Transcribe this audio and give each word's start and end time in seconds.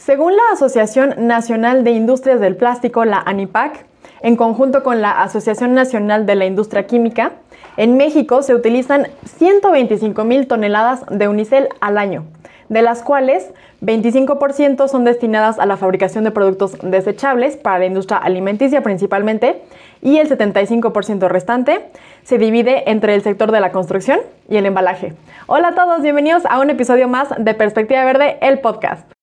Según 0.00 0.34
la 0.34 0.42
Asociación 0.54 1.14
Nacional 1.18 1.84
de 1.84 1.90
Industrias 1.90 2.40
del 2.40 2.56
Plástico, 2.56 3.04
la 3.04 3.18
ANIPAC, 3.18 3.84
en 4.22 4.34
conjunto 4.34 4.82
con 4.82 5.02
la 5.02 5.20
Asociación 5.20 5.74
Nacional 5.74 6.24
de 6.24 6.36
la 6.36 6.46
Industria 6.46 6.86
Química, 6.86 7.32
en 7.76 7.98
México 7.98 8.42
se 8.42 8.54
utilizan 8.54 9.08
125 9.36 10.24
mil 10.24 10.46
toneladas 10.46 11.04
de 11.10 11.28
unicel 11.28 11.68
al 11.82 11.98
año, 11.98 12.24
de 12.70 12.80
las 12.80 13.02
cuales 13.02 13.50
25% 13.82 14.88
son 14.88 15.04
destinadas 15.04 15.58
a 15.58 15.66
la 15.66 15.76
fabricación 15.76 16.24
de 16.24 16.30
productos 16.30 16.78
desechables 16.82 17.58
para 17.58 17.80
la 17.80 17.84
industria 17.84 18.16
alimenticia 18.16 18.82
principalmente 18.82 19.60
y 20.00 20.16
el 20.16 20.30
75% 20.30 21.28
restante 21.28 21.90
se 22.22 22.38
divide 22.38 22.90
entre 22.90 23.14
el 23.14 23.20
sector 23.20 23.52
de 23.52 23.60
la 23.60 23.70
construcción 23.70 24.20
y 24.48 24.56
el 24.56 24.64
embalaje. 24.64 25.12
Hola 25.46 25.68
a 25.68 25.74
todos, 25.74 26.00
bienvenidos 26.00 26.46
a 26.46 26.58
un 26.58 26.70
episodio 26.70 27.06
más 27.06 27.28
de 27.36 27.52
Perspectiva 27.52 28.02
Verde, 28.06 28.38
el 28.40 28.60
podcast. 28.60 29.19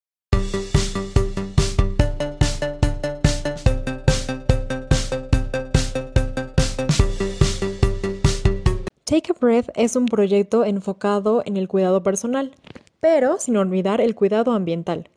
Take 9.08 9.32
a 9.32 9.36
Breath 9.40 9.70
es 9.74 9.96
un 9.96 10.04
proyecto 10.04 10.66
enfocado 10.66 11.42
en 11.46 11.56
el 11.56 11.66
cuidado 11.66 12.02
personal, 12.02 12.52
pero 13.00 13.38
sin 13.38 13.56
olvidar 13.56 14.02
el 14.02 14.14
cuidado 14.14 14.52
ambiental, 14.52 15.08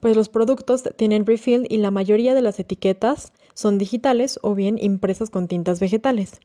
pues 0.00 0.16
los 0.16 0.28
productos 0.28 0.82
tienen 0.96 1.24
refill 1.24 1.64
y 1.70 1.76
la 1.76 1.92
mayoría 1.92 2.34
de 2.34 2.42
las 2.42 2.58
etiquetas 2.58 3.32
son 3.54 3.78
digitales 3.78 4.40
o 4.42 4.56
bien 4.56 4.76
impresas 4.80 5.30
con 5.30 5.46
tintas 5.46 5.78
vegetales. 5.78 6.40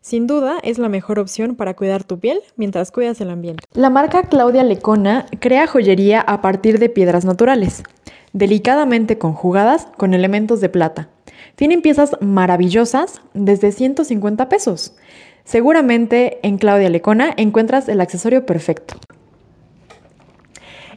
Sin 0.00 0.28
duda 0.28 0.58
es 0.62 0.78
la 0.78 0.88
mejor 0.88 1.18
opción 1.18 1.56
para 1.56 1.74
cuidar 1.74 2.04
tu 2.04 2.20
piel 2.20 2.38
mientras 2.54 2.92
cuidas 2.92 3.20
el 3.20 3.30
ambiente. 3.30 3.64
La 3.72 3.90
marca 3.90 4.22
Claudia 4.22 4.62
Lecona 4.62 5.26
crea 5.40 5.66
joyería 5.66 6.20
a 6.20 6.42
partir 6.42 6.78
de 6.78 6.88
piedras 6.88 7.24
naturales, 7.24 7.82
delicadamente 8.32 9.18
conjugadas 9.18 9.88
con 9.96 10.14
elementos 10.14 10.60
de 10.60 10.68
plata. 10.68 11.08
Tienen 11.56 11.82
piezas 11.82 12.16
maravillosas 12.20 13.20
desde 13.34 13.72
150 13.72 14.48
pesos. 14.48 14.94
Seguramente 15.46 16.40
en 16.42 16.58
Claudia 16.58 16.90
Lecona 16.90 17.32
encuentras 17.36 17.88
el 17.88 18.00
accesorio 18.00 18.44
perfecto. 18.44 18.96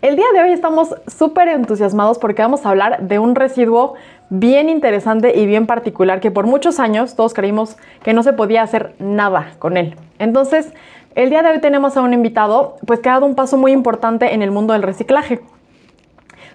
El 0.01 0.15
día 0.15 0.25
de 0.33 0.41
hoy 0.41 0.51
estamos 0.51 0.95
súper 1.05 1.49
entusiasmados 1.49 2.17
porque 2.17 2.41
vamos 2.41 2.65
a 2.65 2.69
hablar 2.69 3.07
de 3.07 3.19
un 3.19 3.35
residuo 3.35 3.93
bien 4.31 4.67
interesante 4.67 5.37
y 5.37 5.45
bien 5.45 5.67
particular 5.67 6.19
que 6.19 6.31
por 6.31 6.47
muchos 6.47 6.79
años 6.79 7.15
todos 7.15 7.35
creímos 7.35 7.77
que 8.01 8.13
no 8.13 8.23
se 8.23 8.33
podía 8.33 8.63
hacer 8.63 8.95
nada 8.97 9.51
con 9.59 9.77
él. 9.77 9.95
Entonces, 10.17 10.73
el 11.13 11.29
día 11.29 11.43
de 11.43 11.51
hoy 11.51 11.61
tenemos 11.61 11.95
a 11.95 12.01
un 12.01 12.15
invitado 12.15 12.77
pues 12.87 13.01
que 13.01 13.09
ha 13.09 13.13
dado 13.13 13.27
un 13.27 13.35
paso 13.35 13.55
muy 13.55 13.71
importante 13.71 14.33
en 14.33 14.41
el 14.41 14.49
mundo 14.49 14.73
del 14.73 14.81
reciclaje. 14.81 15.41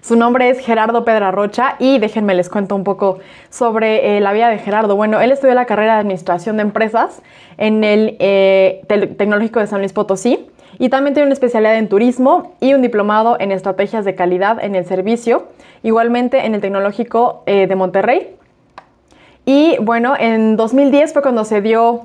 Su 0.05 0.15
nombre 0.15 0.51
es 0.51 0.59
Gerardo 0.59 1.03
Pedra 1.03 1.31
Rocha 1.31 1.77
y 1.79 1.97
déjenme 1.97 2.35
les 2.35 2.47
cuento 2.47 2.75
un 2.75 2.83
poco 2.83 3.17
sobre 3.49 4.17
eh, 4.17 4.21
la 4.21 4.33
vida 4.33 4.49
de 4.49 4.59
Gerardo. 4.59 4.95
Bueno, 4.95 5.19
él 5.19 5.31
estudió 5.31 5.55
la 5.55 5.65
carrera 5.65 5.95
de 5.95 6.01
Administración 6.01 6.57
de 6.57 6.61
Empresas 6.61 7.23
en 7.57 7.83
el 7.83 8.15
eh, 8.19 8.83
Tecnológico 8.87 9.59
de 9.59 9.65
San 9.65 9.79
Luis 9.79 9.93
Potosí 9.93 10.45
y 10.77 10.89
también 10.89 11.15
tiene 11.15 11.25
una 11.25 11.33
especialidad 11.33 11.75
en 11.75 11.89
turismo 11.89 12.53
y 12.59 12.75
un 12.75 12.83
diplomado 12.83 13.37
en 13.39 13.51
estrategias 13.51 14.05
de 14.05 14.13
calidad 14.13 14.63
en 14.63 14.75
el 14.75 14.85
servicio, 14.85 15.47
igualmente 15.81 16.45
en 16.45 16.53
el 16.53 16.61
Tecnológico 16.61 17.41
eh, 17.47 17.65
de 17.65 17.75
Monterrey. 17.75 18.35
Y 19.43 19.75
bueno, 19.81 20.13
en 20.19 20.55
2010 20.55 21.13
fue 21.13 21.23
cuando 21.23 21.45
se 21.45 21.61
dio 21.61 22.01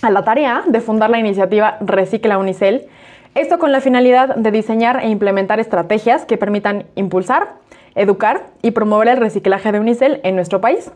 a 0.00 0.12
la 0.12 0.22
tarea 0.22 0.62
de 0.68 0.80
fundar 0.80 1.10
la 1.10 1.18
iniciativa 1.18 1.76
Recicla 1.80 2.38
Unicel, 2.38 2.86
esto 3.34 3.58
con 3.58 3.72
la 3.72 3.80
finalidad 3.80 4.36
de 4.36 4.50
diseñar 4.50 5.02
e 5.02 5.08
implementar 5.08 5.58
estrategias 5.58 6.24
que 6.24 6.36
permitan 6.36 6.84
impulsar, 6.96 7.54
educar 7.94 8.46
y 8.62 8.72
promover 8.72 9.08
el 9.08 9.16
reciclaje 9.16 9.72
de 9.72 9.80
unicel 9.80 10.20
en 10.22 10.36
nuestro 10.36 10.60
país. 10.60 10.90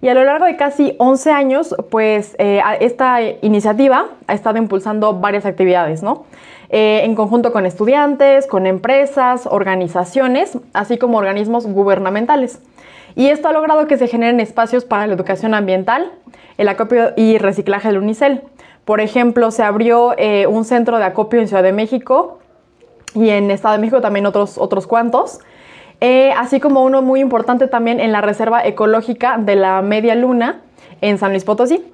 Y 0.00 0.08
a 0.08 0.14
lo 0.14 0.24
largo 0.24 0.44
de 0.44 0.56
casi 0.56 0.94
11 0.98 1.30
años, 1.30 1.74
pues 1.90 2.36
eh, 2.38 2.62
esta 2.80 3.20
iniciativa 3.42 4.06
ha 4.26 4.34
estado 4.34 4.58
impulsando 4.58 5.14
varias 5.14 5.44
actividades, 5.44 6.02
¿no? 6.02 6.24
Eh, 6.70 7.00
en 7.04 7.14
conjunto 7.14 7.52
con 7.52 7.66
estudiantes, 7.66 8.46
con 8.46 8.66
empresas, 8.66 9.48
organizaciones, 9.50 10.58
así 10.72 10.98
como 10.98 11.18
organismos 11.18 11.66
gubernamentales. 11.66 12.60
Y 13.16 13.28
esto 13.28 13.48
ha 13.48 13.52
logrado 13.52 13.86
que 13.86 13.96
se 13.96 14.06
generen 14.06 14.38
espacios 14.38 14.84
para 14.84 15.06
la 15.06 15.14
educación 15.14 15.54
ambiental, 15.54 16.12
el 16.58 16.68
acopio 16.68 17.12
y 17.16 17.38
reciclaje 17.38 17.88
del 17.88 17.98
unicel. 17.98 18.42
Por 18.88 19.02
ejemplo, 19.02 19.50
se 19.50 19.62
abrió 19.62 20.14
eh, 20.16 20.46
un 20.46 20.64
centro 20.64 20.96
de 20.96 21.04
acopio 21.04 21.38
en 21.40 21.46
Ciudad 21.46 21.62
de 21.62 21.74
México 21.74 22.38
y 23.14 23.28
en 23.28 23.50
Estado 23.50 23.74
de 23.74 23.80
México 23.80 24.00
también 24.00 24.24
otros, 24.24 24.56
otros 24.56 24.86
cuantos. 24.86 25.40
Eh, 26.00 26.32
así 26.38 26.58
como 26.58 26.82
uno 26.82 27.02
muy 27.02 27.20
importante 27.20 27.68
también 27.68 28.00
en 28.00 28.12
la 28.12 28.22
Reserva 28.22 28.64
Ecológica 28.64 29.36
de 29.36 29.56
la 29.56 29.82
Media 29.82 30.14
Luna 30.14 30.62
en 31.02 31.18
San 31.18 31.32
Luis 31.32 31.44
Potosí. 31.44 31.84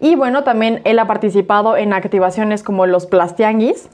Y 0.00 0.14
bueno, 0.14 0.42
también 0.42 0.80
él 0.84 0.98
ha 1.00 1.06
participado 1.06 1.76
en 1.76 1.92
activaciones 1.92 2.62
como 2.62 2.86
los 2.86 3.04
Plastianguis. 3.04 3.90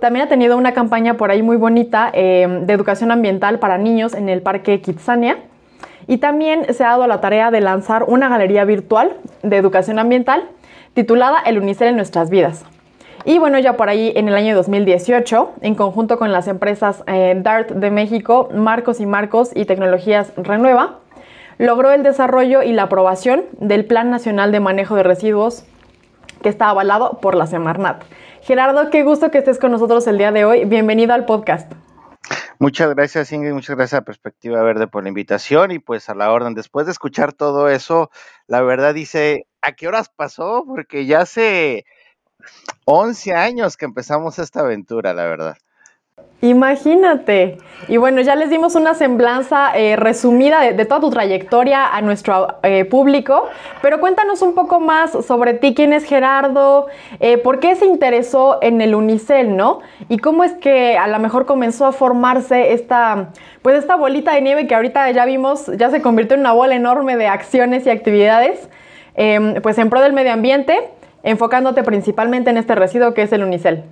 También 0.00 0.24
ha 0.24 0.28
tenido 0.30 0.56
una 0.56 0.72
campaña 0.72 1.18
por 1.18 1.30
ahí 1.30 1.42
muy 1.42 1.58
bonita 1.58 2.10
eh, 2.14 2.62
de 2.62 2.72
educación 2.72 3.10
ambiental 3.10 3.58
para 3.58 3.76
niños 3.76 4.14
en 4.14 4.30
el 4.30 4.40
Parque 4.40 4.80
Kitsania. 4.80 5.40
Y 6.06 6.16
también 6.16 6.72
se 6.72 6.84
ha 6.84 6.88
dado 6.88 7.06
la 7.06 7.20
tarea 7.20 7.50
de 7.50 7.60
lanzar 7.60 8.04
una 8.04 8.30
galería 8.30 8.64
virtual 8.64 9.12
de 9.42 9.58
educación 9.58 9.98
ambiental 9.98 10.48
titulada 10.98 11.38
El 11.46 11.58
Unicel 11.58 11.86
en 11.86 11.94
nuestras 11.94 12.28
vidas. 12.28 12.64
Y 13.24 13.38
bueno, 13.38 13.60
ya 13.60 13.76
por 13.76 13.88
ahí 13.88 14.12
en 14.16 14.26
el 14.26 14.34
año 14.34 14.56
2018, 14.56 15.52
en 15.60 15.76
conjunto 15.76 16.18
con 16.18 16.32
las 16.32 16.48
empresas 16.48 17.04
eh, 17.06 17.34
DART 17.40 17.70
de 17.70 17.92
México, 17.92 18.48
Marcos 18.52 18.98
y 18.98 19.06
Marcos 19.06 19.52
y 19.54 19.64
Tecnologías 19.64 20.32
Renueva, 20.36 20.98
logró 21.56 21.92
el 21.92 22.02
desarrollo 22.02 22.64
y 22.64 22.72
la 22.72 22.84
aprobación 22.84 23.44
del 23.60 23.84
Plan 23.84 24.10
Nacional 24.10 24.50
de 24.50 24.58
Manejo 24.58 24.96
de 24.96 25.04
Residuos 25.04 25.64
que 26.42 26.48
está 26.48 26.68
avalado 26.68 27.20
por 27.20 27.36
la 27.36 27.46
Semarnat. 27.46 28.02
Gerardo, 28.40 28.90
qué 28.90 29.04
gusto 29.04 29.30
que 29.30 29.38
estés 29.38 29.60
con 29.60 29.70
nosotros 29.70 30.04
el 30.08 30.18
día 30.18 30.32
de 30.32 30.44
hoy. 30.46 30.64
Bienvenido 30.64 31.14
al 31.14 31.26
podcast. 31.26 31.72
Muchas 32.58 32.92
gracias, 32.92 33.30
Ingrid. 33.30 33.52
Muchas 33.52 33.76
gracias 33.76 34.00
a 34.00 34.04
Perspectiva 34.04 34.60
Verde 34.64 34.88
por 34.88 35.04
la 35.04 35.10
invitación 35.10 35.70
y 35.70 35.78
pues 35.78 36.08
a 36.08 36.16
la 36.16 36.32
orden. 36.32 36.54
Después 36.54 36.86
de 36.86 36.92
escuchar 36.92 37.32
todo 37.32 37.68
eso, 37.68 38.10
la 38.48 38.62
verdad 38.62 38.94
dice, 38.94 39.46
¿a 39.62 39.72
qué 39.72 39.88
horas 39.88 40.08
pasó? 40.08 40.64
Porque 40.66 41.06
ya 41.06 41.20
hace 41.20 41.84
11 42.84 43.34
años 43.34 43.76
que 43.76 43.84
empezamos 43.84 44.38
esta 44.38 44.60
aventura, 44.60 45.12
la 45.14 45.24
verdad. 45.24 45.56
Imagínate. 46.40 47.58
Y 47.88 47.96
bueno, 47.96 48.20
ya 48.20 48.36
les 48.36 48.48
dimos 48.48 48.76
una 48.76 48.94
semblanza 48.94 49.76
eh, 49.76 49.96
resumida 49.96 50.60
de, 50.60 50.84
toda 50.84 51.00
tu 51.00 51.10
trayectoria 51.10 51.86
a 51.86 52.00
nuestro 52.00 52.58
eh, 52.62 52.84
público, 52.84 53.48
pero 53.82 53.98
cuéntanos 53.98 54.40
un 54.42 54.54
poco 54.54 54.78
más 54.78 55.10
sobre 55.26 55.54
ti, 55.54 55.74
quién 55.74 55.92
es 55.92 56.04
Gerardo, 56.04 56.86
eh, 57.18 57.38
por 57.38 57.58
qué 57.58 57.74
se 57.74 57.86
interesó 57.86 58.58
en 58.62 58.80
el 58.80 58.94
Unicel, 58.94 59.56
¿no? 59.56 59.80
Y 60.08 60.18
cómo 60.18 60.44
es 60.44 60.52
que 60.52 60.96
a 60.96 61.08
lo 61.08 61.18
mejor 61.18 61.44
comenzó 61.44 61.86
a 61.86 61.92
formarse 61.92 62.72
esta, 62.72 63.30
pues 63.62 63.76
esta 63.76 63.96
bolita 63.96 64.32
de 64.32 64.40
nieve 64.40 64.68
que 64.68 64.76
ahorita 64.76 65.10
ya 65.10 65.24
vimos, 65.24 65.66
ya 65.76 65.90
se 65.90 66.00
convirtió 66.02 66.34
en 66.34 66.40
una 66.40 66.52
bola 66.52 66.76
enorme 66.76 67.16
de 67.16 67.26
acciones 67.26 67.84
y 67.86 67.90
actividades, 67.90 68.68
em, 69.18 69.60
pues 69.60 69.76
en 69.78 69.90
pro 69.90 70.00
del 70.00 70.12
medio 70.12 70.32
ambiente, 70.32 70.90
enfocándote 71.24 71.82
principalmente 71.82 72.50
en 72.50 72.56
este 72.56 72.74
residuo 72.74 73.12
que 73.14 73.22
es 73.22 73.32
el 73.32 73.42
Unicel. 73.42 73.84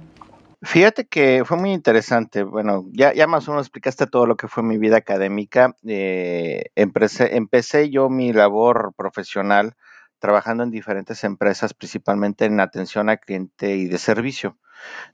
Fíjate 0.62 1.06
que 1.06 1.42
fue 1.44 1.58
muy 1.58 1.72
interesante. 1.72 2.42
Bueno, 2.42 2.86
ya, 2.92 3.12
más 3.26 3.46
o 3.46 3.50
menos 3.50 3.66
explicaste 3.66 4.06
todo 4.06 4.26
lo 4.26 4.36
que 4.36 4.48
fue 4.48 4.62
mi 4.62 4.78
vida 4.78 4.96
académica. 4.96 5.76
Eh, 5.86 6.66
empecé, 6.76 7.36
empecé 7.36 7.90
yo 7.90 8.08
mi 8.08 8.32
labor 8.32 8.94
profesional 8.96 9.74
trabajando 10.18 10.62
en 10.62 10.70
diferentes 10.70 11.24
empresas, 11.24 11.74
principalmente 11.74 12.46
en 12.46 12.60
atención 12.60 13.10
al 13.10 13.20
cliente 13.20 13.76
y 13.76 13.86
de 13.86 13.98
servicio. 13.98 14.56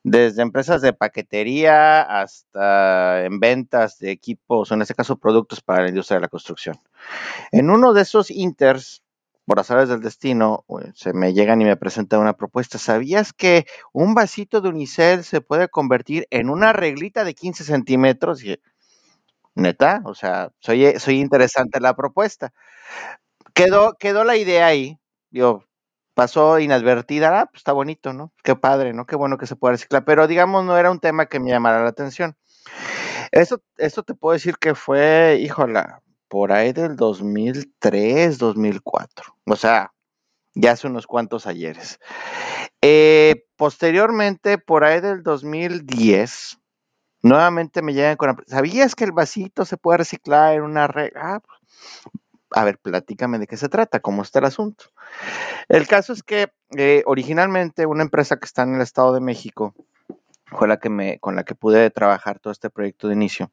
Desde 0.04 0.42
empresas 0.42 0.82
de 0.82 0.92
paquetería 0.92 2.02
hasta 2.02 3.24
en 3.24 3.40
ventas 3.40 3.98
de 3.98 4.10
equipos, 4.10 4.70
o 4.70 4.74
en 4.74 4.82
este 4.82 4.94
caso 4.94 5.16
productos 5.16 5.60
para 5.60 5.82
la 5.82 5.88
industria 5.88 6.18
de 6.18 6.22
la 6.22 6.28
construcción. 6.28 6.76
En 7.50 7.70
uno 7.70 7.92
de 7.92 8.02
esos 8.02 8.30
inters, 8.30 9.02
por 9.46 9.60
azares 9.60 9.88
del 9.88 10.00
destino, 10.00 10.64
se 10.94 11.12
me 11.12 11.34
llegan 11.34 11.60
y 11.60 11.64
me 11.64 11.76
presentan 11.76 12.20
una 12.20 12.34
propuesta. 12.34 12.78
¿Sabías 12.78 13.32
que 13.32 13.66
un 13.92 14.14
vasito 14.14 14.60
de 14.60 14.68
unicel 14.68 15.24
se 15.24 15.40
puede 15.40 15.68
convertir 15.68 16.26
en 16.30 16.50
una 16.50 16.72
reglita 16.72 17.24
de 17.24 17.34
15 17.34 17.64
centímetros? 17.64 18.44
Y, 18.44 18.58
neta, 19.54 20.02
o 20.04 20.14
sea, 20.14 20.52
soy, 20.60 20.98
soy 20.98 21.20
interesante 21.20 21.80
la 21.80 21.96
propuesta. 21.96 22.52
Quedó, 23.54 23.94
quedó 23.98 24.24
la 24.24 24.36
idea 24.36 24.66
ahí, 24.66 24.98
yo 25.30 25.64
pasó 26.14 26.58
inadvertida, 26.58 27.40
ah, 27.40 27.46
pues 27.46 27.60
está 27.60 27.72
bonito, 27.72 28.12
¿no? 28.12 28.32
Qué 28.44 28.56
padre, 28.56 28.92
¿no? 28.94 29.06
Qué 29.06 29.16
bueno 29.16 29.38
que 29.38 29.46
se 29.46 29.56
pueda 29.56 29.72
reciclar, 29.72 30.04
pero 30.04 30.26
digamos 30.26 30.64
no 30.64 30.76
era 30.78 30.90
un 30.90 31.00
tema 31.00 31.26
que 31.26 31.40
me 31.40 31.50
llamara 31.50 31.82
la 31.82 31.88
atención. 31.90 32.36
Eso 33.32 34.02
te 34.04 34.14
puedo 34.14 34.34
decir 34.34 34.56
que 34.58 34.74
fue, 34.74 35.38
híjola, 35.40 36.01
por 36.32 36.50
ahí 36.50 36.72
del 36.72 36.96
2003, 36.96 38.38
2004. 38.38 39.36
O 39.44 39.54
sea, 39.54 39.92
ya 40.54 40.70
hace 40.72 40.86
unos 40.86 41.06
cuantos 41.06 41.46
ayeres. 41.46 41.98
Eh, 42.80 43.44
posteriormente, 43.56 44.56
por 44.56 44.82
ahí 44.82 45.02
del 45.02 45.22
2010, 45.22 46.58
Nuevamente 47.24 47.82
me 47.82 47.94
llegan 47.94 48.16
con, 48.16 48.36
¿sabías 48.48 48.96
que 48.96 49.04
el 49.04 49.12
vasito 49.12 49.64
se 49.64 49.76
puede 49.76 49.98
reciclar 49.98 50.54
en 50.54 50.62
una 50.62 50.88
red? 50.88 51.12
Ah, 51.14 51.40
pues, 51.40 51.60
a 52.50 52.64
ver, 52.64 52.78
platícame 52.78 53.38
de 53.38 53.46
qué 53.46 53.56
se 53.56 53.68
trata, 53.68 54.00
cómo 54.00 54.22
está 54.22 54.40
el 54.40 54.46
asunto. 54.46 54.86
El 55.68 55.86
caso 55.86 56.12
es 56.12 56.24
que 56.24 56.52
eh, 56.76 57.04
originalmente 57.06 57.86
una 57.86 58.02
empresa 58.02 58.38
que 58.38 58.46
está 58.46 58.62
en 58.62 58.74
el 58.74 58.80
Estado 58.80 59.14
de 59.14 59.20
México, 59.20 59.72
con 60.52 60.68
la 60.68 60.78
que 60.78 60.88
me, 60.90 61.18
con 61.18 61.36
la 61.36 61.44
que 61.44 61.54
pude 61.54 61.90
trabajar 61.90 62.38
todo 62.38 62.52
este 62.52 62.70
proyecto 62.70 63.08
de 63.08 63.14
inicio. 63.14 63.50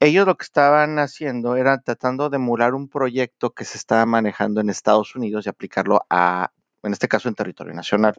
Ellos 0.00 0.26
lo 0.26 0.36
que 0.36 0.44
estaban 0.44 0.98
haciendo 0.98 1.56
era 1.56 1.78
tratando 1.78 2.30
de 2.30 2.36
emular 2.36 2.74
un 2.74 2.88
proyecto 2.88 3.50
que 3.50 3.64
se 3.64 3.78
estaba 3.78 4.06
manejando 4.06 4.60
en 4.60 4.70
Estados 4.70 5.14
Unidos 5.16 5.46
y 5.46 5.48
aplicarlo 5.48 6.04
a, 6.10 6.52
en 6.82 6.92
este 6.92 7.08
caso, 7.08 7.28
en 7.28 7.34
territorio 7.34 7.74
nacional 7.74 8.14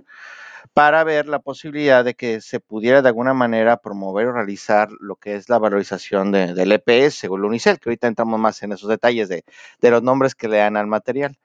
para 0.74 1.04
ver 1.04 1.28
la 1.28 1.40
posibilidad 1.40 2.04
de 2.04 2.16
que 2.16 2.42
se 2.42 2.60
pudiera 2.60 3.02
de 3.02 3.10
alguna 3.10 3.34
manera 3.34 3.78
promover 3.78 4.28
o 4.28 4.34
realizar 4.34 4.90
lo 5.00 5.16
que 5.16 5.36
es 5.36 5.50
la 5.50 5.58
valorización 5.58 6.32
del 6.32 6.72
EPS 6.72 7.26
o 7.26 7.36
el 7.36 7.46
UNICEL, 7.46 7.80
que 7.80 7.90
ahorita 7.90 8.08
entramos 8.08 8.40
más 8.40 8.62
en 8.64 8.74
esos 8.74 8.90
detalles 8.90 9.30
de, 9.30 9.44
los 9.82 10.04
nombres 10.04 10.36
que 10.36 10.48
le 10.48 10.58
dan 10.58 10.78
al 10.78 10.88
material. 10.88 11.38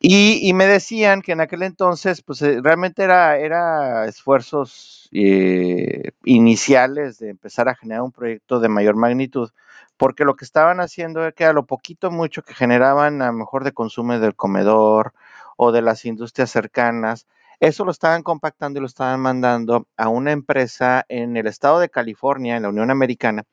Y, 0.00 0.52
me 0.52 0.66
decían 0.66 1.22
que 1.22 1.32
en 1.32 1.40
aquel 1.40 1.62
entonces, 1.62 2.22
pues 2.22 2.42
eh, 2.42 2.60
realmente 2.62 3.02
era, 3.02 3.38
era 3.38 4.06
esfuerzos 4.06 5.08
eh, 5.12 6.12
iniciales 6.24 7.18
de 7.18 7.30
empezar 7.30 7.68
a 7.68 7.74
generar 7.74 8.02
un 8.02 8.12
proyecto 8.12 8.60
de 8.60 8.68
mayor 8.68 8.96
magnitud, 8.96 9.50
porque 9.96 10.24
lo 10.24 10.36
que 10.36 10.44
estaban 10.44 10.80
haciendo 10.80 11.22
era 11.22 11.32
que 11.32 11.44
a 11.44 11.52
lo 11.52 11.66
poquito 11.66 12.10
mucho 12.10 12.42
que 12.42 12.54
generaban 12.54 13.22
a 13.22 13.28
lo 13.28 13.32
mejor 13.32 13.64
de 13.64 13.72
consumo 13.72 14.18
del 14.18 14.34
comedor 14.34 15.14
o 15.56 15.72
de 15.72 15.82
las 15.82 16.04
industrias 16.04 16.50
cercanas, 16.50 17.26
eso 17.60 17.84
lo 17.84 17.92
estaban 17.92 18.22
compactando 18.22 18.78
y 18.78 18.80
lo 18.80 18.86
estaban 18.86 19.20
mandando 19.20 19.86
a 19.96 20.08
una 20.08 20.32
empresa 20.32 21.04
en 21.08 21.36
el 21.36 21.46
estado 21.46 21.78
de 21.78 21.88
California, 21.88 22.56
en 22.56 22.64
la 22.64 22.68
Unión 22.68 22.90
Americana, 22.90 23.44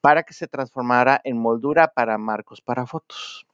para 0.00 0.22
que 0.22 0.32
se 0.32 0.48
transformara 0.48 1.20
en 1.24 1.36
moldura 1.36 1.88
para 1.88 2.16
marcos 2.16 2.60
para 2.62 2.86
fotos. 2.86 3.46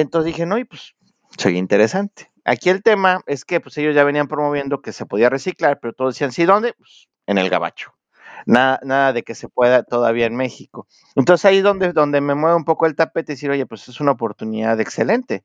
Entonces 0.00 0.26
dije, 0.26 0.46
no, 0.46 0.58
y 0.58 0.64
pues 0.64 0.94
soy 1.38 1.56
interesante. 1.56 2.30
Aquí 2.44 2.68
el 2.70 2.82
tema 2.82 3.22
es 3.26 3.44
que 3.44 3.60
pues 3.60 3.76
ellos 3.78 3.94
ya 3.94 4.04
venían 4.04 4.28
promoviendo 4.28 4.82
que 4.82 4.92
se 4.92 5.06
podía 5.06 5.30
reciclar, 5.30 5.78
pero 5.80 5.94
todos 5.94 6.14
decían, 6.14 6.32
¿sí 6.32 6.44
dónde? 6.44 6.74
Pues 6.74 7.08
en 7.26 7.38
el 7.38 7.48
gabacho. 7.48 7.92
Nada, 8.46 8.78
nada 8.82 9.12
de 9.14 9.22
que 9.22 9.34
se 9.34 9.48
pueda 9.48 9.82
todavía 9.84 10.26
en 10.26 10.36
México. 10.36 10.86
Entonces 11.14 11.46
ahí 11.46 11.60
donde, 11.62 11.92
donde 11.92 12.20
me 12.20 12.34
mueve 12.34 12.56
un 12.56 12.64
poco 12.64 12.86
el 12.86 12.94
tapete 12.94 13.32
y 13.32 13.36
decir, 13.36 13.50
oye, 13.50 13.64
pues 13.64 13.88
es 13.88 14.00
una 14.00 14.12
oportunidad 14.12 14.78
excelente, 14.80 15.44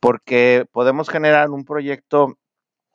porque 0.00 0.66
podemos 0.72 1.08
generar 1.08 1.50
un 1.50 1.64
proyecto 1.64 2.38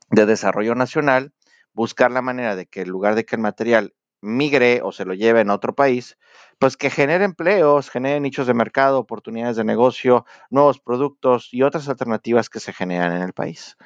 de 0.10 0.26
desarrollo 0.26 0.76
nacional, 0.76 1.32
buscar 1.74 2.12
la 2.12 2.22
manera 2.22 2.56
de 2.56 2.66
que 2.66 2.82
en 2.82 2.90
lugar 2.90 3.16
de 3.16 3.26
que 3.26 3.36
el 3.36 3.42
material 3.42 3.94
migre 4.26 4.82
o 4.84 4.92
se 4.92 5.06
lo 5.06 5.14
lleve 5.14 5.42
en 5.42 5.50
otro 5.50 5.74
país, 5.76 6.18
pues 6.60 6.78
que 6.78 6.90
genere 6.90 7.26
empleos, 7.26 7.90
genere 7.90 8.20
nichos 8.20 8.48
de 8.48 8.54
mercado, 8.54 9.00
oportunidades 9.00 9.56
de 9.56 9.64
negocio, 9.64 10.26
nuevos 10.50 10.80
productos 10.80 11.50
y 11.52 11.62
otras 11.64 11.88
alternativas 11.88 12.50
que 12.50 12.60
se 12.60 12.74
generan 12.74 13.16
en 13.16 13.22
el 13.22 13.34
país. 13.34 13.78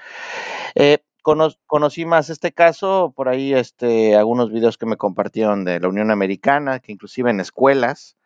Eh, 0.75 0.99
conocí 1.67 2.05
más 2.05 2.29
este 2.29 2.51
caso, 2.51 3.13
por 3.15 3.29
ahí 3.29 3.53
este, 3.53 4.15
algunos 4.15 4.51
videos 4.51 4.77
que 4.77 4.85
me 4.85 4.97
compartieron 4.97 5.65
de 5.65 5.79
la 5.79 5.87
Unión 5.87 6.11
Americana, 6.11 6.79
que 6.79 6.91
inclusive 6.91 7.29
en 7.29 7.39
escuelas, 7.39 8.17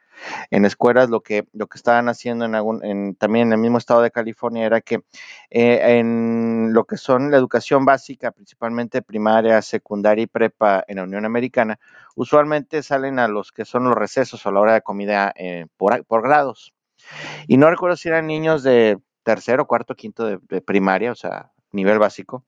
en 0.51 0.65
escuelas 0.65 1.09
lo 1.09 1.21
que, 1.21 1.47
lo 1.53 1.67
que 1.67 1.77
estaban 1.77 2.09
haciendo 2.09 2.45
en, 2.45 2.55
algún, 2.55 2.83
en 2.83 3.15
también 3.15 3.47
en 3.47 3.53
el 3.53 3.59
mismo 3.59 3.77
estado 3.77 4.01
de 4.01 4.11
California 4.11 4.65
era 4.65 4.81
que 4.81 5.03
eh, 5.49 5.97
en 5.99 6.73
lo 6.73 6.85
que 6.85 6.97
son 6.97 7.31
la 7.31 7.37
educación 7.37 7.85
básica, 7.85 8.31
principalmente 8.31 9.01
primaria, 9.01 9.61
secundaria 9.61 10.23
y 10.23 10.27
prepa 10.27 10.83
en 10.87 10.97
la 10.97 11.03
Unión 11.03 11.25
Americana, 11.25 11.79
usualmente 12.15 12.83
salen 12.83 13.19
a 13.19 13.27
los 13.27 13.51
que 13.51 13.65
son 13.65 13.85
los 13.85 13.95
recesos 13.95 14.45
a 14.45 14.51
la 14.51 14.59
hora 14.59 14.73
de 14.73 14.81
comida 14.81 15.33
eh, 15.35 15.67
por, 15.77 16.03
por, 16.05 16.23
grados. 16.23 16.73
Y 17.47 17.57
no 17.57 17.69
recuerdo 17.69 17.97
si 17.97 18.09
eran 18.09 18.27
niños 18.27 18.63
de 18.63 18.99
tercero, 19.23 19.67
cuarto, 19.67 19.95
quinto 19.95 20.25
de 20.25 20.61
primaria, 20.61 21.11
o 21.11 21.15
sea, 21.15 21.51
nivel 21.71 21.99
básico 21.99 22.45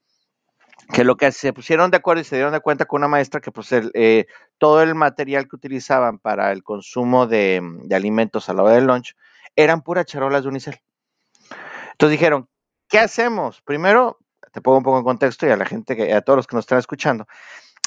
que 0.92 1.04
lo 1.04 1.18
que 1.18 1.32
se 1.32 1.54
pusieron 1.54 1.92
de 1.92 1.98
acuerdo 1.98 2.22
y 2.22 2.26
se 2.26 2.36
dieron 2.36 2.54
de 2.54 2.60
cuenta 2.60 2.86
con 2.86 3.00
una 3.00 3.08
maestra 3.08 3.42
que 3.42 3.52
pues 3.52 3.70
eh, 3.72 4.28
todo 4.58 4.82
el 4.82 4.96
material 4.96 5.48
que 5.48 5.56
utilizaban 5.56 6.20
para 6.20 6.52
el 6.52 6.64
consumo 6.64 7.28
de, 7.28 7.62
alimentos 7.92 8.50
a 8.50 8.54
la 8.54 8.64
hora 8.64 8.76
del 8.76 8.86
lunch 8.86 9.16
eran 9.56 9.82
puras 9.82 10.06
charolas 10.06 10.44
de 10.44 10.50
unicel. 10.50 10.80
Entonces 11.92 12.20
dijeron, 12.20 12.50
¿qué 12.90 13.00
hacemos? 13.00 13.62
Primero, 13.62 14.20
te 14.52 14.62
pongo 14.62 14.78
un 14.78 14.84
poco 14.84 14.98
en 14.98 15.04
contexto 15.04 15.48
y 15.48 15.50
a 15.50 15.58
la 15.58 15.66
gente, 15.66 15.96
que, 15.96 16.14
a 16.14 16.22
todos 16.22 16.38
los 16.38 16.48
que 16.48 16.56
nos 16.56 16.64
están 16.64 16.80
escuchando. 16.80 17.26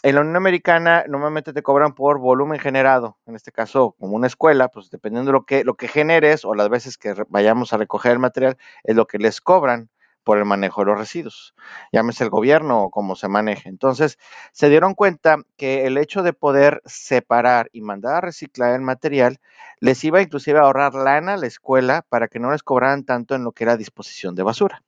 En 0.03 0.15
la 0.15 0.21
Unión 0.21 0.37
Americana 0.37 1.05
normalmente 1.09 1.53
te 1.53 1.63
cobran 1.63 1.93
por 1.93 2.19
volumen 2.19 2.61
generado, 2.61 3.19
en 3.27 3.35
este 3.35 3.51
caso 3.51 3.97
como 3.99 4.15
una 4.15 4.29
escuela, 4.29 4.69
pues 4.69 4.91
dependiendo 4.91 5.31
de 5.31 5.33
lo 5.33 5.45
que, 5.45 5.65
lo 5.65 5.75
que 5.75 5.89
generes 5.89 6.45
o 6.45 6.55
las 6.55 6.69
veces 6.69 6.97
que 6.97 7.15
vayamos 7.29 7.73
a 7.73 7.79
recoger 7.79 8.13
el 8.13 8.19
material, 8.21 8.57
es 8.85 8.95
lo 8.95 9.07
que 9.07 9.19
les 9.19 9.41
cobran 9.41 9.91
por 10.29 10.37
el 10.37 10.45
manejo 10.45 10.83
de 10.83 10.89
los 10.89 10.99
residuos, 10.99 11.55
llámese 11.91 12.23
el 12.23 12.29
gobierno 12.29 12.83
o 12.83 12.91
cómo 12.91 13.17
se 13.17 13.29
maneje. 13.29 13.71
Entonces, 13.71 14.19
se 14.53 14.69
dieron 14.69 14.93
cuenta 14.93 15.39
que 15.57 15.87
el 15.87 15.97
hecho 15.97 16.23
de 16.23 16.35
poder 16.35 16.83
separar 16.85 17.71
y 17.73 17.81
mandar 17.81 18.17
a 18.17 18.21
reciclar 18.21 18.75
el 18.75 18.83
material 18.83 19.41
les 19.81 20.05
iba 20.05 20.21
inclusive 20.21 20.59
a 20.59 20.65
ahorrar 20.65 20.95
lana 20.95 21.33
a 21.33 21.37
la 21.39 21.47
escuela 21.47 22.05
para 22.11 22.29
que 22.29 22.41
no 22.41 22.51
les 22.51 22.63
cobraran 22.63 23.05
tanto 23.05 23.37
en 23.37 23.43
lo 23.43 23.53
que 23.53 23.65
era 23.65 23.79
disposición 23.79 24.35
de 24.35 24.43
basura. 24.43 24.83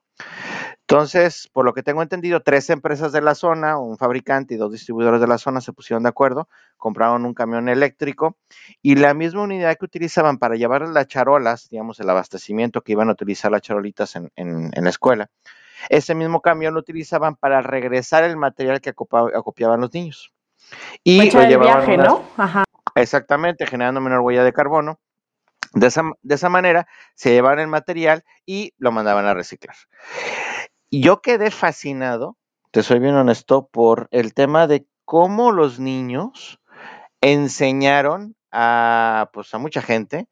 Entonces, 0.90 1.49
por 1.52 1.64
lo 1.64 1.72
que 1.72 1.84
tengo 1.84 2.02
entendido, 2.02 2.40
tres 2.40 2.69
empresas 2.69 3.12
de 3.12 3.20
la 3.20 3.37
zona, 3.37 3.78
un 3.78 3.96
fabricante 3.96 4.55
y 4.55 4.56
dos 4.56 4.72
distribuidores 4.72 5.20
de 5.20 5.28
la 5.28 5.38
zona 5.38 5.61
se 5.61 5.72
pusieron 5.72 6.02
de 6.02 6.08
acuerdo, 6.08 6.49
compraron 6.76 7.25
un 7.25 7.32
camión 7.32 7.69
eléctrico 7.69 8.37
y 8.82 8.96
la 8.96 9.14
misma 9.14 9.43
unidad 9.43 9.76
que 9.78 9.84
utilizaban 9.84 10.38
para 10.38 10.56
llevar 10.56 10.82
las 10.88 11.06
charolas, 11.06 11.69
digamos, 11.70 12.00
el 12.00 12.11
abastecimiento 12.11 12.81
que 12.81 12.90
iban 12.90 13.08
a 13.08 13.12
utilizar 13.12 13.52
las 13.52 13.62
charolitas 13.62 14.17
en, 14.17 14.70
la 14.75 14.90
escuela, 14.90 15.31
ese 15.88 16.17
mismo 16.17 16.40
camión 16.40 16.75
lo 16.75 16.81
utilizaban 16.81 17.37
para 17.37 17.62
regresar 17.62 18.25
el 18.25 18.37
material 18.37 18.81
que 18.81 18.90
acopiaban 18.90 19.81
los 19.81 19.94
niños. 19.94 20.32
Y 21.05 21.31
lo 21.31 21.43
llevaban 21.44 21.87
viaje, 21.87 21.96
¿no? 21.99 22.25
Ajá. 22.37 22.64
Exactamente, 22.96 23.66
generando 23.66 24.00
menor 24.00 24.20
huella 24.20 24.43
de 24.43 24.52
carbono. 24.52 24.99
De 25.72 25.87
esa, 25.87 26.02
de 26.22 26.34
esa 26.34 26.49
manera 26.49 26.88
se 27.14 27.31
llevaban 27.31 27.61
el 27.61 27.69
material 27.69 28.25
y 28.44 28.75
lo 28.78 28.93
mandaban 28.93 29.26
a 29.26 29.34
reciclar. 29.34 29.76
Yo 30.90 31.22
quedé 31.22 31.50
fascinado, 31.50 32.37
te 32.72 32.82
soy 32.82 32.99
bien 32.99 33.14
honesto, 33.14 33.69
por 33.69 34.08
el 34.11 34.34
tema 34.34 34.67
de 34.67 34.87
cómo 35.05 35.52
los 35.52 35.78
niños 35.78 36.61
enseñaron 37.20 38.34
a, 38.50 39.31
pues, 39.32 39.55
a 39.55 39.58
mucha 39.58 39.82
gente 39.82 40.28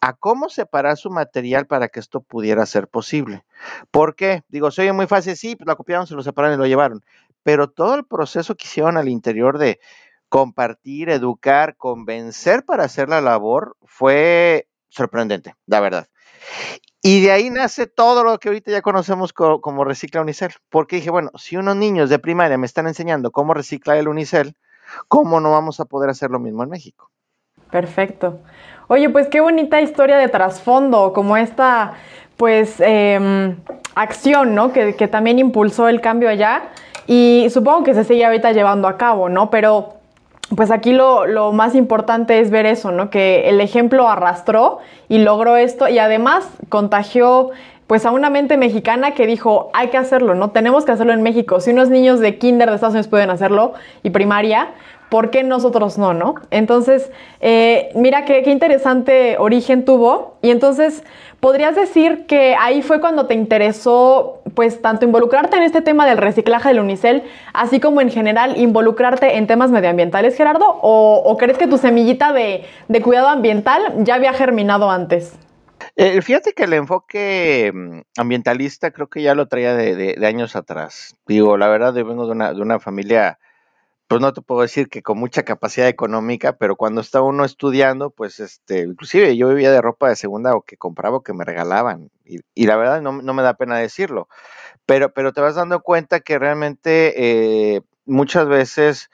a 0.00 0.12
cómo 0.12 0.48
separar 0.48 0.96
su 0.96 1.10
material 1.10 1.66
para 1.66 1.88
que 1.88 2.00
esto 2.00 2.20
pudiera 2.20 2.66
ser 2.66 2.88
posible. 2.88 3.44
¿Por 3.90 4.14
qué? 4.14 4.42
Digo, 4.48 4.70
soy 4.70 4.92
muy 4.92 5.06
fácil, 5.06 5.36
sí, 5.36 5.56
pues 5.56 5.66
lo 5.66 5.76
copiaron, 5.76 6.06
se 6.06 6.14
lo 6.14 6.22
separaron 6.22 6.56
y 6.56 6.58
lo 6.58 6.66
llevaron. 6.66 7.02
Pero 7.42 7.70
todo 7.70 7.94
el 7.94 8.04
proceso 8.04 8.54
que 8.54 8.66
hicieron 8.66 8.96
al 8.96 9.08
interior 9.08 9.58
de 9.58 9.80
compartir, 10.28 11.08
educar, 11.08 11.76
convencer 11.76 12.64
para 12.64 12.84
hacer 12.84 13.08
la 13.08 13.20
labor 13.20 13.76
fue 13.84 14.68
sorprendente, 14.96 15.54
la 15.66 15.80
verdad. 15.80 16.08
Y 17.02 17.20
de 17.20 17.30
ahí 17.30 17.50
nace 17.50 17.86
todo 17.86 18.24
lo 18.24 18.38
que 18.38 18.48
ahorita 18.48 18.70
ya 18.72 18.82
conocemos 18.82 19.32
como, 19.32 19.84
recicla 19.84 20.22
Unicel. 20.22 20.52
Porque 20.70 20.96
dije, 20.96 21.10
bueno, 21.10 21.30
si 21.36 21.56
unos 21.56 21.76
niños 21.76 22.10
de 22.10 22.18
primaria 22.18 22.58
me 22.58 22.66
están 22.66 22.88
enseñando 22.88 23.30
cómo 23.30 23.54
reciclar 23.54 23.96
el 23.96 24.08
Unicel, 24.08 24.56
¿cómo 25.06 25.40
no 25.40 25.52
vamos 25.52 25.78
a 25.78 25.84
poder 25.84 26.10
hacer 26.10 26.30
lo 26.30 26.40
mismo 26.40 26.64
en 26.64 26.70
México? 26.70 27.10
Perfecto. 27.70 28.40
Oye, 28.88 29.08
pues 29.10 29.28
qué 29.28 29.40
bonita 29.40 29.80
historia 29.80 30.16
de 30.16 30.28
trasfondo, 30.28 31.12
como 31.12 31.36
esta, 31.36 31.94
pues, 32.36 32.76
em, 32.80 33.56
acción, 33.94 34.54
¿no? 34.54 34.72
Que, 34.72 34.96
que 34.96 35.08
también 35.08 35.38
impulsó 35.38 35.88
el 35.88 36.00
cambio 36.00 36.28
allá. 36.28 36.70
Y 37.06 37.46
supongo 37.50 37.84
que 37.84 37.94
se 37.94 38.04
sigue 38.04 38.24
ahorita 38.24 38.52
llevando 38.52 38.88
a 38.88 38.96
cabo, 38.96 39.28
¿no? 39.28 39.50
Pero 39.50 39.95
pues 40.54 40.70
aquí 40.70 40.92
lo, 40.92 41.52
más 41.52 41.74
importante 41.74 42.40
es 42.40 42.50
ver 42.50 42.66
eso, 42.66 42.92
¿no? 42.92 43.10
Que 43.10 43.48
el 43.48 43.60
ejemplo 43.60 44.08
arrastró 44.08 44.78
y 45.08 45.18
logró 45.18 45.56
esto 45.56 45.88
y 45.88 45.98
además 45.98 46.48
contagió 46.68 47.50
pues 47.86 48.04
a 48.04 48.10
una 48.10 48.30
mente 48.30 48.56
mexicana 48.56 49.12
que 49.12 49.26
dijo, 49.26 49.70
hay 49.72 49.88
que 49.88 49.96
hacerlo, 49.96 50.34
¿no? 50.34 50.50
Tenemos 50.50 50.84
que 50.84 50.92
hacerlo 50.92 51.12
en 51.12 51.22
México. 51.22 51.60
Si 51.60 51.70
unos 51.70 51.88
niños 51.88 52.20
de 52.20 52.38
kinder 52.38 52.68
de 52.68 52.74
Estados 52.74 52.94
Unidos 52.94 53.08
pueden 53.08 53.30
hacerlo 53.30 53.74
y 54.02 54.10
primaria, 54.10 54.70
¿por 55.08 55.30
qué 55.30 55.44
nosotros 55.44 55.96
no, 55.96 56.12
no? 56.12 56.34
Entonces, 56.50 57.10
eh, 57.40 57.90
mira 57.94 58.24
qué, 58.24 58.42
qué 58.42 58.50
interesante 58.50 59.36
origen 59.38 59.84
tuvo 59.84 60.36
y 60.42 60.50
entonces 60.50 61.04
¿Podrías 61.40 61.76
decir 61.76 62.26
que 62.26 62.56
ahí 62.58 62.80
fue 62.80 63.00
cuando 63.00 63.26
te 63.26 63.34
interesó, 63.34 64.40
pues, 64.54 64.80
tanto 64.80 65.04
involucrarte 65.04 65.56
en 65.56 65.64
este 65.64 65.82
tema 65.82 66.06
del 66.06 66.16
reciclaje 66.16 66.70
del 66.70 66.80
unicel, 66.80 67.22
así 67.52 67.78
como 67.78 68.00
en 68.00 68.10
general 68.10 68.56
involucrarte 68.56 69.36
en 69.36 69.46
temas 69.46 69.70
medioambientales, 69.70 70.36
Gerardo? 70.36 70.64
¿O, 70.82 71.36
crees 71.38 71.58
que 71.58 71.66
tu 71.66 71.76
semillita 71.76 72.32
de, 72.32 72.64
cuidado 73.02 73.28
ambiental 73.28 73.80
ya 73.98 74.14
había 74.14 74.32
germinado 74.32 74.90
antes? 74.90 75.38
Eh, 75.96 76.20
fíjate 76.22 76.52
que 76.52 76.64
el 76.64 76.74
enfoque 76.74 77.72
mm, 77.74 78.00
ambientalista 78.18 78.90
creo 78.90 79.08
que 79.08 79.22
ya 79.22 79.34
lo 79.34 79.48
traía 79.48 79.74
de, 79.74 80.26
años 80.26 80.56
atrás. 80.56 81.16
Digo, 81.26 81.56
la 81.56 81.68
verdad, 81.68 81.94
yo 81.94 82.04
vengo 82.04 82.26
de 82.26 82.32
una, 82.32 82.52
de 82.52 82.60
una 82.60 82.78
familia 82.80 83.38
pues 84.08 84.20
no 84.20 84.32
te 84.32 84.40
puedo 84.40 84.62
decir 84.62 84.88
que 84.88 85.02
con 85.02 85.18
mucha 85.18 85.42
capacidad 85.42 85.88
económica, 85.88 86.56
pero 86.56 86.76
cuando 86.76 87.00
está 87.00 87.22
uno 87.22 87.44
estudiando, 87.44 88.10
pues 88.10 88.38
este, 88.40 88.80
inclusive 88.80 89.36
yo 89.36 89.48
vivía 89.48 89.72
de 89.72 89.82
ropa 89.82 90.08
de 90.08 90.16
segunda 90.16 90.54
o 90.54 90.62
que 90.62 90.76
compraba 90.76 91.18
o 91.18 91.22
que 91.22 91.32
me 91.32 91.44
regalaban. 91.44 92.10
Y, 92.24 92.66
la 92.66 92.76
verdad 92.76 93.02
no, 93.02 93.12
me 93.12 93.42
da 93.42 93.54
pena 93.54 93.78
decirlo. 93.78 94.28
Pero, 94.86 95.12
pero 95.12 95.32
te 95.32 95.40
vas 95.40 95.56
dando 95.56 95.82
cuenta 95.82 96.20
que 96.20 96.38
realmente 96.38 97.76
eh, 97.76 97.82
muchas 98.04 98.46
veces 98.48 99.10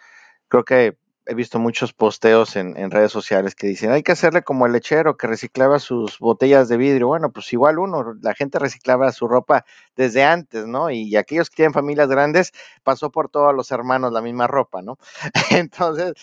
creo 0.49 0.64
que 0.64 0.97
he 1.26 1.35
visto 1.35 1.59
muchos 1.59 1.93
posteos 1.93 2.57
en, 2.57 2.91
redes 2.91 3.12
sociales 3.12 3.55
que 3.55 3.67
dicen, 3.67 3.93
hay 3.93 4.02
que 4.02 4.12
hacerle 4.12 4.43
como 4.43 4.67
el 4.67 4.73
lechero 4.73 5.17
que 5.17 5.26
reciclaba 5.26 5.79
sus 5.79 6.19
botellas 6.19 6.69
de 6.69 6.76
vidrio. 6.76 7.09
Bueno, 7.09 7.31
pues 7.31 7.52
igual 7.52 7.79
uno, 7.79 8.14
la 8.21 8.35
gente 8.35 8.59
reciclaba 8.59 9.12
su 9.12 9.29
ropa 9.29 9.64
desde 9.97 10.25
antes, 10.25 10.67
¿no? 10.67 10.91
Y 10.91 11.17
aquellos 11.17 11.49
que 11.49 11.57
tienen 11.57 11.73
familias 11.73 12.09
grandes, 12.09 12.52
pasó 12.83 13.11
por 13.11 13.29
todos 13.29 13.55
los 13.55 13.71
hermanos 13.71 14.12
la 14.12 14.21
misma 14.21 14.47
ropa, 14.47 14.83
¿no? 14.83 14.99
Entonces, 15.50 16.14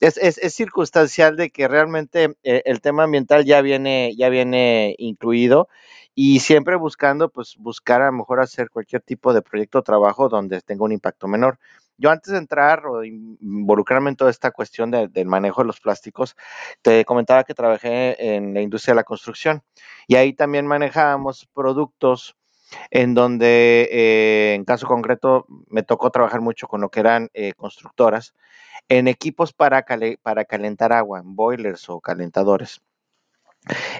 es, 0.00 0.18
es, 0.18 0.54
circunstancial 0.54 1.36
de 1.36 1.50
que 1.50 1.68
realmente 1.68 2.36
eh, 2.42 2.62
el 2.64 2.80
tema 2.80 3.04
ambiental 3.04 3.44
ya 3.44 3.60
viene, 3.60 4.14
ya 4.16 4.28
viene 4.28 4.94
incluido 4.98 5.68
y 6.14 6.40
siempre 6.40 6.74
buscando, 6.74 7.28
pues, 7.28 7.56
buscar 7.58 8.02
a 8.02 8.06
lo 8.06 8.12
mejor 8.12 8.40
hacer 8.40 8.70
cualquier 8.70 9.02
tipo 9.02 9.32
de 9.32 9.42
proyecto 9.42 9.78
o 9.78 9.82
trabajo 9.82 10.28
donde 10.28 10.60
tenga 10.62 10.84
un 10.84 10.92
impacto 10.92 11.28
menor. 11.28 11.58
Yo 11.98 12.10
antes 12.10 12.32
de 12.32 12.38
entrar 12.38 12.86
o 12.86 13.04
involucrarme 13.04 14.10
en 14.10 14.16
toda 14.16 14.30
esta 14.30 14.52
cuestión 14.52 14.90
del 14.90 15.26
manejo 15.26 15.62
de 15.62 15.66
los 15.66 15.80
plásticos, 15.80 16.36
te 16.80 17.04
comentaba 17.04 17.42
que 17.44 17.54
trabajé 17.54 18.36
en 18.36 18.54
la 18.54 18.60
industria 18.62 18.92
de 18.92 18.96
la 18.96 19.04
construcción 19.04 19.62
y 20.06 20.14
ahí 20.14 20.32
también 20.32 20.66
manejábamos 20.66 21.46
productos 21.52 22.36
en 22.90 23.14
donde, 23.14 23.88
eh, 23.90 24.54
en 24.54 24.64
caso 24.64 24.86
concreto, 24.86 25.46
me 25.68 25.82
tocó 25.82 26.10
trabajar 26.10 26.40
mucho 26.40 26.68
con 26.68 26.80
lo 26.80 26.90
que 26.90 27.00
eran 27.00 27.30
eh, 27.34 27.52
constructoras, 27.54 28.34
en 28.88 29.08
equipos 29.08 29.52
para, 29.52 29.84
para 30.22 30.44
calentar 30.44 30.92
agua, 30.92 31.20
en 31.20 31.34
boilers 31.34 31.88
o 31.88 32.00
calentadores. 32.00 32.80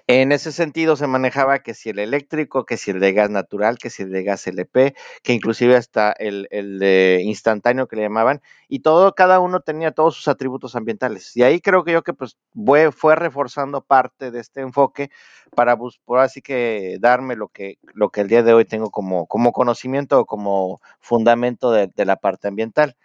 En 0.07 0.33
ese 0.33 0.53
sentido 0.53 0.97
se 0.97 1.07
manejaba 1.07 1.59
que 1.61 1.75
si 1.75 1.91
el 1.91 1.99
eléctrico, 1.99 2.65
que 2.65 2.77
si 2.77 2.91
el 2.91 3.00
de 3.00 3.12
gas 3.12 3.31
natural, 3.31 3.79
que 3.79 3.91
si 3.91 4.03
el 4.03 4.11
de 4.11 4.23
gas 4.23 4.47
LP, 4.47 4.95
que 5.23 5.33
inclusive 5.35 5.77
hasta 5.77 6.12
el, 6.12 6.49
de 6.50 7.21
instantáneo 7.25 7.88
que 7.88 7.97
le 7.97 8.03
llamaban, 8.03 8.41
y 8.69 8.81
todo, 8.81 9.15
cada 9.15 9.41
uno 9.41 9.61
tenía 9.61 9.93
todos 9.93 10.17
sus 10.17 10.29
atributos 10.29 10.77
ambientales. 10.77 11.37
Y 11.37 11.43
ahí 11.43 11.61
creo 11.61 11.85
que 11.85 11.93
yo 11.93 12.03
que 12.03 12.15
pues 12.15 12.38
fue, 12.55 12.93
fue 12.93 13.17
reforzando 13.17 13.83
parte 13.83 14.31
de 14.31 14.41
este 14.41 14.61
enfoque 14.62 15.11
para 15.55 15.77
por 15.77 16.19
así 16.19 16.43
que 16.43 16.97
darme 17.00 17.37
lo 17.37 17.49
que, 17.49 17.79
lo 17.95 18.11
que 18.11 18.23
el 18.23 18.29
día 18.29 18.43
de 18.43 18.55
hoy 18.55 18.65
tengo 18.65 18.91
como, 18.91 19.27
como 19.27 19.53
conocimiento 19.53 20.21
o 20.21 20.27
como 20.27 20.81
fundamento 21.00 21.71
de 21.73 22.05
la 22.05 22.17
parte 22.17 22.49
ambiental. 22.49 22.97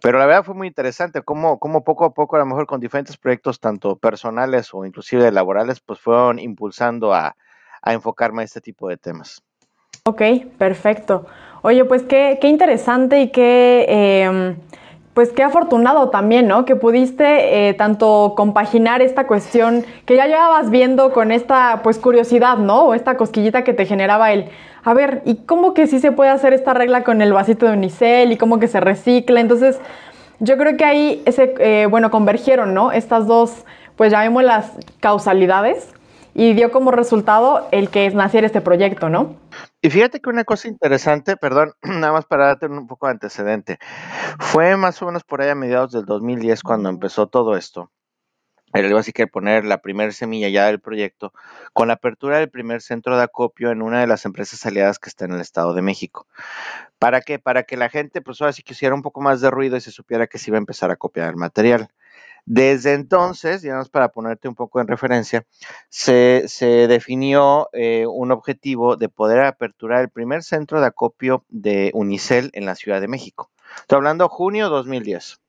Pero 0.00 0.18
la 0.18 0.26
verdad 0.26 0.44
fue 0.44 0.54
muy 0.54 0.68
interesante 0.68 1.22
cómo, 1.22 1.58
cómo 1.58 1.84
poco 1.84 2.04
a 2.04 2.14
poco, 2.14 2.36
a 2.36 2.38
lo 2.38 2.46
mejor 2.46 2.66
con 2.66 2.80
diferentes 2.80 3.16
proyectos, 3.16 3.60
tanto 3.60 3.96
personales 3.96 4.72
o 4.72 4.84
inclusive 4.84 5.30
laborales, 5.30 5.80
pues 5.80 6.00
fueron 6.00 6.38
impulsando 6.38 7.12
a, 7.14 7.36
enfocarme 7.84 8.42
a 8.42 8.44
este 8.44 8.60
tipo 8.60 8.88
de 8.88 8.96
temas. 8.96 9.42
Ok, 10.04 10.22
perfecto. 10.56 11.26
Oye, 11.62 11.84
pues 11.84 12.02
qué, 12.02 12.38
qué 12.40 12.48
interesante 12.48 13.20
y 13.20 13.30
qué, 13.30 13.86
em, 13.88 14.56
pues 15.14 15.30
qué 15.30 15.42
afortunado 15.42 16.08
también, 16.10 16.48
¿no? 16.48 16.64
Que 16.64 16.74
pudiste 16.74 17.68
eh, 17.68 17.74
tanto 17.74 18.34
compaginar 18.36 19.02
esta 19.02 19.26
cuestión 19.26 19.84
que 20.06 20.16
ya 20.16 20.26
llevabas 20.26 20.70
viendo 20.70 21.12
con 21.12 21.30
esta, 21.30 21.82
pues, 21.82 21.98
curiosidad, 21.98 22.56
¿no? 22.56 22.84
O 22.84 22.94
esta 22.94 23.16
cosquillita 23.16 23.62
que 23.62 23.74
te 23.74 23.84
generaba 23.84 24.32
el, 24.32 24.48
a 24.84 24.94
ver, 24.94 25.22
¿y 25.24 25.36
cómo 25.36 25.74
que 25.74 25.86
sí 25.86 26.00
se 26.00 26.12
puede 26.12 26.30
hacer 26.30 26.52
esta 26.52 26.74
regla 26.74 27.04
con 27.04 27.22
el 27.22 27.32
vasito 27.32 27.66
de 27.66 27.72
unicel 27.72 28.32
y 28.32 28.36
cómo 28.36 28.58
que 28.58 28.68
se 28.68 28.80
recicla? 28.80 29.40
Entonces, 29.40 29.78
yo 30.40 30.56
creo 30.56 30.76
que 30.76 30.84
ahí, 30.84 31.22
ese, 31.24 31.54
eh, 31.58 31.86
bueno, 31.86 32.10
convergieron, 32.10 32.74
¿no? 32.74 32.90
Estas 32.90 33.26
dos, 33.26 33.64
pues 33.96 34.10
llamémoslas 34.10 34.72
causalidades 34.98 35.88
y 36.34 36.54
dio 36.54 36.72
como 36.72 36.90
resultado 36.90 37.68
el 37.70 37.90
que 37.90 38.06
es 38.06 38.14
naciera 38.14 38.46
este 38.46 38.60
proyecto, 38.60 39.08
¿no? 39.08 39.36
Y 39.80 39.90
fíjate 39.90 40.20
que 40.20 40.30
una 40.30 40.44
cosa 40.44 40.66
interesante, 40.66 41.36
perdón, 41.36 41.74
nada 41.82 42.12
más 42.12 42.24
para 42.24 42.46
darte 42.46 42.66
un 42.66 42.88
poco 42.88 43.06
de 43.06 43.12
antecedente, 43.12 43.78
fue 44.40 44.76
más 44.76 45.00
o 45.02 45.06
menos 45.06 45.22
por 45.22 45.42
ahí 45.42 45.50
a 45.50 45.54
mediados 45.54 45.92
del 45.92 46.06
2010 46.06 46.62
cuando 46.62 46.88
empezó 46.88 47.28
todo 47.28 47.56
esto 47.56 47.90
le 48.80 48.98
así 48.98 49.12
que 49.12 49.26
poner 49.26 49.64
la 49.64 49.78
primera 49.82 50.12
semilla 50.12 50.48
ya 50.48 50.66
del 50.66 50.80
proyecto 50.80 51.32
con 51.72 51.88
la 51.88 51.94
apertura 51.94 52.38
del 52.38 52.48
primer 52.48 52.80
centro 52.80 53.16
de 53.16 53.24
acopio 53.24 53.70
en 53.70 53.82
una 53.82 54.00
de 54.00 54.06
las 54.06 54.24
empresas 54.24 54.64
aliadas 54.64 54.98
que 54.98 55.10
está 55.10 55.26
en 55.26 55.32
el 55.32 55.40
Estado 55.40 55.74
de 55.74 55.82
México. 55.82 56.26
¿Para 56.98 57.20
qué? 57.20 57.38
Para 57.38 57.64
que 57.64 57.76
la 57.76 57.90
gente, 57.90 58.22
pues 58.22 58.40
ahora 58.40 58.52
sí 58.52 58.62
que 58.62 58.72
hiciera 58.72 58.94
un 58.94 59.02
poco 59.02 59.20
más 59.20 59.40
de 59.40 59.50
ruido 59.50 59.76
y 59.76 59.80
se 59.80 59.90
supiera 59.90 60.26
que 60.26 60.38
se 60.38 60.50
iba 60.50 60.56
a 60.56 60.58
empezar 60.58 60.90
a 60.90 60.96
copiar 60.96 61.28
el 61.28 61.36
material. 61.36 61.88
Desde 62.44 62.94
entonces, 62.94 63.62
digamos 63.62 63.88
para 63.88 64.08
ponerte 64.08 64.48
un 64.48 64.56
poco 64.56 64.80
en 64.80 64.88
referencia, 64.88 65.44
se, 65.88 66.48
definió 66.88 67.68
eh, 67.72 68.04
un 68.06 68.32
objetivo 68.32 68.96
de 68.96 69.08
poder 69.08 69.40
aperturar 69.40 70.00
el 70.00 70.08
primer 70.08 70.42
centro 70.42 70.80
de 70.80 70.86
acopio 70.86 71.44
de 71.48 71.92
Unicel 71.94 72.50
en 72.54 72.66
la 72.66 72.74
Ciudad 72.74 73.00
de 73.00 73.08
México. 73.08 73.50
Estoy 73.80 73.96
hablando 73.96 74.28
junio 74.28 74.68
2010. 74.68 75.40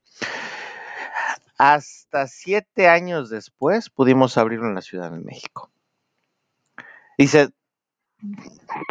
Hasta 1.58 2.28
siete 2.28 2.88
años 2.88 3.30
después 3.30 3.90
pudimos 3.90 4.38
abrirlo 4.38 4.68
en 4.68 4.76
la 4.76 4.82
Ciudad 4.82 5.12
de 5.12 5.20
México. 5.20 5.72
Dice, 7.18 7.50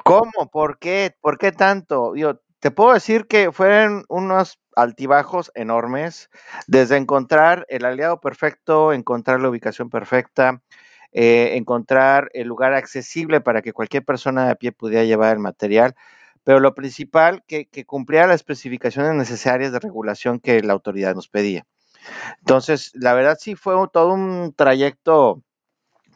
¿cómo? 0.05 0.51
¿Por 0.51 0.79
qué? 0.79 1.17
¿Por 1.21 1.39
qué 1.39 1.53
tanto? 1.53 2.15
Yo 2.15 2.41
te 2.61 2.71
puedo 2.71 2.95
decir 2.95 3.27
que 3.27 3.51
fueron 3.51 4.05
unos 4.09 4.61
altibajos 4.77 5.51
enormes, 5.55 6.31
desde 6.67 6.97
encontrar 6.97 7.67
el 7.69 7.85
aliado 7.85 8.21
perfecto, 8.21 8.93
encontrar 8.93 9.41
la 9.41 9.49
ubicación 9.49 9.91
perfecta, 9.91 10.63
eh, 11.13 11.57
encontrar 11.57 12.31
el 12.33 12.49
lugar 12.49 12.73
accesible 12.73 13.41
para 13.41 13.63
que 13.63 13.73
cualquier 13.73 14.05
persona 14.05 14.47
de 14.47 14.53
a 14.53 14.55
pie 14.55 14.73
pudiera 14.73 15.05
llevar 15.05 15.33
el 15.35 15.41
material, 15.41 15.95
pero 16.45 16.61
lo 16.61 16.75
principal, 16.75 17.45
que, 17.47 17.67
que 17.67 17.85
cumpliera 17.85 18.27
las 18.27 18.37
especificaciones 18.37 19.15
necesarias 19.15 19.73
de 19.73 19.81
regulación 19.81 20.41
que 20.41 20.63
la 20.63 20.73
autoridad 20.73 21.15
nos 21.15 21.29
pedía. 21.29 21.67
Entonces, 22.39 22.91
la 22.95 23.15
verdad 23.15 23.37
sí 23.41 23.55
fue 23.55 23.75
todo 23.93 24.13
un 24.13 24.55
trayecto 24.57 25.43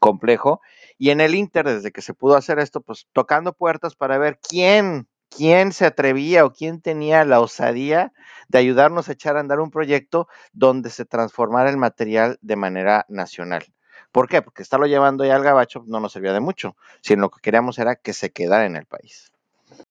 complejo 0.01 0.61
y 0.99 1.11
en 1.11 1.21
el 1.21 1.35
Inter, 1.35 1.67
desde 1.67 1.93
que 1.93 2.03
se 2.03 2.15
pudo 2.15 2.37
hacer 2.37 2.59
esto, 2.59 2.81
pues 2.81 3.07
tocando 3.13 3.53
puertas 3.53 3.95
para 3.95 4.19
ver 4.19 4.39
quién, 4.41 5.09
quién 5.29 5.73
se 5.73 5.87
atrevía 5.87 6.45
o 6.45 6.53
quién 6.53 6.81
tenía 6.81 7.25
la 7.25 7.41
osadía 7.41 8.13
de 8.49 8.59
ayudarnos 8.59 9.09
a 9.09 9.13
echar 9.13 9.37
a 9.37 9.41
andar 9.41 9.61
un 9.61 9.71
proyecto 9.71 10.29
donde 10.53 10.91
se 10.91 11.05
transformara 11.05 11.71
el 11.71 11.77
material 11.77 12.39
de 12.41 12.57
manera 12.57 13.05
nacional. 13.09 13.65
¿Por 14.13 14.29
qué? 14.29 14.41
Porque 14.41 14.63
estarlo 14.63 14.87
llevando 14.87 15.25
ya 15.25 15.37
al 15.37 15.43
gabacho 15.43 15.85
no 15.87 16.01
nos 16.01 16.13
servía 16.13 16.33
de 16.33 16.41
mucho, 16.41 16.77
sino 17.03 17.23
lo 17.23 17.31
que 17.31 17.41
queríamos 17.43 17.79
era 17.79 17.97
que 17.97 18.13
se 18.13 18.31
quedara 18.31 18.65
en 18.65 18.77
el 18.77 18.87
país. 18.87 19.33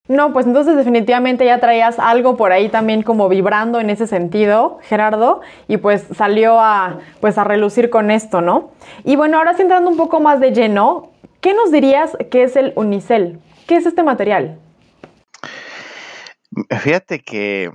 No, 0.08 0.34
pues 0.34 0.46
entonces 0.46 0.76
definitivamente 0.76 1.46
ya 1.46 1.60
traías 1.60 1.98
algo 1.98 2.38
por 2.38 2.52
ahí 2.52 2.70
también 2.70 3.02
como 3.02 3.28
vibrando 3.28 3.80
en 3.80 3.90
ese 3.90 4.06
sentido, 4.06 4.78
Gerardo, 4.84 5.42
y 5.68 5.78
pues 5.78 6.06
salió 6.16 6.60
a, 6.60 7.00
pues 7.22 7.40
a 7.40 7.44
relucir 7.44 7.90
con 7.90 8.12
esto, 8.12 8.42
¿no? 8.42 8.70
Y 9.04 9.16
bueno, 9.16 9.38
ahora 9.38 9.56
sí 9.56 9.64
entrando 9.64 9.90
un 9.90 9.98
poco 9.98 10.20
más 10.20 10.40
de 10.40 10.52
lleno, 10.52 11.12
¿qué 11.42 11.56
nos 11.56 11.72
dirías 11.72 12.16
que 12.30 12.44
es 12.44 12.56
el 12.56 12.72
unicel? 12.76 13.40
¿Qué 13.68 13.78
es 13.78 13.88
este 13.88 14.04
material? 14.04 14.60
Fíjate 16.70 17.22
que 17.22 17.72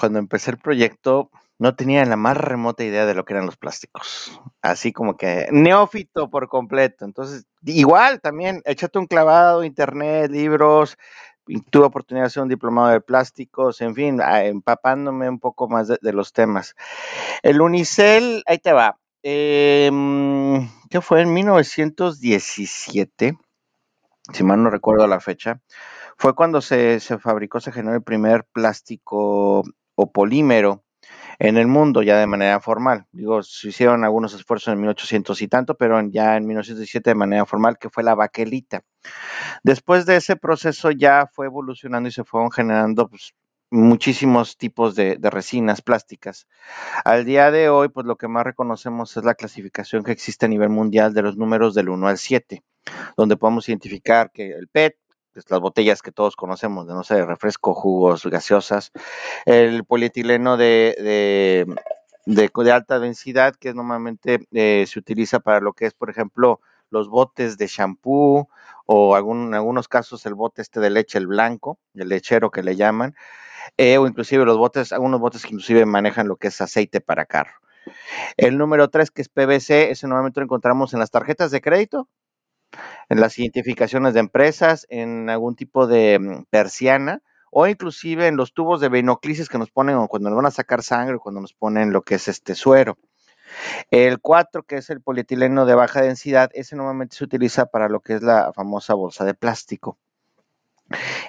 cuando 0.00 0.18
empecé 0.18 0.52
el 0.52 0.58
proyecto 0.58 1.30
no 1.58 1.76
tenía 1.76 2.04
la 2.04 2.16
más 2.16 2.36
remota 2.36 2.82
idea 2.82 3.06
de 3.06 3.14
lo 3.14 3.24
que 3.24 3.34
eran 3.34 3.46
los 3.46 3.56
plásticos. 3.56 4.40
Así 4.62 4.92
como 4.92 5.16
que 5.16 5.46
neófito 5.52 6.28
por 6.28 6.48
completo. 6.48 7.04
Entonces, 7.04 7.46
igual 7.64 8.20
también, 8.20 8.62
échate 8.64 8.98
un 8.98 9.06
clavado, 9.06 9.64
internet, 9.64 10.30
libros, 10.30 10.96
tuve 11.70 11.84
oportunidad 11.84 12.24
de 12.24 12.28
hacer 12.28 12.42
un 12.42 12.48
diplomado 12.48 12.88
de 12.88 13.00
plásticos, 13.00 13.80
en 13.80 13.94
fin, 13.94 14.20
empapándome 14.20 15.28
un 15.28 15.38
poco 15.38 15.68
más 15.68 15.88
de, 15.88 16.12
los 16.12 16.32
temas. 16.32 16.74
El 17.42 17.60
Unicel, 17.60 18.42
ahí 18.46 18.58
te 18.58 18.72
va. 18.72 18.98
Em, 19.22 20.68
¿Qué 20.90 21.00
fue? 21.00 21.22
En 21.22 21.32
1917, 21.32 23.38
si 24.32 24.44
mal 24.44 24.62
no 24.62 24.70
recuerdo 24.70 25.06
la 25.06 25.20
fecha, 25.20 25.60
fue 26.16 26.34
cuando 26.34 26.60
se, 26.60 27.00
se 27.00 27.18
fabricó, 27.18 27.60
se 27.60 27.72
generó 27.72 27.96
el 27.96 28.02
primer 28.02 28.44
plástico 28.44 29.64
o 29.96 30.12
polímero 30.12 30.83
en 31.38 31.56
el 31.56 31.66
mundo 31.66 32.02
ya 32.02 32.18
de 32.18 32.26
manera 32.26 32.60
formal. 32.60 33.06
Digo, 33.12 33.42
se 33.42 33.68
hicieron 33.68 34.04
algunos 34.04 34.34
esfuerzos 34.34 34.72
en 34.72 34.80
1800 34.80 35.40
y 35.42 35.48
tanto, 35.48 35.74
pero 35.76 36.00
ya 36.08 36.36
en 36.36 36.46
1917 36.46 37.10
de 37.10 37.14
manera 37.14 37.46
formal, 37.46 37.78
que 37.78 37.90
fue 37.90 38.02
la 38.02 38.14
baquelita. 38.14 38.84
Después 39.62 40.06
de 40.06 40.16
ese 40.16 40.36
proceso 40.36 40.90
ya 40.90 41.28
fue 41.32 41.46
evolucionando 41.46 42.08
y 42.08 42.12
se 42.12 42.24
fueron 42.24 42.50
generando 42.50 43.08
pues, 43.08 43.34
muchísimos 43.70 44.56
tipos 44.56 44.94
de, 44.94 45.18
resinas 45.22 45.82
plásticas. 45.82 46.46
Al 47.04 47.24
día 47.24 47.50
de 47.50 47.68
hoy, 47.68 47.88
pues 47.88 48.06
lo 48.06 48.16
que 48.16 48.28
más 48.28 48.44
reconocemos 48.44 49.16
es 49.16 49.24
la 49.24 49.34
clasificación 49.34 50.04
que 50.04 50.12
existe 50.12 50.46
a 50.46 50.48
nivel 50.48 50.68
mundial 50.68 51.12
de 51.12 51.22
los 51.22 51.36
números 51.36 51.74
del 51.74 51.88
1 51.88 52.08
al 52.08 52.18
7, 52.18 52.62
donde 53.16 53.36
podemos 53.36 53.68
identificar 53.68 54.30
que 54.32 54.50
el 54.52 54.68
PET 54.68 54.96
pues, 55.34 55.50
las 55.50 55.60
botellas 55.60 56.00
que 56.00 56.12
todos 56.12 56.36
conocemos 56.36 56.86
de, 56.86 56.94
no 56.94 57.02
sé, 57.02 57.24
refresco, 57.26 57.74
jugos, 57.74 58.24
gaseosas, 58.24 58.92
el 59.44 59.84
polietileno 59.84 60.56
de, 60.56 61.66
de, 62.24 62.72
alta 62.72 63.00
densidad, 63.00 63.54
que 63.56 63.74
normalmente 63.74 64.46
eh, 64.52 64.84
se 64.86 64.98
utiliza 64.98 65.40
para 65.40 65.60
lo 65.60 65.72
que 65.72 65.86
es, 65.86 65.94
por 65.94 66.08
ejemplo, 66.08 66.60
los 66.90 67.08
botes 67.08 67.58
de 67.58 67.66
shampoo 67.66 68.48
o 68.86 69.16
algún, 69.16 69.48
en 69.48 69.54
algunos 69.54 69.88
casos 69.88 70.24
el 70.26 70.34
bote 70.34 70.62
este 70.62 70.78
de 70.78 70.90
leche, 70.90 71.18
el 71.18 71.26
blanco, 71.26 71.78
el 71.94 72.08
lechero 72.08 72.50
que 72.50 72.62
le 72.62 72.76
llaman, 72.76 73.14
eh, 73.76 73.98
o 73.98 74.06
inclusive 74.06 74.44
los 74.44 74.56
botes, 74.56 74.92
algunos 74.92 75.20
botes 75.20 75.42
que 75.42 75.48
inclusive 75.48 75.84
manejan 75.84 76.28
lo 76.28 76.36
que 76.36 76.48
es 76.48 76.60
aceite 76.60 77.00
para 77.00 77.26
carro. 77.26 77.54
El 78.36 78.56
número 78.56 78.88
3, 78.88 79.10
que 79.10 79.22
es 79.22 79.28
PVC, 79.28 79.90
ese 79.90 80.06
normalmente 80.06 80.40
lo 80.40 80.44
encontramos 80.44 80.94
en 80.94 81.00
las 81.00 81.10
tarjetas 81.10 81.50
de 81.50 81.60
crédito, 81.60 82.08
en 83.08 83.20
las 83.20 83.38
identificaciones 83.38 84.14
de 84.14 84.20
empresas, 84.20 84.86
en 84.90 85.30
algún 85.30 85.56
tipo 85.56 85.86
de 85.86 86.18
mm, 86.18 86.44
persiana 86.50 87.22
o 87.56 87.68
inclusive 87.68 88.26
en 88.26 88.36
los 88.36 88.52
tubos 88.52 88.80
de 88.80 88.88
venoclisis 88.88 89.48
que 89.48 89.58
nos 89.58 89.70
ponen 89.70 90.08
cuando 90.08 90.28
nos 90.28 90.36
van 90.36 90.46
a 90.46 90.50
sacar 90.50 90.82
sangre 90.82 91.14
o 91.14 91.20
cuando 91.20 91.40
nos 91.40 91.52
ponen 91.52 91.92
lo 91.92 92.02
que 92.02 92.16
es 92.16 92.26
este 92.26 92.56
suero. 92.56 92.98
El 93.92 94.20
4, 94.20 94.64
que 94.64 94.76
es 94.78 94.90
el 94.90 95.00
polietileno 95.00 95.64
de 95.64 95.76
baja 95.76 96.02
densidad, 96.02 96.50
ese 96.54 96.74
normalmente 96.74 97.14
se 97.14 97.22
utiliza 97.22 97.66
para 97.66 97.88
lo 97.88 98.00
que 98.00 98.14
es 98.14 98.22
la 98.22 98.52
famosa 98.52 98.94
bolsa 98.94 99.24
de 99.24 99.34
plástico. 99.34 99.98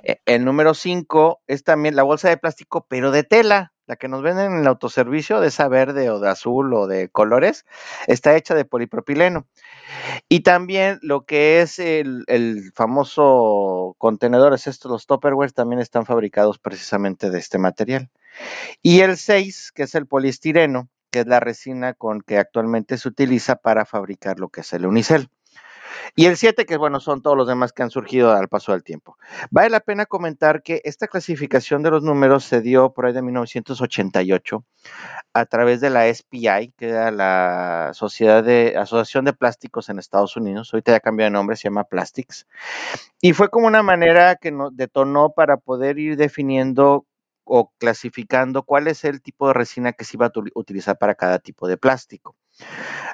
E, 0.04 0.20
el 0.26 0.46
número 0.46 0.74
5 0.74 1.42
es 1.46 1.64
también 1.64 1.96
la 1.96 2.02
bolsa 2.02 2.30
de 2.30 2.38
plástico, 2.38 2.88
pero 2.90 3.12
de 3.12 3.24
tela. 3.24 3.74
La 3.88 3.96
que 3.98 4.08
nos 4.08 4.24
venden 4.24 4.54
en 4.54 4.60
el 4.60 4.68
autoservicio, 4.68 5.40
de 5.40 5.50
esa 5.50 5.68
verde 5.68 6.10
o 6.10 6.20
de 6.20 6.30
azul 6.30 6.74
o 6.74 6.88
de 6.88 7.10
colores, 7.10 7.66
está 8.08 8.36
hecha 8.36 8.56
de 8.56 8.66
polipropileno. 8.66 9.46
Y 10.28 10.42
también 10.42 11.00
lo 11.02 11.26
que 11.26 11.62
es 11.62 11.80
el, 11.80 12.72
famoso 12.74 13.96
contenedores, 13.98 14.68
estos, 14.68 14.92
los 14.92 15.06
Tupperware, 15.06 15.52
también 15.52 15.80
están 15.80 16.06
fabricados 16.06 16.58
precisamente 16.58 17.30
de 17.30 17.40
este 17.40 17.60
material. 17.60 18.10
Y 18.82 19.02
el 19.02 19.18
6, 19.18 19.72
que 19.72 19.84
es 19.84 19.96
el 19.96 20.08
poliestireno, 20.08 20.90
que 21.12 21.20
es 21.20 21.28
la 21.28 21.40
resina 21.40 21.94
con 21.94 22.22
que 22.22 22.38
actualmente 22.38 22.98
se 22.98 23.08
utiliza 23.08 23.56
para 23.56 23.86
fabricar 23.86 24.40
lo 24.40 24.50
que 24.50 24.62
es 24.62 24.74
el 24.74 24.86
unicel. 24.86 25.30
Y 26.16 26.26
el 26.26 26.38
7, 26.38 26.66
que 26.66 26.78
bueno, 26.78 27.00
son 27.00 27.22
todos 27.22 27.38
los 27.38 27.48
demás 27.48 27.74
que 27.74 27.84
han 27.84 27.90
surgido 27.90 28.32
al 28.32 28.48
paso 28.48 28.72
del 28.72 28.84
tiempo. 28.84 29.18
Vale 29.52 29.70
la 29.70 29.80
pena 29.80 30.06
comentar 30.06 30.64
que 30.64 30.82
esta 30.86 31.08
clasificación 31.08 31.84
de 31.84 31.92
los 31.92 32.04
números 32.04 32.46
se 32.46 32.62
dio 32.62 32.94
por 32.94 33.06
ahí 33.06 33.14
de 33.14 33.22
1988 33.22 34.64
a 35.34 35.46
través 35.46 35.82
de 35.82 35.90
la 35.90 36.14
SPI, 36.14 36.74
que 36.78 36.90
era 36.90 37.12
la 37.12 37.92
Sociedad 37.94 38.44
de 38.44 38.76
Asociación 38.78 39.26
de 39.26 39.34
Plásticos 39.34 39.90
en 39.90 40.00
Estados 40.00 40.38
Unidos. 40.38 40.74
Ahorita 40.74 40.94
ya 40.94 41.00
cambió 41.00 41.26
de 41.26 41.32
nombre, 41.32 41.56
se 41.56 41.64
llama 41.64 41.84
Plastics. 41.84 42.48
Y 43.22 43.34
fue 43.34 43.50
como 43.50 43.68
una 43.68 43.84
manera 43.84 44.36
que 44.36 44.52
nos 44.52 44.76
detonó 44.76 45.32
para 45.32 45.58
poder 45.58 46.00
ir 46.00 46.16
definiendo 46.18 47.06
o 47.46 47.72
clasificando 47.78 48.64
cuál 48.64 48.88
es 48.88 49.06
el 49.06 49.22
tipo 49.22 49.48
de 49.48 49.54
resina 49.54 49.94
que 49.94 50.04
se 50.04 50.18
iba 50.18 50.26
a 50.26 50.32
utilizar 50.56 50.98
para 50.98 51.16
cada 51.16 51.40
tipo 51.40 51.68
de 51.68 51.78
plástico. 51.78 52.36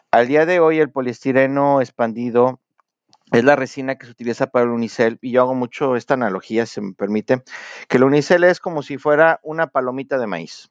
Al 0.09 0.27
día 0.27 0.45
de 0.45 0.59
hoy, 0.59 0.79
el 0.79 0.89
poliestireno 0.89 1.81
expandido 1.81 2.60
es 3.31 3.43
la 3.43 3.55
resina 3.55 3.95
que 3.95 4.05
se 4.05 4.11
utiliza 4.11 4.47
para 4.47 4.65
el 4.65 4.71
unicel 4.71 5.17
y 5.21 5.31
yo 5.31 5.41
hago 5.41 5.55
mucho 5.55 5.95
esta 5.95 6.15
analogía, 6.15 6.65
si 6.65 6.81
me 6.81 6.93
permite, 6.93 7.43
que 7.87 7.97
el 7.97 8.03
unicel 8.03 8.43
es 8.43 8.59
como 8.59 8.83
si 8.83 8.97
fuera 8.97 9.39
una 9.43 9.67
palomita 9.67 10.17
de 10.17 10.27
maíz. 10.27 10.69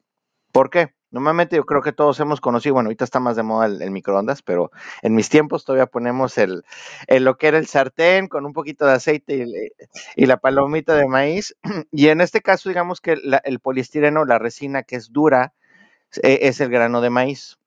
¿Por 0.51 0.69
qué? 0.69 0.93
Normalmente 1.11 1.57
yo 1.57 1.65
creo 1.65 1.81
que 1.81 1.91
todos 1.91 2.19
hemos 2.21 2.39
conocido, 2.39 2.75
bueno, 2.75 2.87
ahorita 2.87 3.03
está 3.03 3.19
más 3.19 3.35
de 3.35 3.43
moda 3.43 3.65
el, 3.65 3.91
microondas, 3.91 4.41
pero 4.41 4.71
en 5.01 5.13
mis 5.13 5.29
tiempos 5.29 5.65
todavía 5.65 5.87
ponemos 5.87 6.37
el, 6.37 6.63
lo 7.09 7.37
que 7.37 7.47
era 7.47 7.57
el 7.57 7.67
sartén 7.67 8.27
con 8.27 8.45
un 8.45 8.53
poquito 8.53 8.85
de 8.85 8.93
aceite 8.93 9.45
y, 10.15 10.25
la 10.25 10.37
palomita 10.37 10.95
de 10.95 11.07
maíz. 11.07 11.55
Y 11.91 12.07
en 12.07 12.21
este 12.21 12.41
caso, 12.41 12.69
digamos 12.69 13.01
que 13.01 13.17
el 13.43 13.59
poliestireno, 13.59 14.23
la 14.23 14.39
resina 14.39 14.83
que 14.83 14.95
es 14.95 15.11
dura, 15.11 15.53
e, 16.23 16.39
es 16.43 16.59
el 16.61 16.69
grano 16.69 17.01
de 17.01 17.09
maíz. 17.09 17.60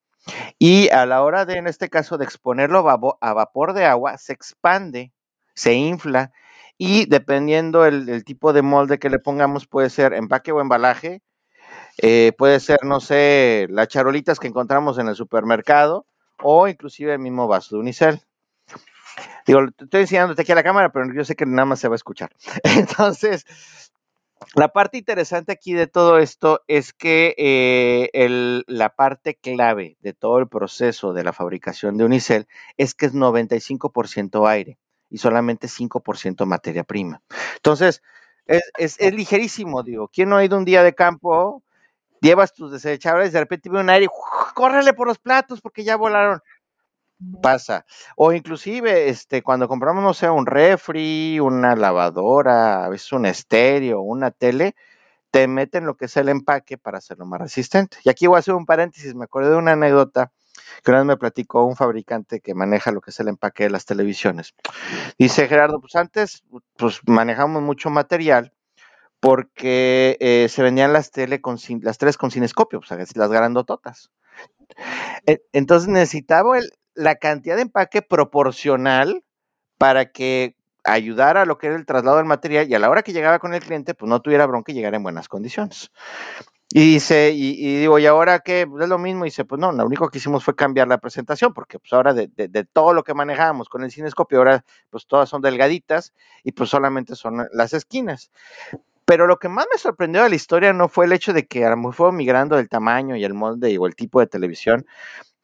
Y 0.57 0.89
a 0.89 1.05
la 1.05 1.21
hora 1.23 1.45
de, 1.45 1.55
en 1.55 1.67
este 1.67 1.89
caso, 1.89 2.17
de 2.17 2.25
exponerlo 2.25 2.87
a 2.89 3.33
vapor 3.33 3.73
de 3.73 3.85
agua, 3.85 4.17
se 4.17 4.33
expande, 4.33 5.11
se 5.53 5.73
infla 5.73 6.31
y 6.77 7.05
dependiendo 7.05 7.85
el, 7.85 8.23
tipo 8.25 8.53
de 8.53 8.61
molde 8.61 8.99
que 8.99 9.09
le 9.09 9.19
pongamos, 9.19 9.67
puede 9.67 9.89
ser 9.89 10.13
empaque 10.13 10.51
o 10.51 10.61
embalaje, 10.61 11.21
eh, 12.01 12.33
puede 12.37 12.59
ser, 12.59 12.79
no 12.83 12.99
sé, 12.99 13.67
las 13.69 13.87
charolitas 13.87 14.39
que 14.39 14.47
encontramos 14.47 14.97
en 14.97 15.07
el 15.07 15.15
supermercado 15.15 16.05
o 16.41 16.67
inclusive 16.67 17.13
el 17.13 17.19
mismo 17.19 17.47
vaso 17.47 17.75
de 17.75 17.81
unicel. 17.81 18.21
Digo, 19.47 19.61
estoy 19.77 20.01
enseñándote 20.01 20.41
aquí 20.41 20.51
a 20.51 20.55
la 20.55 20.63
cámara, 20.63 20.91
pero 20.91 21.13
yo 21.13 21.23
sé 21.23 21.35
que 21.35 21.45
nada 21.45 21.65
más 21.65 21.79
se 21.79 21.87
va 21.87 21.95
a 21.95 21.97
escuchar. 21.97 22.31
Entonces, 22.63 23.45
la 24.53 24.69
parte 24.69 24.97
interesante 24.97 25.51
aquí 25.51 25.73
de 25.73 25.87
todo 25.87 26.19
esto 26.19 26.63
es 26.67 26.93
que 26.93 27.35
eh, 27.37 28.63
la 28.67 28.95
parte 28.95 29.35
clave 29.35 29.97
de 30.01 30.13
todo 30.13 30.39
el 30.39 30.47
proceso 30.47 31.13
de 31.13 31.23
la 31.23 31.33
fabricación 31.33 31.97
de 31.97 32.05
unicel 32.05 32.47
es 32.77 32.93
que 32.93 33.07
es 33.07 33.13
95% 33.13 34.47
aire 34.47 34.77
y 35.09 35.17
solamente 35.17 35.67
5% 35.67 36.45
materia 36.45 36.83
prima. 36.83 37.21
Entonces, 37.55 38.01
es, 38.45 38.99
ligerísimo, 38.99 39.83
digo. 39.83 40.07
¿Quién 40.07 40.29
no 40.29 40.37
ha 40.37 40.45
ido 40.45 40.57
un 40.57 40.65
día 40.65 40.83
de 40.83 40.93
campo? 40.93 41.63
Llevas 42.21 42.53
tus 42.53 42.71
desechables, 42.71 43.33
de 43.33 43.39
repente 43.39 43.69
viene 43.69 43.83
un 43.83 43.89
aire, 43.89 44.07
córrele 44.53 44.93
por 44.93 45.07
los 45.07 45.19
platos 45.19 45.61
porque 45.61 45.83
ya 45.83 45.95
volaron 45.95 46.41
pasa. 47.41 47.85
O 48.15 48.33
inclusive, 48.33 49.09
este, 49.09 49.41
cuando 49.41 49.67
compramos, 49.67 50.03
no 50.03 50.13
sé, 50.13 50.29
un 50.29 50.45
refri, 50.45 51.39
una 51.39 51.75
lavadora, 51.75 52.85
a 52.85 52.89
veces 52.89 53.11
un 53.13 53.25
estéreo, 53.25 54.01
una 54.01 54.31
tele, 54.31 54.75
te 55.31 55.47
meten 55.47 55.85
lo 55.85 55.97
que 55.97 56.05
es 56.05 56.17
el 56.17 56.29
empaque 56.29 56.77
para 56.77 56.99
hacerlo 56.99 57.25
más 57.25 57.41
resistente. 57.41 57.97
Y 58.03 58.09
aquí 58.09 58.27
voy 58.27 58.37
a 58.37 58.39
hacer 58.39 58.53
un 58.53 58.65
paréntesis, 58.65 59.15
me 59.15 59.25
acuerdo 59.25 59.51
de 59.51 59.57
una 59.57 59.73
anécdota 59.73 60.31
que 60.83 60.91
una 60.91 60.99
vez 60.99 61.07
me 61.07 61.17
platicó 61.17 61.65
un 61.65 61.75
fabricante 61.75 62.39
que 62.39 62.53
maneja 62.53 62.91
lo 62.91 63.01
que 63.01 63.11
es 63.11 63.19
el 63.19 63.27
empaque 63.27 63.63
de 63.63 63.69
las 63.69 63.85
televisiones. 63.85 64.53
Dice 65.17 65.47
Gerardo, 65.47 65.79
pues 65.81 65.95
antes, 65.95 66.43
pues 66.77 67.01
manejamos 67.05 67.61
mucho 67.61 67.89
material 67.89 68.53
porque 69.19 70.17
eh, 70.19 70.47
se 70.49 70.63
vendían 70.63 70.93
las 70.93 71.11
tele 71.11 71.41
con 71.41 71.57
las 71.81 71.97
tres 71.97 72.17
con 72.17 72.31
cinescopio, 72.31 72.79
o 72.79 72.83
sea, 72.83 72.97
las 72.97 73.31
grandototas. 73.31 74.11
E, 75.25 75.41
entonces 75.51 75.89
necesitaba 75.89 76.57
el, 76.57 76.71
la 76.95 77.15
cantidad 77.15 77.55
de 77.55 77.63
empaque 77.63 78.01
proporcional 78.01 79.23
para 79.77 80.11
que 80.11 80.55
ayudara 80.83 81.41
a 81.41 81.45
lo 81.45 81.57
que 81.57 81.67
era 81.67 81.75
el 81.75 81.85
traslado 81.85 82.17
del 82.17 82.25
material 82.25 82.69
y 82.69 82.75
a 82.75 82.79
la 82.79 82.89
hora 82.89 83.03
que 83.03 83.13
llegaba 83.13 83.39
con 83.39 83.53
el 83.53 83.61
cliente, 83.61 83.93
pues 83.93 84.09
no 84.09 84.21
tuviera 84.21 84.45
bronca 84.45 84.71
y 84.71 84.75
llegara 84.75 84.97
en 84.97 85.03
buenas 85.03 85.27
condiciones. 85.27 85.91
Y 86.71 86.93
dice, 86.93 87.31
y, 87.31 87.79
digo, 87.79 87.99
¿y 87.99 88.05
ahora 88.05 88.39
qué? 88.39 88.67
Pues 88.67 88.83
es 88.83 88.89
lo 88.89 88.97
mismo. 88.97 89.25
Y 89.25 89.29
dice, 89.29 89.45
pues 89.45 89.61
no, 89.61 89.71
lo 89.71 89.85
único 89.85 90.09
que 90.09 90.17
hicimos 90.17 90.43
fue 90.43 90.55
cambiar 90.55 90.87
la 90.87 90.97
presentación, 90.97 91.53
porque 91.53 91.79
pues 91.79 91.93
ahora 91.93 92.13
de, 92.13 92.27
todo 92.73 92.93
lo 92.93 93.03
que 93.03 93.13
manejábamos 93.13 93.69
con 93.69 93.83
el 93.83 93.91
cinescopio, 93.91 94.39
ahora 94.39 94.65
pues 94.89 95.05
todas 95.05 95.29
son 95.29 95.41
delgaditas 95.41 96.13
y 96.43 96.51
pues 96.51 96.69
solamente 96.69 97.15
son 97.15 97.47
las 97.53 97.73
esquinas. 97.73 98.31
Pero 99.05 99.27
lo 99.27 99.37
que 99.37 99.47
más 99.47 99.67
me 99.71 99.77
sorprendió 99.77 100.23
de 100.23 100.29
la 100.29 100.35
historia 100.35 100.73
no 100.73 100.89
fue 100.89 101.05
el 101.05 101.13
hecho 101.13 101.31
de 101.31 101.45
que 101.45 101.63
a 101.63 101.69
lo 101.69 101.77
mejor 101.77 101.93
fue 101.93 102.11
migrando 102.11 102.57
el 102.57 102.67
tamaño 102.67 103.15
y 103.15 103.23
el 103.23 103.35
molde 103.35 103.77
o 103.77 103.85
el 103.85 103.95
tipo 103.95 104.19
de 104.19 104.27
televisión, 104.27 104.85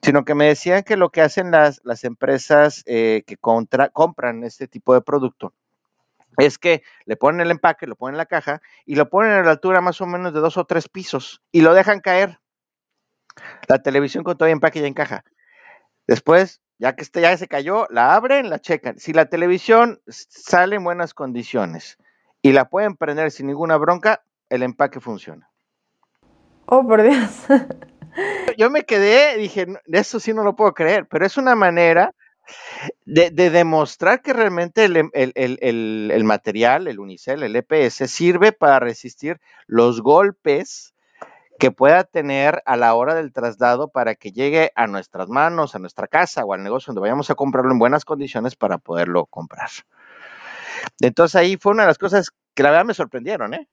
sino 0.02 0.26
que 0.26 0.36
me 0.36 0.48
decían 0.48 0.84
que 0.84 0.98
lo 0.98 1.10
que 1.10 1.22
hacen 1.22 1.52
las, 1.52 1.82
las 1.84 2.04
empresas 2.04 2.84
eh, 2.86 3.24
que 3.26 3.38
compran 3.38 4.44
este 4.44 4.68
tipo 4.68 4.94
de 4.94 5.02
producto 5.02 5.54
es 6.38 6.58
que 6.58 6.84
le 7.06 7.18
ponen 7.18 7.42
el 7.42 7.52
empaque, 7.52 7.88
lo 7.88 7.96
ponen 7.96 8.16
en 8.16 8.20
la 8.20 8.26
caja 8.26 8.62
y 8.86 8.96
lo 8.96 9.10
ponen 9.10 9.32
a 9.32 9.44
la 9.44 9.52
altura 9.52 9.82
más 9.82 10.02
o 10.02 10.06
menos 10.06 10.34
de 10.34 10.40
dos 10.40 10.58
o 10.58 10.66
tres 10.66 10.88
pisos 10.88 11.42
y 11.52 11.62
lo 11.62 11.74
dejan 11.74 12.00
caer. 12.00 12.40
La 13.68 13.82
televisión 13.82 14.24
con 14.24 14.38
todo 14.38 14.48
el 14.48 14.54
empaque 14.54 14.82
ya 14.82 14.88
encaja. 14.88 15.24
Después, 16.08 16.62
ya 16.80 16.96
que 16.96 17.04
este 17.04 17.22
ya 17.22 17.36
se 17.38 17.48
cayó, 17.48 17.88
la 17.90 18.16
abren, 18.16 18.50
la 18.50 18.60
checan. 18.60 18.98
Si 19.00 19.14
la 19.14 19.28
televisión 19.28 20.02
sale 20.08 20.78
en 20.78 20.84
buenas 20.84 21.14
condiciones 21.14 21.98
y 22.42 22.54
la 22.54 22.70
pueden 22.70 22.98
prender 22.98 23.32
sin 23.32 23.48
ninguna 23.48 23.78
bronca, 23.78 24.24
el 24.50 24.64
empaque 24.64 25.00
funciona. 25.00 25.50
Oh, 26.66 26.86
por 26.86 27.02
Dios. 27.04 27.46
Yo 28.58 28.70
me 28.70 28.84
quedé, 28.84 29.38
dije, 29.38 29.68
eso 29.92 30.20
sí 30.20 30.34
no 30.34 30.44
lo 30.44 30.56
puedo 30.56 30.74
creer, 30.74 31.08
pero 31.08 31.26
es 31.26 31.38
una 31.38 31.56
manera 31.56 32.14
de, 33.06 33.32
demostrar 33.32 34.22
que 34.22 34.34
realmente 34.34 34.86
el, 34.86 36.24
material, 36.24 36.88
el 36.88 37.00
unicel, 37.00 37.44
el 37.44 37.56
EPS, 37.56 38.10
sirve 38.10 38.52
para 38.52 38.80
resistir 38.80 39.40
los 39.68 40.02
golpes 40.02 40.94
que 41.60 41.72
pueda 41.72 42.04
tener 42.04 42.64
a 42.66 42.76
la 42.76 42.96
hora 42.96 43.14
del 43.14 43.32
traslado 43.32 43.90
para 43.90 44.16
que 44.16 44.32
llegue 44.32 44.72
a 44.76 44.88
nuestras 44.88 45.30
manos, 45.30 45.76
a 45.76 45.80
nuestra 45.80 46.08
casa 46.08 46.44
o 46.44 46.54
al 46.54 46.64
negocio 46.64 46.92
donde 46.92 47.02
vayamos 47.02 47.30
a 47.30 47.36
comprarlo 47.36 47.72
en 47.72 47.80
buenas 47.80 48.04
condiciones 48.04 48.56
para 48.56 48.80
poderlo 48.80 49.28
comprar. 49.28 49.70
Entonces 51.00 51.36
ahí 51.36 51.58
fue 51.58 51.74
una 51.74 51.84
de 51.84 51.90
las 51.90 52.00
cosas 52.00 52.32
que 52.56 52.64
la 52.64 52.72
verdad 52.72 52.86
me 52.86 52.94
sorprendieron, 52.94 53.54
¿eh? 53.54 53.68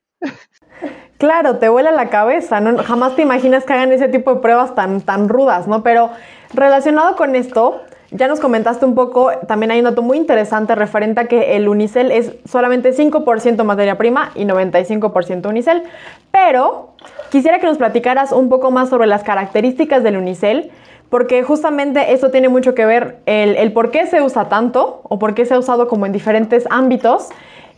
Claro, 1.19 1.57
te 1.57 1.69
vuela 1.69 1.91
la 1.91 2.11
cabeza, 2.11 2.61
¿no? 2.61 2.81
Jamás 2.83 3.17
te 3.17 3.23
imaginas 3.23 3.65
que 3.65 3.73
hagan 3.73 3.91
ese 3.93 4.09
tipo 4.09 4.35
de 4.35 4.41
pruebas 4.41 4.77
tan, 4.77 5.01
tan 5.01 5.29
rudas, 5.29 5.67
¿no? 5.67 5.83
Pero 5.83 6.11
relacionado 6.55 7.17
con 7.17 7.35
esto, 7.35 7.83
ya 8.13 8.29
nos 8.29 8.39
comentaste 8.39 8.87
un 8.87 8.95
poco, 8.95 9.31
también 9.49 9.73
hay 9.73 9.81
un 9.81 9.85
dato 9.85 10.01
muy 10.01 10.17
interesante 10.17 10.77
referente 10.77 11.21
a 11.21 11.25
que 11.25 11.57
el 11.57 11.69
unicel 11.69 12.13
es 12.13 12.33
solamente 12.45 12.95
5% 12.95 13.65
materia 13.65 13.99
prima 13.99 14.31
y 14.37 14.45
95% 14.45 15.49
unicel, 15.49 15.83
pero 16.31 16.95
quisiera 17.31 17.59
que 17.59 17.67
nos 17.67 17.79
platicaras 17.79 18.31
un 18.31 18.49
poco 18.49 18.71
más 18.71 18.89
sobre 18.89 19.09
las 19.09 19.25
características 19.25 20.05
del 20.05 20.17
unicel, 20.17 20.71
porque 21.11 21.43
justamente 21.43 22.13
eso 22.13 22.31
tiene 22.31 22.49
mucho 22.49 22.75
que 22.75 22.87
ver 22.87 23.19
el, 23.27 23.73
por 23.73 23.91
qué 23.91 24.07
se 24.07 24.23
usa 24.23 24.49
tanto 24.49 25.01
o 25.03 25.19
por 25.19 25.35
qué 25.35 25.45
se 25.47 25.55
ha 25.55 25.59
usado 25.59 25.89
como 25.89 26.07
en 26.07 26.13
diferentes 26.13 26.65
ámbitos 26.71 27.29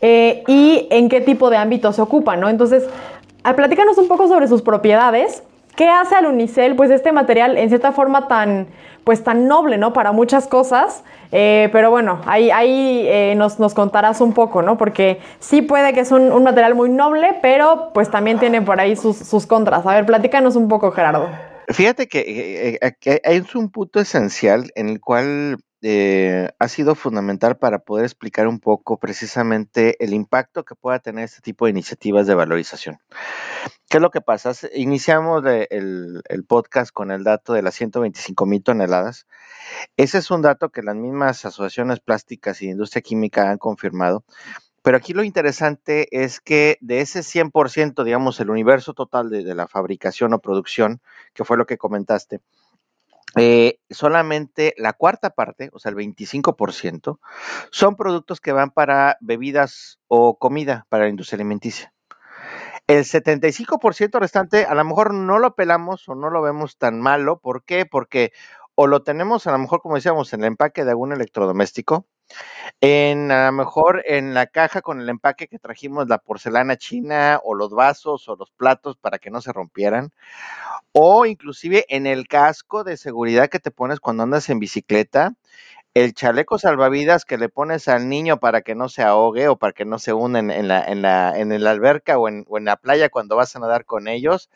eh, 0.02 0.42
y 0.46 0.88
en 0.90 1.08
qué 1.08 1.20
tipo 1.20 1.48
de 1.50 1.56
ámbitos 1.56 1.96
se 1.96 2.02
ocupa, 2.02 2.36
¿no? 2.36 2.48
Entonces, 2.48 2.88
platícanos 3.42 3.98
un 3.98 4.08
poco 4.08 4.28
sobre 4.28 4.48
sus 4.48 4.62
propiedades 4.62 5.42
¿Qué 5.76 5.88
hace 5.88 6.14
al 6.14 6.26
unicel? 6.26 6.76
Pues 6.76 6.90
este 6.90 7.12
material 7.12 7.56
en 7.56 7.68
cierta 7.68 7.92
forma 7.92 8.28
tan, 8.28 8.66
pues 9.04 9.24
tan 9.24 9.46
noble, 9.46 9.78
¿no? 9.78 9.92
Para 9.92 10.12
muchas 10.12 10.46
cosas. 10.46 11.02
Eh, 11.32 11.70
pero 11.72 11.90
bueno, 11.90 12.20
ahí, 12.26 12.50
ahí 12.50 13.04
eh, 13.06 13.34
nos, 13.36 13.54
contarás 13.72 14.20
un 14.20 14.34
poco, 14.34 14.62
¿no? 14.62 14.76
Porque 14.76 15.20
sí 15.38 15.62
puede 15.62 15.92
que 15.92 16.00
es 16.00 16.12
un, 16.12 16.42
material 16.42 16.74
muy 16.74 16.90
noble, 16.90 17.38
pero 17.40 17.92
pues 17.94 18.10
también 18.10 18.38
tiene 18.38 18.60
por 18.62 18.80
ahí 18.80 18.96
sus, 18.96 19.46
contras. 19.46 19.86
A 19.86 19.94
ver, 19.94 20.06
platícanos 20.06 20.56
un 20.56 20.68
poco, 20.68 20.90
Gerardo. 20.90 21.28
Fíjate 21.68 22.08
que, 22.08 22.78
eh, 22.82 23.20
hay 23.24 23.42
un 23.54 23.70
punto 23.70 24.00
esencial 24.00 24.72
en 24.74 24.88
el 24.88 25.00
cual 25.00 25.56
eh, 25.82 26.50
ha 26.58 26.68
sido 26.68 26.94
fundamental 26.94 27.56
para 27.56 27.78
poder 27.78 28.04
explicar 28.04 28.46
un 28.46 28.60
poco 28.60 28.98
precisamente 28.98 30.02
el 30.04 30.12
impacto 30.12 30.64
que 30.64 30.74
pueda 30.74 30.98
tener 30.98 31.24
este 31.24 31.40
tipo 31.40 31.64
de 31.64 31.70
iniciativas 31.70 32.26
de 32.26 32.34
valorización. 32.34 32.98
¿Qué 33.88 33.96
es 33.96 34.00
lo 34.00 34.10
que 34.10 34.20
pasa? 34.20 34.52
Iniciamos 34.74 35.42
el, 35.70 36.22
podcast 36.46 36.92
con 36.92 37.10
el 37.10 37.24
dato 37.24 37.54
de 37.54 37.62
las 37.62 37.74
125 37.74 38.46
mil 38.46 38.62
toneladas. 38.62 39.26
Ese 39.96 40.18
es 40.18 40.30
un 40.30 40.42
dato 40.42 40.70
que 40.70 40.82
las 40.82 40.96
mismas 40.96 41.44
asociaciones 41.44 42.00
plásticas 42.00 42.62
y 42.62 42.68
industria 42.68 43.02
química 43.02 43.50
han 43.50 43.58
confirmado. 43.58 44.24
Pero 44.82 44.96
aquí 44.96 45.12
lo 45.12 45.24
interesante 45.24 46.08
es 46.22 46.40
que 46.40 46.78
de 46.80 47.00
ese 47.00 47.20
100%, 47.20 48.04
digamos, 48.04 48.40
el 48.40 48.50
universo 48.50 48.94
total 48.94 49.28
de 49.28 49.54
la 49.54 49.68
fabricación 49.68 50.32
o 50.32 50.38
producción, 50.38 51.00
que 51.34 51.44
fue 51.44 51.58
lo 51.58 51.66
que 51.66 51.76
comentaste, 51.76 52.40
eh, 53.36 53.78
solamente 53.90 54.74
la 54.76 54.92
cuarta 54.92 55.30
parte, 55.30 55.70
o 55.72 55.78
sea, 55.78 55.90
el 55.90 55.96
25%, 55.96 57.18
son 57.70 57.96
productos 57.96 58.40
que 58.40 58.52
van 58.52 58.70
para 58.70 59.16
bebidas 59.20 60.00
o 60.08 60.38
comida 60.38 60.86
para 60.88 61.04
la 61.04 61.10
industria 61.10 61.36
alimenticia. 61.36 61.92
El 62.86 63.04
75% 63.04 64.18
restante 64.18 64.64
a 64.64 64.74
lo 64.74 64.84
mejor 64.84 65.14
no 65.14 65.38
lo 65.38 65.54
pelamos 65.54 66.08
o 66.08 66.16
no 66.16 66.28
lo 66.28 66.42
vemos 66.42 66.76
tan 66.76 67.00
malo. 67.00 67.38
¿Por 67.38 67.64
qué? 67.64 67.86
Porque 67.86 68.32
o 68.74 68.88
lo 68.88 69.02
tenemos 69.02 69.46
a 69.46 69.52
lo 69.52 69.58
mejor, 69.58 69.80
como 69.80 69.94
decíamos, 69.94 70.32
en 70.32 70.40
el 70.40 70.46
empaque 70.46 70.84
de 70.84 70.90
algún 70.90 71.12
electrodoméstico, 71.12 72.06
en 72.80 73.30
a 73.30 73.46
lo 73.46 73.52
mejor 73.52 74.02
en 74.06 74.34
la 74.34 74.46
caja 74.46 74.82
con 74.82 75.00
el 75.00 75.08
empaque 75.08 75.48
que 75.48 75.58
trajimos 75.58 76.08
la 76.08 76.18
porcelana 76.18 76.76
china 76.76 77.40
o 77.44 77.54
los 77.54 77.70
vasos 77.70 78.28
o 78.28 78.36
los 78.36 78.50
platos 78.50 78.96
para 78.96 79.18
que 79.18 79.30
no 79.30 79.40
se 79.40 79.52
rompieran, 79.52 80.12
o 80.92 81.26
inclusive 81.26 81.84
en 81.88 82.06
el 82.06 82.28
casco 82.28 82.84
de 82.84 82.96
seguridad 82.96 83.48
que 83.48 83.60
te 83.60 83.70
pones 83.70 84.00
cuando 84.00 84.22
andas 84.22 84.48
en 84.50 84.58
bicicleta, 84.58 85.34
el 85.94 86.14
chaleco 86.14 86.58
salvavidas 86.58 87.24
que 87.24 87.36
le 87.36 87.48
pones 87.48 87.88
al 87.88 88.08
niño 88.08 88.38
para 88.38 88.62
que 88.62 88.74
no 88.76 88.88
se 88.88 89.02
ahogue 89.02 89.48
o 89.48 89.56
para 89.56 89.72
que 89.72 89.84
no 89.84 89.98
se 89.98 90.12
una 90.12 90.38
en, 90.38 90.68
la, 90.68 90.84
en, 90.84 91.02
la, 91.02 91.36
en 91.36 91.64
la 91.64 91.70
alberca 91.70 92.18
o 92.18 92.28
en, 92.28 92.44
o 92.48 92.58
en 92.58 92.64
la 92.66 92.76
playa 92.76 93.08
cuando 93.08 93.36
vas 93.36 93.56
a 93.56 93.58
nadar 93.58 93.84
con 93.84 94.06
ellos, 94.06 94.50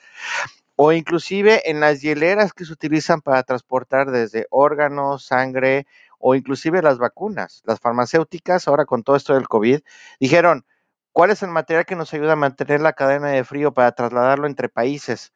o 0.76 0.92
inclusive 0.92 1.70
en 1.70 1.80
las 1.80 2.00
hieleras 2.02 2.52
que 2.52 2.64
se 2.64 2.72
utilizan 2.72 3.20
para 3.20 3.42
transportar 3.42 4.10
desde 4.10 4.46
órganos, 4.50 5.24
sangre 5.24 5.86
o 6.26 6.34
inclusive 6.34 6.80
las 6.80 6.96
vacunas. 6.96 7.60
Las 7.66 7.80
farmacéuticas, 7.80 8.66
ahora 8.66 8.86
con 8.86 9.02
todo 9.02 9.14
esto 9.14 9.34
del 9.34 9.46
COVID, 9.46 9.80
dijeron, 10.18 10.64
¿cuál 11.12 11.30
es 11.30 11.42
el 11.42 11.50
material 11.50 11.84
que 11.84 11.96
nos 11.96 12.14
ayuda 12.14 12.32
a 12.32 12.36
mantener 12.36 12.80
la 12.80 12.94
cadena 12.94 13.28
de 13.28 13.44
frío 13.44 13.74
para 13.74 13.92
trasladarlo 13.92 14.46
entre 14.46 14.70
países? 14.70 15.34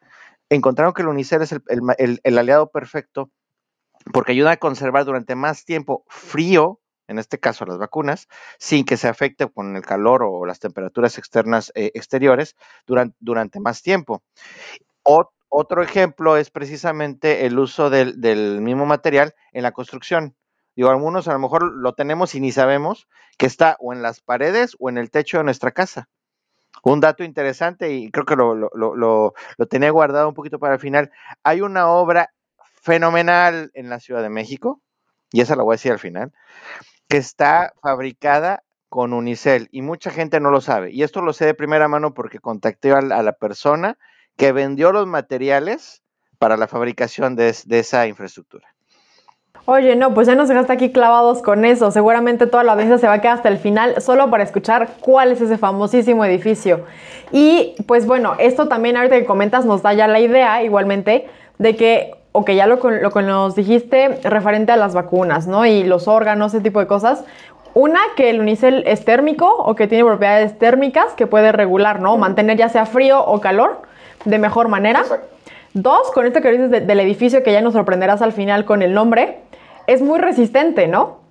encontraron 0.49 0.95
que 0.95 1.03
el 1.03 1.09
unicel 1.09 1.43
es 1.43 1.53
el, 1.53 2.39
aliado 2.39 2.71
perfecto 2.71 3.31
porque 4.15 4.33
ayuda 4.33 4.53
a 4.53 4.57
conservar 4.57 5.05
durante 5.05 5.35
más 5.35 5.67
tiempo 5.67 6.05
frío, 6.09 6.81
en 7.07 7.19
este 7.19 7.39
caso 7.39 7.67
las 7.67 7.77
vacunas, 7.77 8.27
sin 8.59 8.87
que 8.87 8.97
se 8.97 9.09
afecte 9.09 9.47
con 9.47 9.77
el 9.77 9.83
calor 9.83 10.23
o 10.23 10.47
las 10.47 10.59
temperaturas 10.59 11.19
externas 11.19 11.71
eh, 11.75 11.91
exteriores 11.93 12.57
durante, 12.87 13.15
durante, 13.21 13.61
más 13.61 13.83
tiempo. 13.83 14.23
otro 15.51 15.83
ejemplo 15.83 16.39
es 16.39 16.51
precisamente 16.51 17.45
el 17.45 17.59
uso 17.59 17.91
del, 17.91 18.23
del, 18.23 18.63
mismo 18.63 18.87
material 18.87 19.35
en 19.53 19.65
la 19.65 19.73
construcción. 19.73 20.35
Digo, 20.79 20.91
algunos 20.91 21.27
a 21.27 21.33
lo 21.33 21.41
mejor 21.41 21.73
lo 21.75 21.93
tenemos 21.95 22.37
y 22.37 22.41
ni 22.41 22.53
sabemos 22.53 23.09
que 23.37 23.47
está 23.47 23.77
o 23.81 23.93
en 23.93 24.01
las 24.01 24.21
paredes 24.21 24.77
o 24.79 24.89
en 24.89 24.97
el 24.97 25.11
techo 25.11 25.39
de 25.39 25.43
nuestra 25.43 25.73
casa. 25.73 26.09
Un 26.85 27.01
dato 27.01 27.25
interesante, 27.25 27.91
y 27.91 28.13
creo 28.13 28.25
que 28.25 28.37
lo, 28.37 28.55
lo, 28.55 28.71
lo, 28.75 28.95
lo, 28.95 29.67
tenía 29.67 29.91
guardado 29.91 30.29
un 30.29 30.37
poquito 30.37 30.61
para 30.61 30.75
el 30.75 30.81
final. 30.81 31.11
Hay 31.43 31.63
una 31.63 31.89
obra 31.89 32.33
fenomenal 32.81 33.73
en 33.75 33.91
la 33.91 33.99
Ciudad 33.99 34.23
de 34.23 34.29
México, 34.29 34.81
y 35.33 35.41
esa 35.41 35.57
la 35.57 35.65
voy 35.65 35.73
a 35.73 35.79
decir 35.79 35.91
al 35.91 35.99
final, 35.99 36.33
que 37.09 37.17
está 37.17 37.73
fabricada 37.83 38.63
con 38.89 39.15
Unicel, 39.15 39.67
y 39.73 39.83
mucha 39.83 40.13
gente 40.13 40.39
no 40.39 40.53
lo 40.53 40.61
sabe. 40.61 40.93
Y 40.93 41.03
esto 41.03 41.23
lo 41.23 41.33
sé 41.33 41.45
de 41.45 41.55
primera 41.55 41.89
mano 41.89 42.15
porque 42.15 42.39
contacté 42.39 42.93
a, 42.93 43.01
la 43.01 43.33
persona 43.33 43.99
que 44.37 44.53
vendió 44.53 44.93
los 44.93 45.09
materiales 45.09 46.05
para 46.39 46.57
la 46.57 46.69
fabricación 46.69 47.35
de 47.35 47.53
esa 47.69 48.07
infraestructura. 48.07 48.78
Oye, 49.71 49.97
no, 49.97 50.15
pues 50.15 50.27
ya 50.27 50.35
nos 50.35 50.49
dejaste 50.49 50.73
aquí 50.73 50.93
clavados 50.93 51.43
con 51.43 51.67
eso. 51.67 51.91
Seguramente 51.91 52.47
toda 52.47 52.65
la 52.65 52.73
audiencia 52.73 52.97
se 52.97 53.07
va 53.07 53.13
a 53.13 53.21
quedar 53.21 53.35
hasta 53.35 53.51
el 53.51 53.59
final 53.59 54.01
solo 54.01 54.31
para 54.31 54.43
escuchar 54.43 54.89
cuál 55.01 55.31
es 55.31 55.43
ese 55.43 55.59
famosísimo 55.59 56.25
edificio. 56.25 56.87
Y 57.33 57.75
pues 57.87 58.07
bueno, 58.07 58.33
esto 58.39 58.69
también 58.69 58.97
ahorita 58.97 59.17
que 59.17 59.27
comentas 59.27 59.67
nos 59.67 59.83
da 59.83 59.93
ya 59.93 60.09
la 60.09 60.21
idea 60.21 60.63
igualmente 60.63 61.29
de 61.59 61.77
que, 61.77 62.13
ok, 62.33 62.53
ya 62.53 62.67
lo, 62.67 62.77
lo 62.77 63.11
que 63.11 63.21
nos 63.21 63.57
dijiste 63.57 64.19
referente 64.25 64.73
a 64.73 64.79
las 64.79 64.95
vacunas, 64.95 65.47
¿no? 65.47 65.67
Y 65.67 65.85
los 65.85 66.09
órganos, 66.09 66.55
ese 66.55 66.63
tipo 66.63 66.81
de 66.81 66.87
cosas. 66.87 67.25
Una, 67.75 68.01
que 68.17 68.31
el 68.31 68.41
unicel 68.41 68.85
es 68.87 69.05
térmico 69.05 69.55
o 69.55 69.75
que 69.75 69.87
tiene 69.87 70.03
propiedades 70.03 70.59
térmicas 70.59 71.13
que 71.13 71.27
puede 71.27 71.53
regular, 71.53 72.01
¿no? 72.01 72.17
Mantener 72.17 72.57
ya 72.57 72.71
sea 72.71 72.87
frío 72.87 73.23
o 73.23 73.39
calor 73.43 73.83
de 74.25 74.39
mejor 74.39 74.69
manera. 74.69 75.05
Dos, 75.75 76.11
con 76.13 76.25
esto 76.25 76.41
que 76.41 76.53
dices 76.53 76.71
del 76.71 77.01
edificio 77.01 77.43
que 77.43 77.53
ya 77.53 77.61
nos 77.61 77.75
sorprenderás 77.75 78.23
al 78.23 78.33
final 78.33 78.65
con 78.65 78.81
el 78.81 78.95
nombre 78.95 79.43
es 79.89 80.03
muy 80.03 80.21
resistente, 80.21 80.87
¿no? 80.87 81.23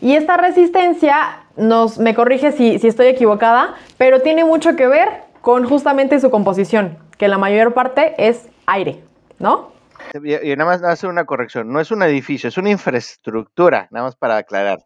Y 0.00 0.14
esta 0.14 0.36
resistencia, 0.36 1.44
nos, 1.56 1.98
me 1.98 2.14
corrige 2.14 2.52
si, 2.52 2.76
estoy 2.86 3.08
equivocada, 3.08 3.74
pero 3.98 4.22
tiene 4.22 4.44
mucho 4.44 4.76
que 4.76 4.86
ver 4.86 5.08
con 5.40 5.68
justamente 5.68 6.20
su 6.20 6.30
composición, 6.30 6.96
que 7.18 7.28
la 7.28 7.38
mayor 7.38 7.74
parte 7.74 8.14
es 8.16 8.46
aire, 8.66 9.02
¿no? 9.38 9.72
Y, 10.12 10.54
nada 10.56 10.64
más 10.64 10.82
hacer 10.82 11.10
una 11.10 11.24
corrección, 11.24 11.72
no 11.72 11.80
es 11.80 11.90
un 11.90 12.02
edificio, 12.02 12.48
es 12.48 12.56
una 12.56 12.70
infraestructura, 12.70 13.88
nada 13.90 14.06
más 14.06 14.16
para 14.16 14.36
aclarar. 14.36 14.84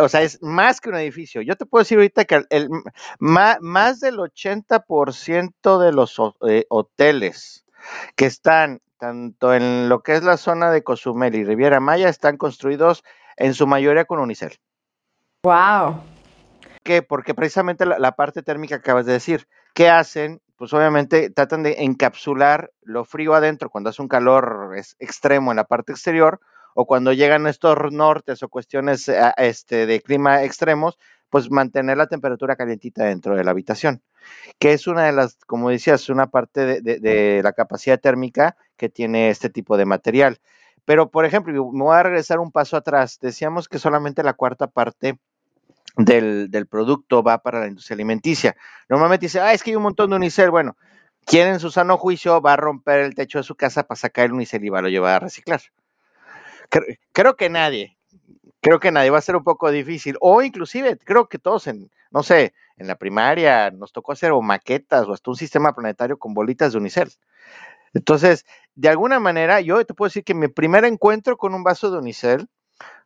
o 0.00 0.08
sea, 0.08 0.22
es 0.22 0.42
más 0.42 0.80
que 0.80 0.90
un 0.90 0.96
edificio. 0.96 1.40
Yo 1.40 1.56
te 1.56 1.64
puedo 1.64 1.82
decir 1.82 1.96
ahorita 1.96 2.24
que 2.26 2.42
el, 2.50 2.68
más, 3.20 4.00
del 4.00 4.18
80% 4.18 5.78
de 5.78 5.92
los 5.92 6.20
eh, 6.46 6.66
hoteles 6.68 7.64
que 8.16 8.26
están 8.26 8.80
tanto 9.04 9.52
en 9.52 9.90
lo 9.90 10.02
que 10.02 10.14
es 10.14 10.22
la 10.22 10.38
zona 10.38 10.70
de 10.70 10.82
Cozumel 10.82 11.34
y 11.34 11.44
Riviera 11.44 11.78
Maya, 11.78 12.08
están 12.08 12.38
construidos 12.38 13.04
en 13.36 13.52
su 13.52 13.66
mayoría 13.66 14.06
con 14.06 14.18
unicel. 14.18 14.56
Wow. 15.42 16.00
¿Qué? 16.82 17.02
Porque 17.02 17.34
precisamente 17.34 17.84
la, 17.84 18.12
parte 18.12 18.42
térmica 18.42 18.76
que 18.76 18.80
acabas 18.80 19.04
de 19.04 19.12
decir, 19.12 19.46
¿qué 19.74 19.90
hacen? 19.90 20.40
Pues 20.56 20.72
obviamente 20.72 21.28
tratan 21.28 21.62
de 21.62 21.82
encapsular 21.84 22.70
lo 22.80 23.04
frío 23.04 23.34
adentro 23.34 23.68
cuando 23.68 23.90
hace 23.90 24.00
un 24.00 24.08
calor 24.08 24.74
extremo 24.98 25.52
en 25.52 25.56
la 25.56 25.64
parte 25.64 25.92
exterior 25.92 26.40
o 26.74 26.86
cuando 26.86 27.12
llegan 27.12 27.46
estos 27.46 27.76
nortes 27.92 28.42
o 28.42 28.48
cuestiones 28.48 29.06
eh, 29.10 29.20
este, 29.36 29.84
de 29.84 30.00
clima 30.00 30.44
extremos, 30.44 30.98
pues 31.28 31.50
mantener 31.50 31.98
la 31.98 32.06
temperatura 32.06 32.56
calientita 32.56 33.04
dentro 33.04 33.36
de 33.36 33.44
la 33.44 33.50
habitación 33.50 34.02
que 34.58 34.72
es 34.72 34.86
una 34.86 35.04
de 35.04 35.12
las, 35.12 35.36
como 35.46 35.70
decías, 35.70 36.08
una 36.08 36.28
parte 36.28 36.80
de, 36.80 37.40
la 37.42 37.52
capacidad 37.52 38.00
térmica 38.00 38.56
que 38.76 38.88
tiene 38.88 39.30
este 39.30 39.50
tipo 39.50 39.76
de 39.76 39.84
material. 39.84 40.38
Pero, 40.84 41.10
por 41.10 41.24
ejemplo, 41.24 41.52
me 41.72 41.82
voy 41.82 41.96
a 41.96 42.02
regresar 42.02 42.40
un 42.40 42.52
paso 42.52 42.76
atrás. 42.76 43.18
Decíamos 43.20 43.68
que 43.68 43.78
solamente 43.78 44.22
la 44.22 44.34
cuarta 44.34 44.66
parte 44.66 45.18
del, 45.96 46.66
producto 46.68 47.22
va 47.22 47.38
para 47.38 47.60
la 47.60 47.68
industria 47.68 47.94
alimenticia. 47.94 48.56
Normalmente 48.88 49.26
dice, 49.26 49.40
ah, 49.40 49.52
es 49.52 49.62
que 49.62 49.70
hay 49.70 49.76
un 49.76 49.82
montón 49.82 50.10
de 50.10 50.16
unicel. 50.16 50.50
Bueno, 50.50 50.76
¿quién 51.24 51.48
en 51.48 51.60
su 51.60 51.70
sano 51.70 51.96
juicio 51.96 52.40
va 52.42 52.54
a 52.54 52.56
romper 52.56 53.00
el 53.00 53.14
techo 53.14 53.38
de 53.38 53.44
su 53.44 53.54
casa 53.54 53.84
para 53.84 53.96
sacar 53.96 54.26
el 54.26 54.32
unicel 54.32 54.64
y 54.64 54.68
va 54.68 54.80
a 54.80 54.82
lo 54.82 54.88
llevar 54.88 55.14
a 55.14 55.18
reciclar? 55.20 55.60
creo 57.12 57.36
que 57.36 57.50
nadie 57.50 57.96
creo 58.64 58.80
que 58.80 58.90
nadie 58.90 59.10
va 59.10 59.18
a 59.18 59.20
ser 59.20 59.36
un 59.36 59.44
poco 59.44 59.70
difícil. 59.70 60.16
O 60.22 60.40
inclusive, 60.40 60.96
creo 60.96 61.28
que 61.28 61.38
todos 61.38 61.66
en, 61.66 61.90
no 62.10 62.22
sé, 62.22 62.54
en 62.78 62.86
la 62.86 62.94
primaria 62.96 63.70
nos 63.70 63.92
tocó 63.92 64.12
hacer 64.12 64.32
o 64.32 64.40
maquetas 64.40 65.06
o 65.06 65.12
hasta 65.12 65.30
un 65.30 65.36
sistema 65.36 65.74
planetario 65.74 66.18
con 66.18 66.32
bolitas 66.32 66.72
de 66.72 66.78
unicel. 66.78 67.12
Entonces, 67.92 68.46
de 68.74 68.88
alguna 68.88 69.20
manera, 69.20 69.60
yo 69.60 69.84
te 69.84 69.92
puedo 69.92 70.08
decir 70.08 70.24
que 70.24 70.32
mi 70.32 70.48
primer 70.48 70.86
encuentro 70.86 71.36
con 71.36 71.54
un 71.54 71.62
vaso 71.62 71.90
de 71.90 71.98
unicel 71.98 72.48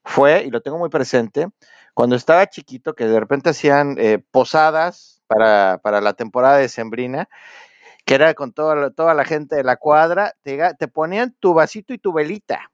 fue, 0.05 0.45
y 0.45 0.51
lo 0.51 0.61
tengo 0.61 0.79
muy 0.79 0.91
presente, 0.91 1.49
cuando 1.93 2.15
estaba 2.15 2.47
chiquito, 2.47 2.95
que 2.95 3.07
de 3.07 3.19
repente 3.19 3.51
hacían 3.51 3.97
eh, 3.99 4.23
posadas 4.31 5.23
para, 5.27 5.81
para, 5.83 6.01
la 6.01 6.13
temporada 6.13 6.59
de 6.59 6.69
Sembrina, 6.69 7.29
que 8.05 8.15
era 8.15 8.33
con 8.35 8.53
toda, 8.53 8.91
toda 8.91 9.13
la 9.13 9.25
gente 9.25 9.57
de 9.57 9.65
la 9.65 9.77
cuadra, 9.77 10.35
te 10.45 10.89
ponían 10.89 11.35
tu 11.41 11.53
vasito 11.53 11.93
y 11.93 11.99
tu 11.99 12.13
velita. 12.13 12.71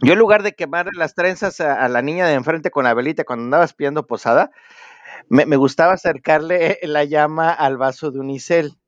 Yo 0.00 0.12
en 0.12 0.18
lugar 0.18 0.42
de 0.42 0.54
quemar 0.54 0.88
las 0.94 1.14
trenzas 1.14 1.60
a, 1.60 1.88
la 1.88 2.02
niña 2.02 2.26
de 2.26 2.34
enfrente 2.34 2.70
con 2.70 2.84
la 2.84 2.94
velita 2.94 3.24
cuando 3.24 3.44
andaba 3.44 3.64
espiando 3.64 4.06
posada, 4.06 4.50
me, 5.28 5.56
gustaba 5.56 5.94
acercarle 5.94 6.78
la 6.82 7.04
llama 7.04 7.52
al 7.52 7.76
vaso 7.76 8.10
de 8.10 8.20
unicel. 8.20 8.78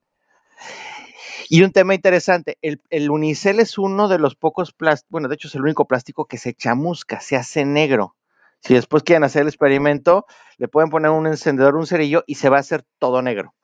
Y 1.48 1.62
un 1.62 1.72
tema 1.72 1.94
interesante, 1.94 2.58
el, 2.62 2.80
el 2.90 3.10
unicel 3.10 3.58
es 3.58 3.76
uno 3.76 4.06
de 4.06 4.18
los 4.18 4.36
pocos 4.36 4.72
plásticos, 4.72 5.10
bueno, 5.10 5.28
de 5.28 5.34
hecho 5.34 5.48
es 5.48 5.54
el 5.56 5.62
único 5.62 5.86
plástico 5.86 6.26
que 6.26 6.38
se 6.38 6.54
chamusca, 6.54 7.20
se 7.20 7.34
hace 7.34 7.64
negro. 7.64 8.14
Si 8.60 8.74
después 8.74 9.02
quieren 9.02 9.24
hacer 9.24 9.42
el 9.42 9.48
experimento, 9.48 10.26
le 10.58 10.68
pueden 10.68 10.90
poner 10.90 11.10
un 11.10 11.26
encendedor, 11.26 11.74
un 11.74 11.88
cerillo 11.88 12.22
y 12.26 12.36
se 12.36 12.50
va 12.50 12.58
a 12.58 12.60
hacer 12.60 12.84
todo 12.98 13.20
negro. 13.20 13.54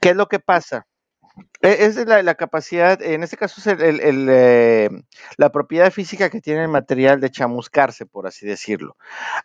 ¿Qué 0.00 0.10
es 0.10 0.16
lo 0.16 0.28
que 0.28 0.38
pasa? 0.38 0.86
E, 1.60 1.84
es 1.84 1.96
la, 2.06 2.34
capacidad, 2.34 3.00
en 3.00 3.22
este 3.22 3.36
caso 3.36 3.60
es 3.60 3.66
el, 3.66 4.26
eh, 4.30 4.90
la 5.36 5.50
propiedad 5.50 5.90
física 5.90 6.28
que 6.28 6.40
tiene 6.40 6.62
el 6.62 6.68
material 6.68 7.20
de 7.20 7.30
chamuscarse, 7.30 8.04
por 8.06 8.26
así 8.26 8.46
decirlo. 8.46 8.96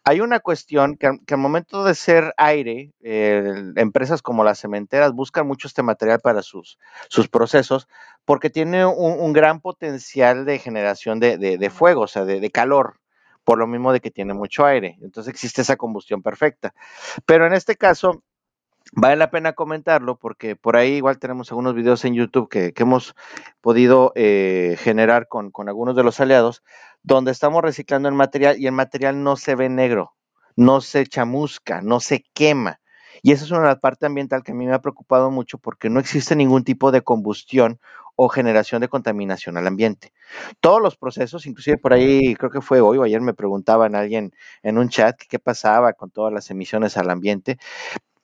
Hay 0.04 0.22
una 0.22 0.40
cuestión 0.40 0.98
que, 0.98 1.08
al 1.08 1.38
momento 1.38 1.84
de 1.84 1.96
ser 1.96 2.34
aire, 2.38 2.92
empresas 3.02 4.22
como 4.22 4.44
las 4.44 4.60
cementeras 4.60 5.14
buscan 5.14 5.48
mucho 5.48 5.68
este 5.68 5.84
material 5.84 6.20
para 6.20 6.42
sus, 6.42 6.78
sus 7.10 7.30
procesos 7.30 7.88
porque 8.26 8.50
tiene 8.50 8.86
un, 8.86 9.34
gran 9.34 9.62
potencial 9.62 10.46
de 10.46 10.60
generación 10.60 11.20
de, 11.20 11.38
de, 11.38 11.70
fuego, 11.70 12.02
o 12.02 12.08
sea, 12.08 12.26
de 12.26 12.52
calor 12.52 13.00
por 13.48 13.58
lo 13.58 13.66
mismo 13.66 13.94
de 13.94 14.02
que 14.02 14.12
tiene 14.12 14.34
mucho 14.34 14.66
aire. 14.66 14.98
Entonces 15.02 15.32
existe 15.34 15.62
esa 15.62 15.78
combustión 15.78 16.22
perfecta. 16.22 16.74
Pero 17.26 17.48
en 17.48 17.54
este 17.54 17.78
caso, 17.78 18.22
vale 18.94 19.16
la 19.16 19.30
pena 19.30 19.54
comentarlo 19.54 20.18
porque 20.18 20.56
por 20.56 20.76
ahí 20.76 20.96
igual 20.96 21.20
tenemos 21.20 21.52
algunos 21.52 21.76
videos 21.76 22.06
en 22.06 22.14
YouTube 22.14 22.50
que, 22.50 22.74
hemos 22.76 23.16
podido 23.62 24.12
eh, 24.16 24.78
generar 24.80 25.28
con, 25.28 25.52
con, 25.52 25.70
algunos 25.70 25.96
de 25.96 26.04
los 26.04 26.20
aliados, 26.20 26.64
donde 27.04 27.32
estamos 27.32 27.62
reciclando 27.62 28.10
el 28.10 28.16
material 28.16 28.58
y 28.60 28.68
el 28.68 28.74
material 28.74 29.24
no 29.24 29.36
se 29.36 29.56
ve 29.56 29.70
negro, 29.70 30.14
no 30.56 30.82
se 30.82 31.06
chamusca, 31.06 31.82
no 31.82 32.00
se 32.00 32.24
quema. 32.34 32.80
Y 33.22 33.32
esa 33.32 33.46
es 33.46 33.52
una 33.52 33.76
parte 33.78 34.06
ambiental 34.06 34.44
que 34.44 34.52
a 34.52 34.56
mí 34.56 34.66
me 34.66 34.74
ha 34.74 34.82
preocupado 34.82 35.32
mucho 35.32 35.58
porque 35.58 35.90
no 35.90 36.00
existe 36.00 36.36
ningún 36.36 36.64
tipo 36.64 36.92
de 36.92 37.02
combustión 37.02 37.80
o 38.16 38.30
generación 38.30 38.82
de 38.82 38.90
contaminación 38.90 39.58
al 39.58 39.68
ambiente. 39.68 40.12
Todos 40.60 40.82
los 40.82 40.98
procesos, 40.98 41.46
inclusive 41.46 41.78
por 41.78 41.94
ahí, 41.94 42.36
creo 42.36 42.50
que 42.50 42.62
fue 42.62 42.82
hoy 42.82 42.98
o 42.98 43.04
ayer 43.04 43.22
me 43.22 43.36
preguntaban 43.36 43.96
alguien 43.96 44.34
en 44.64 44.78
un 44.80 44.90
chat 44.90 45.16
qué 45.30 45.38
pasaba 45.38 45.94
con 45.94 46.10
todas 46.10 46.34
las 46.34 46.50
emisiones 46.50 46.98
al 46.98 47.12
ambiente 47.12 47.60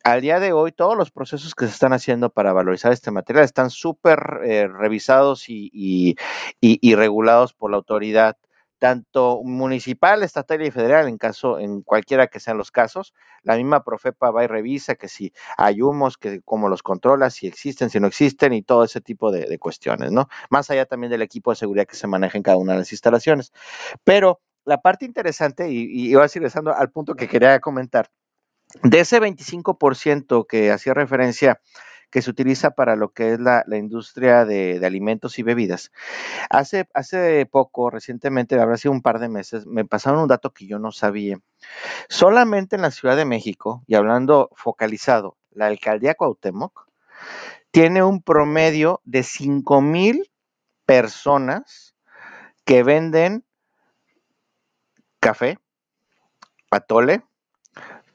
al 0.04 0.22
día 0.22 0.40
de 0.40 0.52
hoy, 0.52 0.74
todos 0.74 0.98
los 0.98 1.12
procesos 1.12 1.56
que 1.56 1.66
se 1.66 1.72
están 1.72 1.94
haciendo 1.94 2.30
para 2.30 2.52
valorizar 2.52 2.92
este 2.92 3.10
material 3.10 3.46
están 3.46 3.70
súper 3.70 4.42
eh, 4.44 4.68
revisados 4.68 5.50
y, 5.50 5.70
y, 5.74 6.18
y, 6.60 6.96
regulados 6.96 7.54
por 7.54 7.72
la 7.72 7.78
autoridad, 7.78 8.38
tanto 8.80 9.42
municipal, 9.44 10.22
estatal 10.24 10.62
y 10.62 10.72
federal, 10.72 11.08
en 11.08 11.18
caso, 11.18 11.58
en 11.58 11.84
cualquiera 11.84 12.28
que 12.28 12.42
sean 12.42 12.58
los 12.58 12.70
casos. 12.70 13.14
La 13.44 13.56
misma 13.56 13.86
Profepa 13.86 14.30
va 14.30 14.44
y 14.44 14.48
revisa 14.48 14.96
que 14.96 15.08
si 15.08 15.32
hay 15.58 15.82
humos, 15.82 16.18
que 16.18 16.42
cómo 16.42 16.68
los 16.68 16.84
controla, 16.84 17.30
si 17.30 17.48
existen, 17.48 17.90
si 17.90 18.02
no 18.02 18.08
existen, 18.08 18.52
y 18.52 18.62
todo 18.62 18.84
ese 18.84 19.00
tipo 19.00 19.32
de, 19.32 19.58
cuestiones, 19.58 20.12
¿no? 20.12 20.28
Más 20.50 20.70
allá 20.70 20.86
también 20.86 21.12
del 21.12 21.22
equipo 21.22 21.52
de 21.52 21.56
seguridad 21.56 21.88
que 21.88 21.96
se 21.96 22.08
maneja 22.08 22.38
en 22.38 22.44
cada 22.44 22.58
una 22.58 22.74
de 22.74 22.80
las 22.80 22.92
instalaciones. 22.92 23.54
Pero 24.04 24.42
la 24.66 24.82
parte 24.82 25.06
interesante, 25.06 25.72
y, 25.72 26.10
y 26.10 26.14
voy 26.16 26.26
a 26.26 26.28
seguir 26.28 26.44
regresando 26.44 26.76
al 26.76 26.92
punto 26.92 27.16
que 27.16 27.30
quería 27.30 27.60
comentar, 27.62 28.10
de 28.82 29.00
ese 29.00 29.20
25% 29.22 30.46
que 30.48 30.72
hacía 30.72 30.94
referencia 30.94 31.62
que 32.10 32.22
se 32.22 32.30
utiliza 32.30 32.72
para 32.72 32.96
lo 32.96 33.12
que 33.12 33.34
es 33.34 33.40
la, 33.40 33.66
industria 33.72 34.46
de, 34.46 34.80
de, 34.80 34.86
alimentos 34.86 35.40
y 35.40 35.44
bebidas. 35.44 35.92
Hace, 36.52 36.88
hace 36.94 37.48
poco, 37.48 37.90
recientemente, 37.90 38.60
habrá 38.60 38.78
sido 38.78 38.92
un 38.92 39.02
par 39.02 39.18
de 39.18 39.30
meses, 39.30 39.66
me 39.66 39.84
pasaron 39.84 40.20
un 40.20 40.28
dato 40.28 40.54
que 40.54 40.68
yo 40.68 40.78
no 40.78 40.92
sabía. 40.92 41.40
Solamente 42.10 42.76
en 42.76 42.84
la 42.84 42.92
Ciudad 42.92 43.18
de 43.18 43.26
México, 43.26 43.84
y 43.88 43.96
hablando 43.96 44.52
focalizado, 44.54 45.38
la 45.50 45.66
alcaldía 45.66 46.14
Cuauhtémoc 46.14 46.88
tiene 47.72 48.04
un 48.04 48.22
promedio 48.22 49.02
de 49.06 49.24
5 49.24 49.82
mil 49.82 50.30
personas 50.86 51.96
que 52.64 52.84
venden 52.84 53.44
café, 55.20 55.58
atole, 56.70 57.24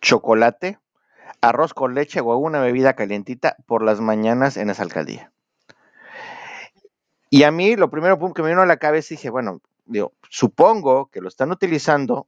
chocolate, 0.01 0.79
arroz 1.41 1.75
con 1.75 1.95
leche 1.95 2.21
o 2.21 2.37
una 2.37 2.61
bebida 2.61 2.95
calientita 2.95 3.57
por 3.67 3.83
las 3.83 4.01
mañanas 4.01 4.57
en 4.57 4.71
esa 4.71 4.83
alcaldía. 4.83 5.33
Y 7.31 7.43
a 7.43 7.51
mí 7.51 7.77
lo 7.77 7.91
primero 7.91 8.19
que 8.33 8.43
me 8.43 8.49
vino 8.49 8.63
a 8.63 8.67
la 8.67 8.79
cabeza 8.79 9.09
dije, 9.11 9.31
bueno, 9.31 9.61
digo, 9.85 10.13
supongo 10.31 11.11
que 11.11 11.21
lo 11.21 11.29
están 11.29 11.51
utilizando, 11.51 12.27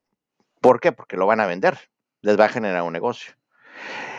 ¿por 0.60 0.80
qué? 0.80 0.92
Porque 0.92 1.16
lo 1.16 1.26
van 1.26 1.40
a 1.40 1.46
vender, 1.46 1.78
les 2.20 2.38
va 2.38 2.46
a 2.46 2.48
generar 2.48 2.82
un 2.82 2.92
negocio. 2.92 3.34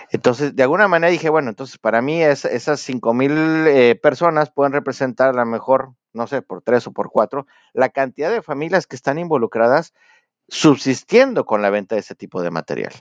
Entonces, 0.09 0.55
de 0.55 0.63
alguna 0.63 0.87
manera 0.87 1.11
dije, 1.11 1.29
bueno, 1.29 1.49
entonces 1.49 1.77
para 1.77 2.01
mí 2.01 2.21
es, 2.21 2.43
esas 2.45 2.81
cinco 2.81 3.13
mil 3.13 3.31
eh, 3.67 3.95
personas 3.95 4.51
pueden 4.51 4.73
representar 4.73 5.29
a 5.29 5.33
lo 5.33 5.45
mejor, 5.45 5.93
no 6.13 6.27
sé, 6.27 6.41
por 6.41 6.61
tres 6.61 6.85
o 6.87 6.91
por 6.91 7.09
cuatro, 7.11 7.47
la 7.73 7.89
cantidad 7.89 8.29
de 8.29 8.41
familias 8.41 8.87
que 8.87 8.97
están 8.97 9.19
involucradas 9.19 9.93
subsistiendo 10.49 11.45
con 11.45 11.61
la 11.61 11.69
venta 11.69 11.95
de 11.95 12.01
ese 12.01 12.15
tipo 12.15 12.41
de 12.41 12.51
material. 12.51 12.91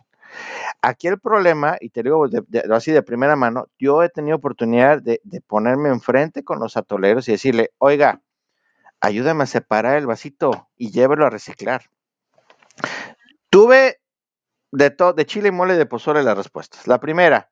Aquí 0.83 1.09
el 1.09 1.19
problema, 1.19 1.77
y 1.81 1.91
te 1.91 2.03
digo 2.03 2.27
de, 2.29 2.63
así 2.73 2.93
de 2.93 3.03
primera 3.03 3.37
mano, 3.37 3.67
yo 3.79 4.03
he 4.03 4.09
tenido 4.09 4.37
oportunidad 4.37 5.03
de, 5.03 5.21
ponerme 5.47 5.89
enfrente 5.89 6.45
con 6.45 6.59
los 6.59 6.77
atoleros 6.77 7.29
y 7.29 7.33
decirle, 7.33 7.71
oiga, 7.79 8.23
ayúdame 9.01 9.45
a 9.45 9.47
separar 9.47 9.97
el 9.97 10.07
vasito 10.07 10.69
y 10.77 10.91
llévelo 10.91 11.27
a 11.27 11.31
reciclar. 11.31 11.83
Tuve 13.51 14.01
de, 14.73 14.95
de 15.17 15.27
chile 15.27 15.49
y 15.49 15.53
mole 15.53 15.77
de 15.77 15.87
pozole 15.87 16.23
las 16.23 16.37
respuestas. 16.37 16.87
La 16.87 17.01
primera, 17.01 17.51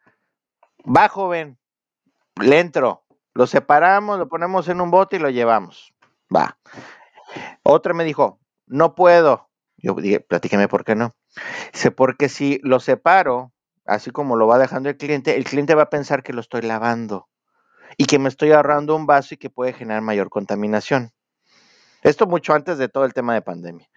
va 0.85 1.09
joven, 1.09 1.59
le 2.41 2.61
entro, 2.61 3.05
lo 3.35 3.47
separamos, 3.47 4.19
lo 4.19 4.29
ponemos 4.29 4.69
en 4.69 4.81
un 4.81 4.91
bote 4.91 5.17
y 5.17 5.19
lo 5.19 5.31
llevamos. 5.31 5.93
Va. 6.35 6.59
Otra 7.62 7.95
me 7.95 8.05
dijo, 8.05 8.41
no 8.67 8.95
puedo. 8.95 9.49
Yo 9.77 9.95
dije, 9.95 10.21
platíqueme 10.21 10.69
por 10.69 10.85
qué 10.85 10.95
no. 10.95 11.14
Dice, 11.73 11.91
porque 11.91 12.29
si 12.29 12.61
lo 12.62 12.81
separo, 12.81 13.53
así 13.87 14.11
como 14.11 14.37
lo 14.37 14.47
va 14.47 14.59
dejando 14.59 14.88
el 14.88 14.97
cliente, 14.97 15.37
el 15.37 15.45
cliente 15.45 15.75
va 15.75 15.85
a 15.85 15.91
pensar 15.91 16.23
que 16.23 16.33
lo 16.33 16.41
estoy 16.41 16.62
lavando 16.62 17.29
y 17.97 18.05
que 18.05 18.19
me 18.19 18.29
estoy 18.29 18.53
ahorrando 18.53 18.95
un 18.95 19.07
vaso 19.07 19.35
y 19.35 19.38
que 19.38 19.51
puede 19.51 19.73
generar 19.73 20.03
mayor 20.03 20.31
contaminación. 20.31 21.12
Esto 22.03 22.27
mucho 22.27 22.55
antes 22.55 22.79
de 22.79 22.88
todo 22.88 23.05
el 23.05 23.14
tema 23.14 23.35
de 23.35 23.43
pandemia. 23.43 23.88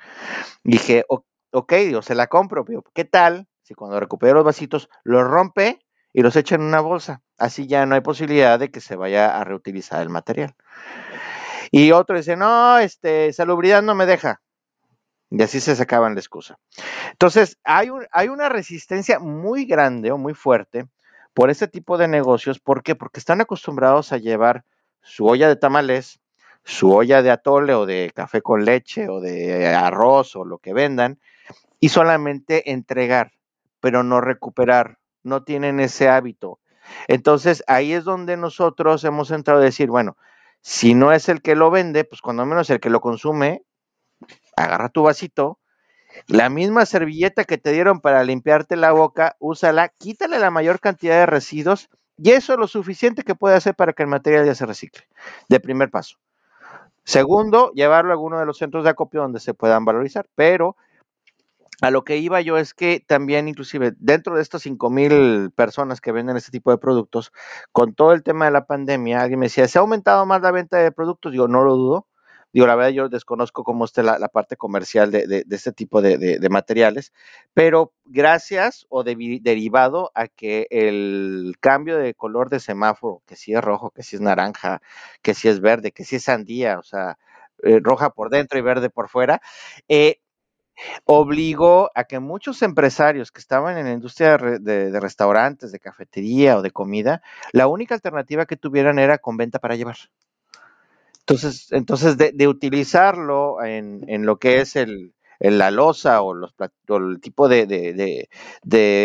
Dije, 0.64 1.06
ok, 1.08 1.74
digo, 1.74 2.02
se 2.02 2.16
la 2.16 2.28
compro, 2.28 2.66
pero 2.66 2.84
¿qué 2.94 3.06
tal 3.06 3.48
si 3.62 3.74
cuando 3.74 4.00
recupere 4.00 4.34
los 4.34 4.44
vasitos 4.44 4.90
los 5.04 5.24
rompe 5.24 5.80
y 6.14 6.22
los 6.22 6.36
echa 6.36 6.56
en 6.56 6.62
una 6.62 6.82
bolsa? 6.82 7.22
Así 7.38 7.68
ya 7.68 7.86
no 7.86 7.96
hay 7.96 8.02
posibilidad 8.02 8.60
de 8.60 8.72
que 8.72 8.82
se 8.82 8.96
vaya 8.96 9.40
a 9.40 9.44
reutilizar 9.44 10.02
el 10.02 10.10
material. 10.10 10.56
Y 11.72 11.92
otro 11.92 12.18
dice, 12.18 12.36
no, 12.36 12.80
este, 12.80 13.32
salubridad 13.34 13.82
no 13.82 13.96
me 13.96 14.06
deja. 14.06 14.42
Y 15.32 15.42
así 15.42 15.62
se 15.62 15.76
sacaban 15.78 16.14
la 16.14 16.20
excusa. 16.20 16.60
Entonces, 17.12 17.58
hay, 17.64 17.90
un, 17.90 18.06
hay 18.12 18.28
una 18.28 18.50
resistencia 18.50 19.18
muy 19.18 19.66
grande 19.66 20.12
o 20.12 20.18
muy 20.18 20.34
fuerte 20.34 20.88
por 21.34 21.50
este 21.50 21.70
tipo 21.70 21.98
de 21.98 22.10
negocios. 22.10 22.60
¿Por 22.60 22.84
qué? 22.84 22.96
Porque 22.96 23.20
están 23.20 23.40
acostumbrados 23.40 24.12
a 24.12 24.18
llevar 24.18 24.66
su 25.02 25.26
olla 25.26 25.48
de 25.48 25.56
tamales, 25.56 26.20
su 26.66 26.92
olla 26.94 27.22
de 27.22 27.32
atole 27.32 27.74
o 27.74 27.86
de 27.86 28.12
café 28.14 28.42
con 28.42 28.66
leche 28.66 29.08
o 29.08 29.22
de 29.22 29.68
arroz 29.74 30.36
o 30.36 30.44
lo 30.44 30.58
que 30.58 30.74
vendan 30.74 31.20
y 31.80 31.90
solamente 31.90 32.72
entregar, 32.72 33.32
pero 33.80 34.04
no 34.04 34.22
recuperar. 34.22 35.00
No 35.24 35.44
tienen 35.44 35.80
ese 35.80 36.10
hábito. 36.10 36.60
Entonces, 37.08 37.64
ahí 37.68 37.94
es 37.94 38.04
donde 38.04 38.38
nosotros 38.38 39.04
hemos 39.04 39.32
entrado 39.32 39.62
a 39.62 39.64
decir, 39.64 39.90
bueno, 39.90 40.18
si 40.62 40.94
no 40.94 41.12
es 41.12 41.30
el 41.30 41.42
que 41.42 41.56
lo 41.56 41.72
vende, 41.72 42.04
pues 42.04 42.22
cuando 42.22 42.46
menos 42.46 42.70
el 42.70 42.80
que 42.80 42.90
lo 42.90 43.02
consume, 43.02 43.64
agarra 44.62 44.90
tu 44.90 45.04
vasito, 45.04 45.60
la 46.28 46.50
misma 46.50 46.86
servilleta 46.86 47.46
que 47.46 47.58
te 47.58 47.72
dieron 47.72 48.02
para 48.02 48.24
limpiarte 48.24 48.76
la 48.76 48.92
boca, 48.92 49.36
úsala, 49.40 49.90
quítale 49.90 50.40
la 50.40 50.52
mayor 50.52 50.80
cantidad 50.80 51.16
de 51.16 51.26
residuos 51.26 51.90
y 52.18 52.32
eso 52.32 52.54
es 52.54 52.60
lo 52.60 52.68
suficiente 52.68 53.24
que 53.24 53.36
puede 53.36 53.56
hacer 53.56 53.76
para 53.76 53.94
que 53.94 54.04
el 54.04 54.10
material 54.10 54.46
ya 54.46 54.56
se 54.56 54.66
recicle. 54.66 55.04
De 55.50 55.60
primer 55.60 55.90
paso. 55.90 56.18
Segundo, 57.04 57.72
llevarlo 57.74 58.12
a 58.12 58.14
alguno 58.14 58.40
de 58.40 58.46
los 58.46 58.58
centros 58.58 58.84
de 58.84 58.92
acopio 58.92 59.22
donde 59.22 59.40
se 59.40 59.54
puedan 59.54 59.86
valorizar, 59.86 60.28
pero 60.36 60.76
a 61.82 61.90
lo 61.90 62.04
que 62.04 62.18
iba 62.18 62.40
yo 62.42 62.58
es 62.58 62.76
que 62.76 63.04
también, 63.06 63.48
inclusive, 63.48 63.94
dentro 63.98 64.36
de 64.36 64.44
estas 64.44 64.62
cinco 64.62 64.92
mil 64.92 65.52
personas 65.56 66.00
que 66.00 66.12
venden 66.12 66.38
este 66.38 66.52
tipo 66.52 66.70
de 66.70 66.78
productos, 66.78 67.32
con 67.72 67.96
todo 67.96 68.14
el 68.14 68.22
tema 68.22 68.46
de 68.46 68.52
la 68.52 68.66
pandemia, 68.68 69.22
alguien 69.22 69.40
me 69.40 69.48
decía, 69.48 69.68
¿se 69.68 69.80
ha 69.80 69.82
aumentado 69.82 70.24
más 70.28 70.44
la 70.44 70.52
venta 70.52 70.78
de 70.78 70.92
productos? 70.92 71.32
Digo, 71.32 71.48
no 71.48 71.64
lo 71.64 71.76
dudo, 71.76 72.08
Digo, 72.54 72.68
la 72.68 72.76
verdad 72.76 72.92
yo 72.92 73.10
desconozco 73.10 73.64
cómo 73.64 73.86
está 73.86 74.04
la, 74.04 74.28
parte 74.28 74.58
comercial 74.58 75.12
de, 75.12 75.46
este 75.50 75.72
tipo 75.72 76.02
de, 76.02 76.40
materiales, 76.50 77.14
pero 77.54 77.94
gracias 78.06 78.86
o 78.90 79.04
derivado 79.04 80.12
a 80.16 80.28
que 80.28 80.68
el 80.70 81.56
cambio 81.60 81.98
de 81.98 82.14
color 82.14 82.50
de 82.50 82.60
semáforo, 82.60 83.22
que 83.26 83.36
si 83.36 83.54
es 83.54 83.62
rojo, 83.62 83.92
que 83.92 84.04
si 84.04 84.18
es 84.18 84.22
naranja, 84.22 84.82
que 85.22 85.34
si 85.34 85.48
es 85.48 85.62
verde, 85.62 85.92
que 85.92 86.04
si 86.04 86.18
es 86.18 86.24
sandía, 86.24 86.80
o 86.80 86.84
sea, 86.84 87.18
eh, 87.64 87.80
roja 87.82 88.10
por 88.12 88.30
dentro 88.30 88.60
y 88.60 88.62
verde 88.62 88.90
por 88.90 89.08
fuera, 89.10 89.42
eh, 89.88 90.20
obligó 91.06 91.92
a 91.96 92.04
que 92.06 92.20
muchos 92.20 92.62
empresarios 92.62 93.32
que 93.32 93.40
estaban 93.40 93.78
en 93.78 93.86
la 93.86 93.94
industria 93.94 94.38
de, 94.38 95.00
restaurantes, 95.00 95.72
de 95.72 95.80
cafetería 95.80 96.58
o 96.58 96.62
de 96.62 96.72
comida, 96.72 97.22
la 97.52 97.68
única 97.68 97.96
alternativa 97.96 98.46
que 98.46 98.58
tuvieran 98.58 99.00
era 99.00 99.18
con 99.20 99.38
venta 99.38 99.60
para 99.60 99.76
llevar. 99.76 99.98
Entonces, 101.32 101.72
entonces 101.72 102.18
de, 102.18 102.48
utilizarlo 102.48 103.64
en, 103.64 104.26
lo 104.26 104.38
que 104.38 104.60
es 104.60 104.76
el, 104.76 105.14
la 105.40 105.72
losa 105.72 106.22
o, 106.22 106.34
los, 106.34 106.54
el 106.90 107.22
tipo 107.22 107.48
de, 107.48 108.28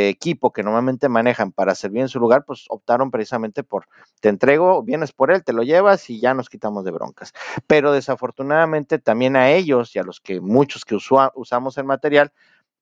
equipo 0.08 0.52
que 0.52 0.64
normalmente 0.64 1.08
manejan 1.08 1.52
para 1.52 1.76
servir 1.76 2.02
en 2.02 2.08
su 2.08 2.18
lugar, 2.18 2.44
pues 2.44 2.64
optaron 2.68 3.12
precisamente 3.12 3.62
por 3.62 3.86
te 4.20 4.28
entrego, 4.28 4.82
vienes 4.82 5.12
por 5.12 5.30
él, 5.30 5.44
te 5.44 5.52
lo 5.52 5.62
llevas 5.62 6.10
y 6.10 6.20
ya 6.20 6.34
nos 6.34 6.48
quitamos 6.48 6.84
de 6.84 6.90
broncas. 6.90 7.32
Pero 7.68 7.92
desafortunadamente 7.92 8.98
también 8.98 9.36
a 9.36 9.52
ellos 9.52 9.94
y 9.94 10.00
a 10.00 10.02
los 10.02 10.20
que 10.20 10.40
muchos 10.40 10.84
que 10.84 10.96
usamos 10.96 11.78
el 11.78 11.84
material, 11.84 12.32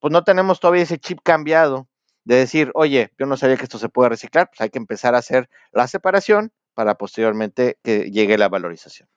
pues 0.01 0.11
no 0.11 0.25
tenemos 0.25 0.59
todavía 0.59 0.83
ese 0.85 0.99
chip 0.99 1.19
cambiado 1.23 1.87
de 2.25 2.37
decir, 2.37 2.71
oye, 2.75 3.11
yo 3.19 3.27
no 3.27 3.37
sabía 3.37 3.59
que 3.59 3.65
esto 3.65 3.79
se 3.79 3.91
puede 3.91 4.09
reciclar, 4.09 4.49
pues 4.49 4.63
hay 4.63 4.71
que 4.71 4.79
empezar 4.79 5.15
a 5.15 5.19
hacer 5.19 5.51
la 5.73 5.87
separación 5.87 6.51
para 6.75 6.97
posteriormente 6.97 7.79
que 7.83 8.11
llegue 8.11 8.37
la 8.39 8.49
valorización. 8.49 9.09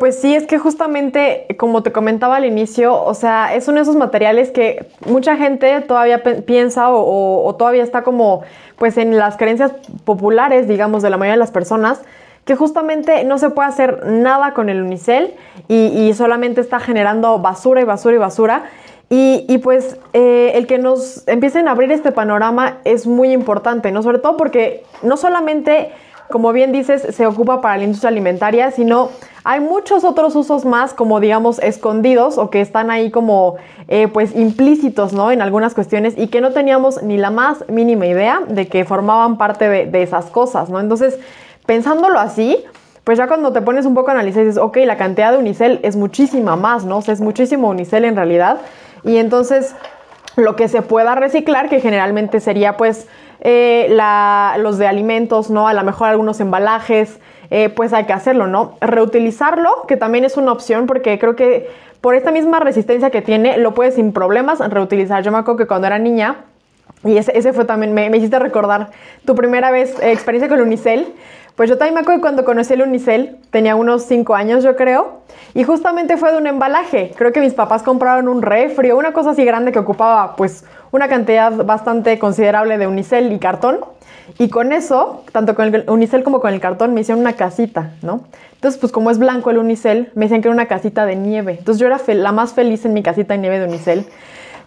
Pues 0.00 0.18
sí, 0.18 0.34
es 0.34 0.46
que 0.46 0.58
justamente, 0.58 1.46
como 1.58 1.82
te 1.82 1.92
comentaba 1.92 2.36
al 2.36 2.46
inicio, 2.46 3.02
o 3.02 3.12
sea, 3.12 3.54
es 3.54 3.68
uno 3.68 3.76
de 3.76 3.82
esos 3.82 3.96
materiales 3.96 4.50
que 4.50 4.86
mucha 5.04 5.36
gente 5.36 5.78
todavía 5.82 6.22
piensa 6.22 6.86
o, 6.90 7.54
todavía 7.56 7.82
está 7.82 8.02
como, 8.02 8.42
pues 8.78 8.96
en 8.96 9.18
las 9.18 9.36
creencias 9.36 9.72
populares, 10.06 10.66
digamos, 10.68 11.02
de 11.02 11.10
la 11.10 11.18
mayoría 11.18 11.34
de 11.34 11.40
las 11.40 11.50
personas, 11.50 12.00
que 12.46 12.56
justamente 12.56 13.24
no 13.24 13.36
se 13.36 13.50
puede 13.50 13.68
hacer 13.68 14.06
nada 14.06 14.54
con 14.54 14.70
el 14.70 14.80
unicel 14.80 15.34
y, 15.68 16.10
solamente 16.14 16.62
está 16.62 16.80
generando 16.80 17.38
basura 17.38 17.82
y 17.82 17.84
basura 17.84 18.14
y 18.14 18.18
basura. 18.18 18.70
Y, 19.10 19.58
pues 19.58 19.98
eh, 20.14 20.52
el 20.54 20.66
que 20.66 20.78
nos 20.78 21.28
empiecen 21.28 21.68
a 21.68 21.72
abrir 21.72 21.92
este 21.92 22.10
panorama 22.10 22.78
es 22.84 23.06
muy 23.06 23.32
importante, 23.32 23.92
¿no? 23.92 24.02
Sobre 24.02 24.18
todo 24.18 24.38
porque 24.38 24.82
no 25.02 25.18
solamente 25.18 25.92
como 26.30 26.52
bien 26.52 26.72
dices, 26.72 27.14
se 27.14 27.26
ocupa 27.26 27.60
para 27.60 27.76
la 27.76 27.84
industria 27.84 28.08
alimentaria, 28.08 28.70
sino 28.70 29.10
hay 29.44 29.60
muchos 29.60 30.04
otros 30.04 30.36
usos 30.36 30.64
más, 30.64 30.94
como 30.94 31.20
digamos, 31.20 31.58
escondidos 31.60 32.38
o 32.38 32.50
que 32.50 32.60
están 32.60 32.90
ahí 32.90 33.10
como, 33.10 33.56
eh, 33.88 34.08
pues, 34.08 34.34
implícitos, 34.36 35.12
¿no? 35.12 35.30
En 35.30 35.42
algunas 35.42 35.74
cuestiones 35.74 36.14
y 36.16 36.28
que 36.28 36.40
no 36.40 36.52
teníamos 36.52 37.02
ni 37.02 37.16
la 37.16 37.30
más 37.30 37.64
mínima 37.68 38.06
idea 38.06 38.42
de 38.46 38.68
que 38.68 38.84
formaban 38.84 39.38
parte 39.38 39.68
de, 39.68 40.02
esas 40.02 40.26
cosas, 40.26 40.68
¿no? 40.68 40.78
Entonces, 40.78 41.18
pensándolo 41.66 42.18
así, 42.18 42.64
pues 43.04 43.18
ya 43.18 43.26
cuando 43.28 43.52
te 43.52 43.62
pones 43.62 43.86
un 43.86 43.94
poco 43.94 44.10
a 44.10 44.12
analizar 44.12 44.44
dices, 44.44 44.58
ok, 44.58 44.78
la 44.84 44.96
cantidad 44.96 45.32
de 45.32 45.38
unicel 45.38 45.80
es 45.82 45.96
muchísima 45.96 46.56
más, 46.56 46.84
¿no? 46.84 46.98
O 46.98 47.02
sea, 47.02 47.14
es 47.14 47.20
muchísimo 47.20 47.68
unicel 47.68 48.04
en 48.04 48.16
realidad. 48.16 48.58
Y 49.04 49.16
entonces, 49.16 49.74
lo 50.36 50.54
que 50.54 50.68
se 50.68 50.82
pueda 50.82 51.14
reciclar, 51.14 51.68
que 51.68 51.80
generalmente 51.80 52.40
sería, 52.40 52.76
pues, 52.76 53.08
eh, 53.40 53.88
los 54.58 54.78
de 54.78 54.86
alimentos, 54.86 55.50
¿no? 55.50 55.68
A 55.68 55.74
lo 55.74 55.82
mejor 55.82 56.08
algunos 56.08 56.40
embalajes, 56.40 57.18
eh, 57.50 57.68
pues 57.68 57.92
hay 57.92 58.04
que 58.04 58.12
hacerlo, 58.12 58.46
¿no? 58.46 58.74
Reutilizarlo, 58.80 59.86
que 59.88 59.96
también 59.96 60.24
es 60.24 60.36
una 60.36 60.52
opción 60.52 60.86
porque 60.86 61.18
creo 61.18 61.36
que 61.36 61.68
por 62.00 62.14
esta 62.14 62.30
misma 62.30 62.60
resistencia 62.60 63.10
que 63.10 63.22
tiene, 63.22 63.58
lo 63.58 63.74
puedes 63.74 63.94
sin 63.94 64.12
problemas 64.12 64.58
reutilizar. 64.70 65.22
Yo 65.22 65.32
me 65.32 65.38
acuerdo 65.38 65.58
que 65.58 65.66
cuando 65.66 65.86
era 65.86 65.98
niña, 65.98 66.44
y 67.04 67.16
ese, 67.16 67.52
fue 67.52 67.64
también, 67.64 67.94
me, 67.94 68.14
hiciste 68.16 68.38
recordar 68.38 68.90
tu 69.24 69.34
primera 69.34 69.70
vez, 69.70 69.98
eh, 70.00 70.12
experiencia 70.12 70.48
con 70.48 70.58
el 70.58 70.66
Unicel, 70.66 71.08
pues 71.60 71.68
yo 71.68 71.76
también 71.76 71.92
me 71.92 72.00
acuerdo 72.00 72.22
cuando 72.22 72.46
conocí 72.46 72.72
el 72.72 72.80
Unicel, 72.80 73.36
tenía 73.50 73.76
unos 73.76 74.04
5 74.04 74.34
años 74.34 74.64
yo 74.64 74.76
creo, 74.76 75.18
y 75.52 75.62
justamente 75.62 76.16
fue 76.16 76.32
de 76.32 76.38
un 76.38 76.46
embalaje. 76.46 77.12
Creo 77.18 77.32
que 77.32 77.40
mis 77.42 77.52
papás 77.52 77.82
compraron 77.82 78.28
un 78.28 78.40
refri 78.40 78.92
o 78.92 78.96
una 78.96 79.12
cosa 79.12 79.32
así 79.32 79.44
grande 79.44 79.70
que 79.70 79.78
ocupaba 79.78 80.36
pues 80.36 80.64
una 80.90 81.06
cantidad 81.08 81.52
bastante 81.66 82.18
considerable 82.18 82.78
de 82.78 82.86
Unicel 82.86 83.30
y 83.30 83.38
cartón. 83.38 83.80
Y 84.38 84.48
con 84.48 84.72
eso, 84.72 85.22
tanto 85.32 85.54
con 85.54 85.74
el 85.74 85.84
unicel 85.90 86.22
como 86.22 86.40
con 86.40 86.54
el 86.54 86.60
cartón, 86.60 86.94
me 86.94 87.02
hicieron 87.02 87.20
una 87.20 87.34
casita, 87.34 87.90
¿no? 88.00 88.22
Entonces, 88.54 88.80
pues 88.80 88.90
como 88.90 89.10
es 89.10 89.18
blanco 89.18 89.50
el 89.50 89.58
unicel, 89.58 90.10
me 90.14 90.24
decían 90.24 90.40
que 90.40 90.48
era 90.48 90.54
una 90.54 90.66
casita 90.66 91.04
de 91.04 91.16
nieve. 91.16 91.56
Entonces 91.58 91.78
yo 91.78 91.88
era 91.88 92.00
la 92.06 92.32
más 92.32 92.54
feliz 92.54 92.86
en 92.86 92.94
mi 92.94 93.02
casita 93.02 93.34
de 93.34 93.38
nieve 93.38 93.58
de 93.58 93.66
unicel. 93.66 94.06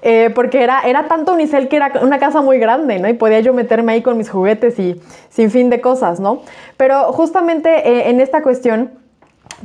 Eh, 0.05 0.31
porque 0.35 0.61
era, 0.61 0.81
era 0.81 1.07
tanto 1.07 1.31
unicel 1.31 1.69
que 1.69 1.77
era 1.77 1.93
una 2.01 2.19
casa 2.19 2.41
muy 2.41 2.59
grande, 2.59 2.99
¿no? 2.99 3.07
Y 3.07 3.13
podía 3.13 3.39
yo 3.39 3.53
meterme 3.53 3.93
ahí 3.93 4.01
con 4.01 4.17
mis 4.17 4.29
juguetes 4.29 4.77
y 4.77 5.01
sin 5.29 5.49
fin 5.49 5.69
de 5.69 5.79
cosas, 5.79 6.19
¿no? 6.19 6.41
Pero 6.75 7.13
justamente 7.13 7.69
eh, 7.87 8.09
en 8.09 8.19
esta 8.19 8.43
cuestión, 8.43 8.91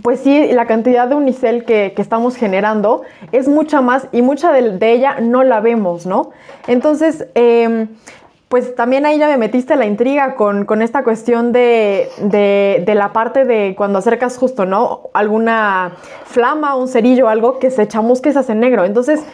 pues 0.01 0.21
sí, 0.21 0.53
la 0.53 0.67
cantidad 0.67 1.09
de 1.09 1.17
unicel 1.17 1.65
que, 1.65 1.93
estamos 1.97 2.37
generando 2.37 3.03
es 3.33 3.49
mucha 3.49 3.81
más 3.81 4.07
y 4.13 4.23
mucha 4.23 4.53
de, 4.53 4.93
ella 4.93 5.19
no 5.21 5.43
la 5.43 5.59
vemos, 5.59 6.07
¿no? 6.07 6.31
Entonces, 6.69 7.27
em, 7.35 7.89
pues 8.49 8.77
también 8.77 9.07
ahí 9.07 9.19
ya 9.19 9.27
me 9.27 9.39
metiste 9.39 9.75
la 9.75 9.87
intriga 9.87 10.37
con, 10.37 10.83
esta 10.83 11.03
cuestión 11.03 11.51
de, 11.51 12.85
la 12.87 13.13
parte 13.13 13.45
de 13.45 13.75
cuando 13.77 13.99
acercas 13.99 14.39
justo, 14.39 14.67
¿no? 14.67 15.11
Alguna 15.15 15.97
flama, 16.27 16.77
un 16.77 16.87
cerillo, 16.87 17.29
algo 17.29 17.59
que 17.59 17.73
se 17.73 17.89
chamusque 17.89 18.33
se 18.33 18.39
hace 18.39 18.55
negro. 18.55 18.85
Entonces, 18.85 19.25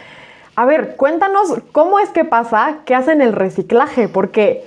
a 0.55 0.65
ver, 0.65 0.95
cuéntanos 0.95 1.55
cómo 1.71 1.99
es 1.99 2.09
que 2.09 2.23
pasa 2.23 2.79
que 2.85 2.95
hacen 2.95 3.21
el 3.21 3.33
reciclaje, 3.33 4.07
porque, 4.07 4.65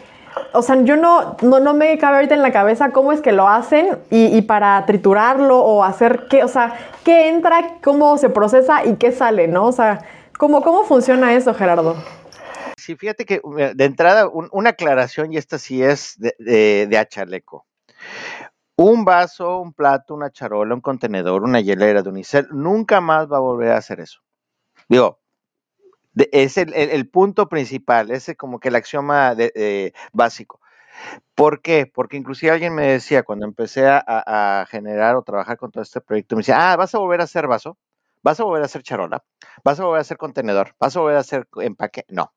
o 0.53 0.63
sea, 0.63 0.77
yo 0.83 0.97
no, 0.97 1.37
no, 1.43 1.75
me 1.75 1.97
cabe 1.99 2.17
ahorita 2.17 2.35
en 2.35 2.43
la 2.43 2.53
cabeza 2.53 2.91
cómo 2.91 3.13
es 3.13 3.21
que 3.21 3.33
lo 3.33 3.49
hacen 3.49 3.99
y, 4.11 4.43
para 4.43 4.85
triturarlo 4.85 5.59
o 5.59 5.85
hacer 5.85 6.27
qué, 6.29 6.45
o 6.45 6.49
sea, 6.49 6.75
qué 7.05 7.29
entra, 7.29 7.79
cómo 7.83 8.19
se 8.19 8.29
procesa 8.29 8.85
y 8.85 8.97
qué 8.97 9.13
sale, 9.13 9.49
¿no? 9.49 9.67
O 9.67 9.73
sea, 9.73 10.05
¿cómo, 10.39 10.63
cómo 10.63 10.85
funciona 10.85 11.35
eso, 11.35 11.55
Gerardo? 11.55 11.97
Sí, 12.77 12.95
fíjate 12.97 13.25
que 13.25 13.41
de 13.75 13.85
entrada, 13.85 14.29
una 14.29 14.71
aclaración, 14.71 15.33
y 15.33 15.37
esta 15.37 15.59
sí 15.59 15.83
es 15.83 16.17
de, 16.19 16.87
de, 16.87 16.99
achaleco. 16.99 17.67
Un 18.77 19.05
vaso, 19.05 19.59
un 19.59 19.73
plato, 19.73 20.15
una 20.15 20.31
charola, 20.31 20.75
un 20.75 20.81
contenedor, 20.81 21.43
una 21.43 21.61
hielera 21.61 22.03
de 22.03 22.09
unicel, 22.09 22.47
nunca 22.51 23.01
más 23.01 23.31
va 23.31 23.39
a 23.39 23.41
volver 23.41 23.73
a 23.73 23.79
hacer 23.79 24.01
eso. 24.01 24.21
Digo, 24.89 25.19
es 26.33 26.57
el, 26.59 27.09
punto 27.09 27.49
principal, 27.49 28.11
ese 28.11 28.37
como 28.37 28.61
que 28.61 28.69
el 28.69 28.77
axioma 28.77 29.37
básico. 30.13 30.61
¿Por 31.35 31.63
qué? 31.63 31.87
Porque 31.87 32.17
inclusive 32.17 32.53
alguien 32.53 32.75
me 32.75 32.87
decía 32.87 33.23
cuando 33.23 33.47
empecé 33.47 33.87
a, 33.87 34.03
a, 34.07 34.67
generar 34.67 35.17
o 35.17 35.23
trabajar 35.23 35.57
con 35.57 35.71
todo 35.71 35.83
este 35.83 36.01
proyecto, 36.01 36.37
me 36.37 36.41
decía, 36.41 36.73
ah, 36.73 36.77
vas 36.77 36.95
a 36.95 36.99
volver 36.99 37.21
a 37.21 37.25
hacer 37.25 37.47
vaso, 37.47 37.79
vas 38.23 38.41
a 38.41 38.45
volver 38.45 38.63
a 38.63 38.67
hacer 38.67 38.83
charola, 38.83 39.25
vas 39.65 39.79
a 39.81 39.85
volver 39.85 39.99
a 39.99 40.03
hacer 40.03 40.17
contenedor, 40.17 40.75
vas 40.81 40.97
a 40.97 41.01
volver 41.01 41.17
a 41.17 41.21
hacer 41.21 41.47
empaque. 41.63 42.05
No, 42.09 42.33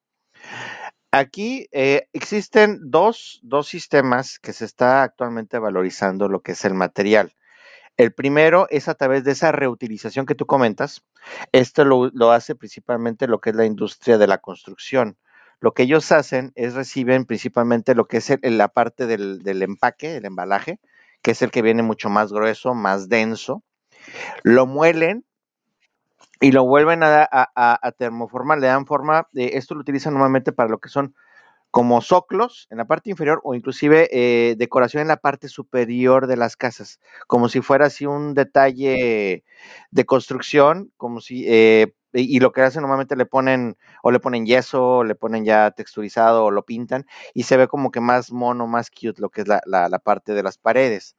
Aquí 1.14 1.68
eh, 1.74 2.08
existen 2.14 2.80
dos, 2.90 3.42
sistemas 3.64 4.40
que 4.40 4.54
se 4.54 4.64
está 4.64 5.04
actualmente 5.04 5.60
valorizando 5.60 6.30
lo 6.30 6.42
que 6.42 6.54
es 6.54 6.64
el 6.64 6.74
material. 6.74 7.34
El 7.98 8.14
primero 8.14 8.68
es 8.70 8.88
a 8.88 8.96
través 8.96 9.24
de 9.24 9.32
esa 9.32 9.52
reutilización 9.52 10.26
que 10.26 10.36
tú 10.36 10.46
comentas. 10.46 11.04
Esto 11.52 11.86
lo, 11.86 12.32
hace 12.32 12.56
principalmente 12.56 13.28
lo 13.28 13.42
que 13.42 13.52
es 13.52 13.56
la 13.56 13.66
industria 13.66 14.18
de 14.18 14.28
la 14.28 14.40
construcción. 14.40 15.18
Lo 15.60 15.74
que 15.74 15.84
ellos 15.84 16.12
hacen 16.12 16.52
es 16.56 16.74
reciben 16.74 17.26
principalmente 17.26 17.94
lo 17.94 18.08
que 18.08 18.18
es 18.18 18.36
la 18.42 18.70
parte 18.70 19.06
del, 19.06 19.62
empaque, 19.62 20.18
el 20.18 20.26
embalaje, 20.26 20.80
que 21.22 21.32
es 21.32 21.42
el 21.42 21.52
que 21.52 21.62
viene 21.62 21.84
mucho 21.84 22.10
más 22.10 22.34
grueso, 22.34 22.74
más 22.74 23.10
denso. 23.10 23.64
Lo 24.42 24.66
muelen 24.66 25.24
y 26.40 26.52
lo 26.52 26.66
vuelven 26.66 27.04
a, 27.04 27.30
a, 27.32 27.92
termoformar, 27.92 28.58
le 28.58 28.66
dan 28.66 28.88
forma, 28.88 29.28
de, 29.32 29.58
esto 29.58 29.76
lo 29.76 29.82
utilizan 29.82 30.14
normalmente 30.14 30.52
para 30.52 30.70
lo 30.70 30.80
que 30.80 30.90
son 30.90 31.14
como 31.72 32.02
soclos 32.02 32.68
en 32.70 32.78
la 32.78 32.86
parte 32.86 33.10
inferior 33.10 33.40
o 33.44 33.56
inclusive 33.56 34.10
eh, 34.12 34.56
decoración 34.58 35.02
en 35.02 35.08
la 35.08 35.18
parte 35.18 35.48
superior 35.48 36.28
de 36.28 36.36
las 36.36 36.58
casas, 36.58 37.00
como 37.28 37.48
si 37.48 37.62
fuera 37.62 37.88
así 37.88 38.06
un 38.06 38.34
detalle 38.34 39.46
de 39.90 40.06
construcción, 40.06 40.92
como 40.98 41.22
si, 41.22 41.46
eh, 41.48 41.94
y, 42.14 42.42
lo 42.42 42.52
que 42.52 42.62
hacen 42.62 42.82
normalmente 42.82 43.16
le 43.16 43.26
ponen, 43.26 43.78
o 44.04 44.12
le 44.12 44.20
ponen 44.20 44.46
yeso, 44.46 44.98
o 44.98 45.04
le 45.06 45.16
ponen 45.16 45.46
ya 45.46 45.72
texturizado, 45.72 46.44
o 46.46 46.52
lo 46.52 46.66
pintan, 46.66 47.08
y 47.34 47.44
se 47.44 47.56
ve 47.56 47.70
como 47.70 47.90
que 47.90 48.02
más 48.02 48.34
mono, 48.34 48.68
más 48.68 48.92
cute 48.92 49.22
lo 49.22 49.30
que 49.30 49.42
es 49.42 49.48
la, 49.48 49.62
la, 49.66 50.00
parte 50.00 50.34
de 50.34 50.44
las 50.44 50.58
paredes. 50.58 51.16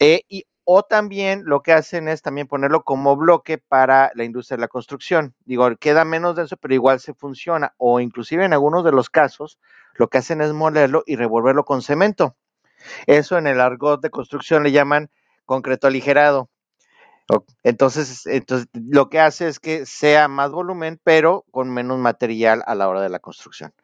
Eh, 0.00 0.22
y 0.28 0.44
o 0.68 0.82
también 0.82 1.44
lo 1.46 1.62
que 1.62 1.72
hacen 1.72 2.08
es 2.08 2.22
también 2.22 2.48
ponerlo 2.48 2.82
como 2.82 3.16
bloque 3.16 3.56
para 3.56 4.10
la 4.16 4.24
industria 4.24 4.56
de 4.56 4.62
la 4.62 4.68
construcción. 4.68 5.32
Digo, 5.44 5.70
queda 5.76 6.04
menos 6.04 6.34
denso, 6.34 6.56
pero 6.56 6.74
igual 6.74 6.98
se 6.98 7.14
funciona. 7.14 7.74
O 7.78 8.00
inclusive 8.00 8.44
en 8.44 8.52
algunos 8.52 8.84
de 8.84 8.90
los 8.90 9.08
casos, 9.08 9.60
lo 9.94 10.08
que 10.08 10.18
hacen 10.18 10.40
es 10.40 10.52
molerlo 10.52 11.04
y 11.06 11.14
revolverlo 11.14 11.64
con 11.64 11.82
cemento. 11.82 12.36
Eso 13.06 13.38
en 13.38 13.46
el 13.46 13.60
argot 13.60 14.02
de 14.02 14.10
construcción 14.10 14.64
le 14.64 14.72
llaman 14.72 15.08
concreto 15.44 15.86
aligerado. 15.86 16.50
Entonces, 17.64 18.24
entonces, 18.26 18.68
lo 18.72 19.08
que 19.08 19.18
hace 19.18 19.48
es 19.48 19.58
que 19.58 19.84
sea 19.84 20.28
más 20.28 20.52
volumen, 20.52 21.00
pero 21.02 21.44
con 21.50 21.70
menos 21.70 21.98
material 21.98 22.62
a 22.66 22.74
la 22.76 22.88
hora 22.88 23.00
de 23.00 23.08
la 23.08 23.18
construcción. 23.18 23.74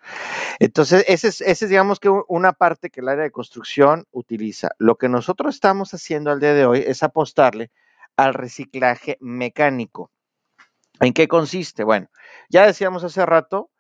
Entonces, 0.61 1.05
ese 1.09 1.29
es, 1.29 1.41
ese 1.41 1.65
es 1.65 1.69
digamos 1.69 1.99
que 1.99 2.09
una 2.09 2.53
parte 2.53 2.91
que 2.91 3.01
el 3.01 3.09
área 3.09 3.25
de 3.25 3.33
construcción 3.33 4.07
utiliza. 4.13 4.71
Lo 4.79 4.97
que 4.97 5.09
nosotros 5.09 5.55
estamos 5.55 5.93
haciendo 5.93 6.31
al 6.31 6.39
día 6.39 6.55
de 6.55 6.67
hoy 6.67 6.85
es 6.87 7.03
apostarle 7.03 7.73
al 8.17 8.35
reciclaje 8.35 9.17
mecánico. 9.21 10.11
¿En 11.01 11.13
qué 11.13 11.27
consiste? 11.27 11.83
Bueno, 11.83 12.09
ya 12.49 12.65
decíamos 12.65 13.03
hace 13.03 13.27
rato 13.27 13.72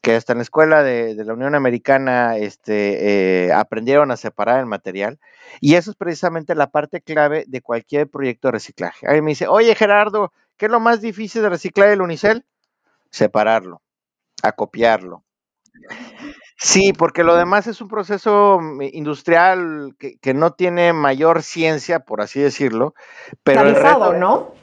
que 0.00 0.14
hasta 0.16 0.32
en 0.32 0.38
la 0.38 0.42
escuela 0.42 0.82
de, 0.82 1.14
la 1.14 1.34
Unión 1.34 1.54
Americana 1.54 2.36
este, 2.36 3.46
eh, 3.46 3.52
aprendieron 3.52 4.10
a 4.10 4.16
separar 4.16 4.60
el 4.60 4.66
material. 4.66 5.18
Y 5.60 5.74
eso 5.74 5.90
es 5.90 5.96
precisamente 5.96 6.54
la 6.54 6.70
parte 6.70 7.00
clave 7.00 7.44
de 7.46 7.60
cualquier 7.60 8.08
proyecto 8.08 8.48
de 8.48 8.52
reciclaje. 8.52 9.06
Alguien 9.06 9.24
me 9.24 9.32
dice, 9.32 9.46
oye 9.46 9.74
Gerardo, 9.74 10.32
¿qué 10.56 10.66
es 10.66 10.72
lo 10.72 10.80
más 10.80 11.00
difícil 11.00 11.42
de 11.42 11.50
reciclar 11.50 11.88
el 11.90 12.00
unicel? 12.00 12.44
Separarlo, 13.10 13.82
acopiarlo. 14.42 15.24
Sí, 16.56 16.92
porque 16.92 17.24
lo 17.24 17.36
demás 17.36 17.66
es 17.66 17.80
un 17.80 17.88
proceso 17.88 18.58
mm, 18.60 18.82
industrial 18.92 19.96
que, 19.98 20.34
no 20.34 20.52
tiene 20.52 20.92
mayor 20.92 21.42
ciencia, 21.42 22.00
por 22.00 22.20
así 22.20 22.40
decirlo. 22.40 22.94
Pero 23.42 23.62
el 23.62 23.74
reto, 23.74 24.12
¿no? 24.14 24.54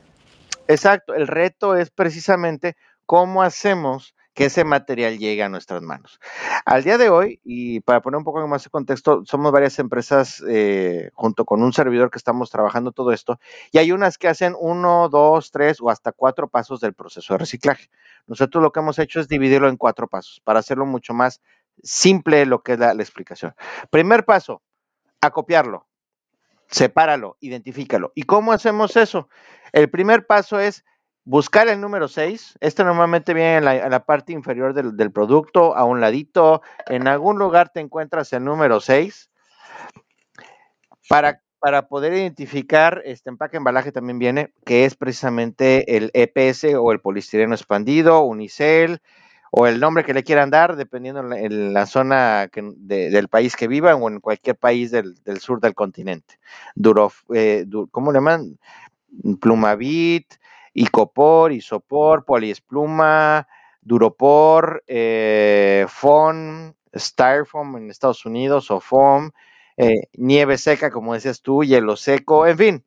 Exacto, 0.67 1.13
el 1.15 1.27
reto 1.27 1.75
es 1.75 1.89
precisamente 1.89 2.75
cómo 3.05 3.41
hacemos 3.41 4.15
que 4.37 4.45
ese 4.45 4.63
material 4.63 5.17
llegue 5.17 5.41
a 5.41 5.49
nuestras 5.49 5.81
manos. 5.81 6.19
Al 6.63 6.83
día 6.83 6.99
de 6.99 7.09
hoy, 7.09 7.41
y 7.43 7.79
para 7.79 8.01
poner 8.01 8.19
un 8.19 8.23
poco 8.23 8.47
más 8.47 8.63
de 8.63 8.69
contexto, 8.69 9.23
somos 9.25 9.51
varias 9.51 9.79
empresas 9.79 10.43
eh, 10.47 11.09
junto 11.15 11.43
con 11.43 11.63
un 11.63 11.73
servidor 11.73 12.11
que 12.11 12.19
estamos 12.19 12.51
trabajando 12.51 12.91
todo 12.91 13.11
esto, 13.13 13.39
y 13.71 13.79
hay 13.79 13.91
unas 13.91 14.19
que 14.19 14.27
hacen 14.27 14.55
uno, 14.59 15.09
dos, 15.09 15.49
tres 15.49 15.81
o 15.81 15.89
hasta 15.89 16.11
cuatro 16.11 16.47
pasos 16.47 16.79
del 16.79 16.93
proceso 16.93 17.33
de 17.33 17.39
reciclaje. 17.39 17.89
Nosotros 18.27 18.61
lo 18.61 18.71
que 18.71 18.79
hemos 18.79 18.99
hecho 18.99 19.19
es 19.19 19.27
dividirlo 19.27 19.69
en 19.69 19.75
cuatro 19.75 20.07
pasos 20.07 20.39
para 20.43 20.59
hacerlo 20.59 20.85
mucho 20.85 21.15
más 21.15 21.41
simple 21.81 22.45
lo 22.45 22.61
que 22.61 22.73
es 22.73 22.79
la, 22.79 22.93
la 22.93 23.01
explicación. 23.01 23.55
Primer 23.89 24.23
paso, 24.23 24.61
acopiarlo, 25.19 25.87
sepáralo, 26.67 27.37
identifícalo. 27.39 28.11
¿Y 28.13 28.21
cómo 28.21 28.51
hacemos 28.51 28.97
eso? 28.97 29.29
El 29.71 29.89
primer 29.89 30.27
paso 30.27 30.59
es 30.59 30.85
buscar 31.27 31.67
el 31.67 31.81
número 31.81 32.07
6. 32.07 32.57
Este 32.61 32.83
normalmente 32.85 33.33
viene 33.33 33.57
en 33.57 33.65
la, 33.65 34.05
parte 34.05 34.31
inferior 34.31 34.73
del, 34.73 35.11
producto, 35.11 35.75
a 35.75 35.83
un 35.83 35.99
ladito. 35.99 36.61
En 36.87 37.07
algún 37.07 37.37
lugar 37.37 37.69
te 37.69 37.81
encuentras 37.81 38.31
el 38.31 38.45
número 38.45 38.79
6. 38.79 39.29
Para, 41.09 41.41
para 41.59 41.89
poder 41.89 42.13
identificar, 42.13 43.01
este 43.03 43.29
empaque 43.29 43.57
embalaje 43.57 43.91
también 43.91 44.19
viene, 44.19 44.53
que 44.65 44.85
es 44.85 44.95
precisamente 44.95 45.97
el 45.97 46.11
EPS 46.13 46.75
o 46.79 46.93
el 46.93 47.01
polistireno 47.01 47.55
expandido, 47.55 48.21
unicel, 48.21 49.01
o 49.51 49.67
el 49.67 49.81
nombre 49.81 50.05
que 50.05 50.13
le 50.13 50.23
quieran 50.23 50.49
dar, 50.49 50.77
dependiendo 50.77 51.19
en 51.33 51.73
la, 51.73 51.85
zona 51.87 52.49
del 52.53 53.27
país 53.27 53.57
que 53.57 53.67
vivan 53.67 54.01
o 54.01 54.07
en 54.07 54.21
cualquier 54.21 54.55
país 54.55 54.91
del, 54.91 55.15
sur 55.41 55.59
del 55.59 55.73
continente. 55.73 56.39
Eh, 57.33 57.65
¿Cómo 57.91 58.11
le 58.13 58.17
llaman? 58.17 58.57
Plumavit, 59.41 60.33
Icopor, 60.77 61.51
Isopor, 61.51 62.23
Poliespluma, 62.23 63.47
Duropor, 63.81 64.83
eh, 64.85 65.87
Styrofoam 66.95 67.77
en 67.77 67.89
Estados 67.89 68.25
Unidos 68.27 68.69
o 68.69 68.79
FOAM, 68.79 69.31
eh, 69.75 70.07
nieve 70.13 70.57
seca, 70.59 70.91
como 70.91 71.15
decías 71.15 71.41
tú, 71.41 71.63
hielo 71.63 71.95
seco, 71.95 72.45
en 72.45 72.57
fin. 72.57 72.85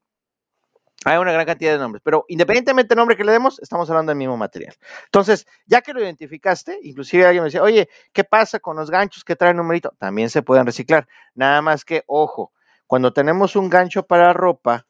Hay 1.04 1.16
una 1.18 1.32
gran 1.32 1.46
cantidad 1.46 1.72
de 1.72 1.78
nombres, 1.78 2.02
pero 2.04 2.26
independientemente 2.28 2.90
del 2.90 2.98
nombre 2.98 3.16
que 3.16 3.24
le 3.24 3.32
demos, 3.32 3.58
estamos 3.58 3.90
hablando 3.90 4.10
del 4.10 4.18
mismo 4.18 4.36
material. 4.36 4.74
Entonces, 5.06 5.46
ya 5.66 5.80
que 5.80 5.92
lo 5.92 6.00
identificaste, 6.00 6.78
inclusive 6.82 7.24
alguien 7.24 7.42
me 7.42 7.46
decía, 7.46 7.62
oye, 7.62 7.88
¿qué 8.12 8.22
pasa 8.22 8.60
con 8.60 8.76
los 8.76 8.90
ganchos 8.90 9.24
que 9.24 9.34
traen 9.34 9.56
numerito? 9.56 9.94
También 9.98 10.30
se 10.30 10.42
pueden 10.42 10.66
reciclar. 10.66 11.08
Nada 11.34 11.60
más 11.62 11.84
que, 11.84 12.04
ojo, 12.06 12.52
cuando 12.86 13.12
tenemos 13.12 13.56
un 13.56 13.68
gancho 13.68 14.06
para 14.06 14.32
ropa, 14.32 14.86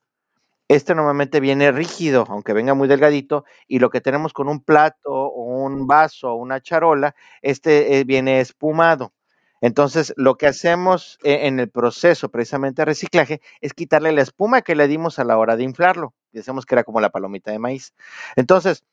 este 0.71 0.95
normalmente 0.95 1.41
viene 1.41 1.73
rígido, 1.73 2.25
aunque 2.29 2.53
venga 2.53 2.75
muy 2.75 2.87
delgadito, 2.87 3.45
y 3.67 3.81
lo 3.81 3.91
que 3.91 4.01
tenemos 4.01 4.33
con 4.33 4.49
un 4.49 4.61
plato 4.61 5.11
o 5.11 5.65
un 5.65 5.89
vaso 5.89 6.31
o 6.31 6.37
una 6.37 6.61
charola, 6.61 7.17
este 7.43 7.99
eh, 7.99 8.05
viene 8.05 8.39
espumado. 8.39 9.13
Entonces, 9.61 10.15
lo 10.17 10.37
que 10.37 10.47
hacemos 10.47 11.19
eh, 11.25 11.49
en 11.49 11.59
el 11.59 11.69
proceso 11.71 12.31
precisamente 12.31 12.83
de 12.83 12.87
reciclaje 12.87 13.41
es 13.61 13.75
quitarle 13.75 14.13
la 14.13 14.23
espuma 14.23 14.63
que 14.63 14.77
le 14.77 14.87
dimos 14.87 15.19
a 15.19 15.25
la 15.25 15.39
hora 15.39 15.57
de 15.57 15.65
inflarlo. 15.65 16.15
Decíamos 16.31 16.67
que 16.67 16.77
era 16.77 16.85
como 16.85 17.01
la 17.01 17.11
palomita 17.11 17.51
de 17.51 17.59
maíz. 17.59 17.93
Entonces, 18.37 18.85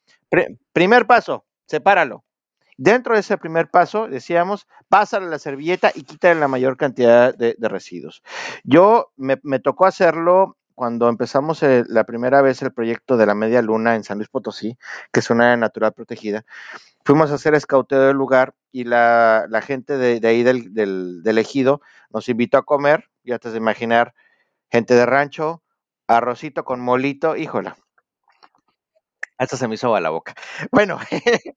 primer 0.74 1.06
paso, 1.06 1.46
sepáralo. 1.68 2.24
Dentro 2.78 3.16
de 3.16 3.22
ese 3.22 3.38
primer 3.38 3.70
paso, 3.70 4.08
decíamos, 4.08 4.68
pásale 4.88 5.28
la 5.28 5.40
servilleta 5.40 5.92
y 5.96 6.04
quítale 6.04 6.40
la 6.40 6.48
mayor 6.48 6.78
cantidad 6.78 7.36
de, 7.36 7.56
residuos. 7.60 8.22
Yo 8.64 9.12
me, 9.16 9.38
tocó 9.60 9.86
hacerlo 9.88 10.57
cuando 10.78 11.10
empezamos 11.10 11.64
la 11.64 12.04
primera 12.04 12.44
vez 12.44 12.62
el 12.62 12.72
proyecto 12.72 13.18
de 13.18 13.26
la 13.26 13.34
Media 13.34 13.64
Luna 13.64 13.96
en 13.96 14.04
San 14.04 14.20
Luis 14.20 14.30
Potosí, 14.30 14.78
que 15.12 15.22
es 15.22 15.30
una 15.32 15.46
área 15.46 15.58
natural 15.58 15.92
protegida, 15.92 16.46
fuimos 17.04 17.32
a 17.32 17.34
hacer 17.34 17.56
escauteo 17.56 18.00
del 18.00 18.16
lugar 18.16 18.54
y 18.72 18.84
la, 18.84 19.50
gente 19.66 19.98
de, 19.98 20.28
ahí 20.28 20.44
del, 20.44 20.76
del, 20.76 21.38
ejido 21.40 21.82
nos 22.12 22.30
invitó 22.30 22.60
a 22.60 22.64
comer, 22.64 23.10
ya 23.24 23.40
te 23.40 23.50
de 23.50 23.58
imaginar, 23.58 24.14
gente 24.70 24.94
de 24.94 25.08
rancho, 25.08 25.64
arrocito 26.06 26.64
con 26.64 26.80
molito, 26.80 27.36
híjola. 27.36 27.76
Hasta 29.40 29.58
se 29.58 29.68
me 29.68 29.74
hizo 29.74 29.96
a 29.96 30.00
la 30.00 30.12
boca. 30.12 30.36
Bueno, 30.72 31.00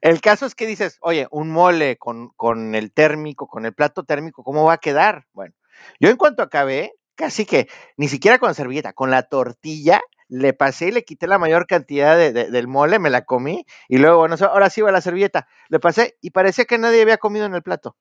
el 0.00 0.22
caso 0.22 0.46
es 0.46 0.54
que 0.54 0.66
dices, 0.66 0.96
oye, 1.02 1.28
un 1.30 1.50
mole 1.50 1.98
con, 1.98 2.30
con 2.30 2.74
el 2.74 2.94
térmico, 2.94 3.46
con 3.46 3.66
el 3.66 3.74
plato 3.74 4.04
térmico, 4.04 4.42
¿cómo 4.42 4.64
va 4.64 4.72
a 4.72 4.78
quedar? 4.78 5.26
Bueno, 5.34 5.54
yo 6.00 6.08
en 6.08 6.16
cuanto 6.16 6.42
acabé, 6.42 6.94
casi 7.14 7.46
que 7.46 7.68
ni 7.96 8.08
siquiera 8.08 8.38
con 8.38 8.54
servilleta, 8.54 8.92
con 8.92 9.10
la 9.10 9.22
tortilla, 9.24 10.00
le 10.28 10.52
pasé 10.52 10.88
y 10.88 10.92
le 10.92 11.04
quité 11.04 11.26
la 11.26 11.38
mayor 11.38 11.66
cantidad 11.66 12.16
de, 12.16 12.32
del 12.32 12.68
mole, 12.68 12.98
me 12.98 13.10
la 13.10 13.24
comí 13.24 13.66
y 13.88 13.98
luego, 13.98 14.18
bueno, 14.18 14.36
ahora 14.40 14.70
sí 14.70 14.80
va 14.80 14.90
la 14.92 15.00
servilleta, 15.00 15.46
le 15.68 15.80
pasé 15.80 16.16
y 16.20 16.30
parecía 16.30 16.64
que 16.64 16.78
nadie 16.78 17.02
había 17.02 17.18
comido 17.18 17.46
en 17.46 17.54
el 17.54 17.62
plato. 17.62 17.96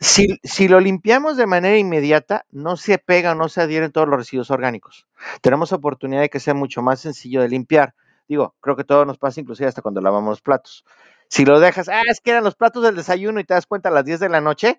Si, 0.00 0.38
si, 0.44 0.68
lo 0.68 0.78
limpiamos 0.78 1.36
de 1.36 1.46
manera 1.46 1.76
inmediata, 1.76 2.46
no 2.50 2.76
se 2.76 2.98
pega 2.98 3.34
no 3.34 3.48
se 3.48 3.62
adhieren 3.62 3.90
todos 3.90 4.08
los 4.08 4.18
residuos 4.18 4.50
orgánicos. 4.50 5.08
Tenemos 5.40 5.72
oportunidad 5.72 6.20
de 6.20 6.30
que 6.30 6.38
sea 6.38 6.54
mucho 6.54 6.82
más 6.82 7.00
sencillo 7.00 7.42
de 7.42 7.48
limpiar. 7.48 7.94
Digo, 8.28 8.54
creo 8.60 8.76
que 8.76 8.84
todo 8.84 9.04
nos 9.04 9.18
pasa 9.18 9.40
inclusive 9.40 9.68
hasta 9.68 9.82
cuando 9.82 10.00
lavamos 10.00 10.30
los 10.30 10.40
platos. 10.40 10.84
Si 11.28 11.44
lo 11.44 11.58
dejas, 11.60 11.88
ah, 11.88 12.02
es 12.06 12.20
que 12.20 12.30
eran 12.30 12.44
los 12.44 12.54
platos 12.54 12.82
del 12.82 12.96
desayuno 12.96 13.40
y 13.40 13.44
te 13.44 13.54
das 13.54 13.66
cuenta 13.66 13.88
a 13.88 13.92
las 13.92 14.04
10 14.04 14.20
de 14.20 14.28
la 14.28 14.40
noche, 14.40 14.78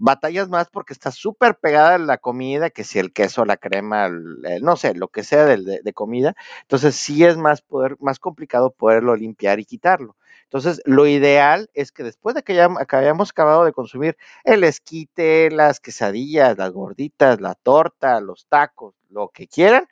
batallas 0.00 0.48
más 0.48 0.68
porque 0.70 0.92
está 0.94 1.12
súper 1.12 1.56
pegada 1.56 1.98
la 1.98 2.18
comida, 2.18 2.70
que 2.70 2.84
si 2.84 2.98
el 2.98 3.12
queso, 3.12 3.44
la 3.44 3.56
crema, 3.58 4.08
no 4.08 4.76
sé, 4.76 4.94
lo 4.94 5.08
que 5.08 5.22
sea 5.22 5.44
de, 5.44 5.92
comida. 5.92 6.34
Entonces 6.62 6.96
sí 6.96 7.24
es 7.24 7.36
más, 7.36 7.60
poder, 7.62 7.96
más 8.00 8.18
complicado 8.18 8.70
poderlo 8.70 9.14
limpiar 9.14 9.60
y 9.60 9.64
quitarlo. 9.64 10.16
Entonces, 10.44 10.82
lo 10.84 11.06
ideal 11.06 11.70
es 11.74 11.92
que 11.92 12.02
después 12.02 12.34
de 12.34 12.42
que 12.42 12.54
ya 12.54 12.68
hayamos 12.88 13.30
acabado 13.30 13.64
de 13.64 13.72
consumir 13.72 14.16
el 14.42 14.64
esquite, 14.64 15.50
las 15.50 15.78
quesadillas, 15.78 16.58
las 16.58 16.72
gorditas, 16.72 17.40
la 17.40 17.54
torta, 17.54 18.20
los 18.20 18.46
tacos, 18.46 18.94
lo 19.10 19.28
que 19.28 19.46
quieran, 19.46 19.86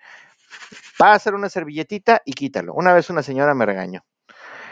va 1.01 1.13
a 1.13 1.15
hacer 1.15 1.35
una 1.35 1.49
servilletita 1.49 2.23
y 2.25 2.33
quítalo. 2.33 2.75
Una 2.75 2.93
vez 2.93 3.09
una 3.11 3.23
señora 3.23 3.55
me 3.55 3.67
regañó. 3.67 4.05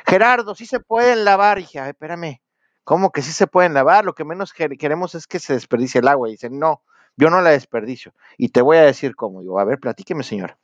Gerardo, 0.07 0.55
sí 0.55 0.67
se 0.67 0.81
pueden 0.81 1.25
lavar. 1.25 1.59
Espérame, 1.59 2.41
¿Cómo 2.87 3.11
que 3.11 3.21
sí 3.21 3.33
se 3.33 3.49
pueden 3.49 3.75
lavar? 3.75 4.05
Lo 4.05 4.15
que 4.15 4.25
menos 4.25 4.53
queremos 4.53 5.17
es 5.17 5.27
que 5.27 5.41
se 5.41 5.55
desperdicie 5.55 5.99
el 5.99 6.07
agua. 6.07 6.29
Y 6.29 6.33
dicen, 6.33 6.61
no, 6.61 6.85
yo 7.17 7.31
no 7.31 7.41
la 7.41 7.51
desperdicio. 7.51 8.15
Y 8.39 8.51
te 8.51 8.63
voy 8.63 8.77
a 8.77 8.83
decir 8.83 9.17
cómo. 9.17 9.41
Digo, 9.41 9.59
a 9.59 9.65
ver, 9.65 9.81
platíqueme, 9.81 10.23
señora. 10.23 10.57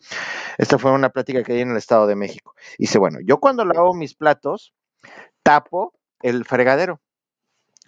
Esta 0.57 0.79
fue 0.79 0.93
una 0.93 1.11
plática 1.11 1.43
que 1.43 1.53
di 1.53 1.63
en 1.63 1.73
el 1.73 1.77
Estado 1.77 2.07
de 2.07 2.15
México. 2.15 2.55
Dice, 2.79 3.01
bueno, 3.01 3.19
yo 3.27 3.41
cuando 3.41 3.65
lavo 3.65 3.93
mis 3.93 4.15
platos, 4.15 4.73
tapo 5.43 5.95
el 6.21 6.45
fregadero. 6.45 7.01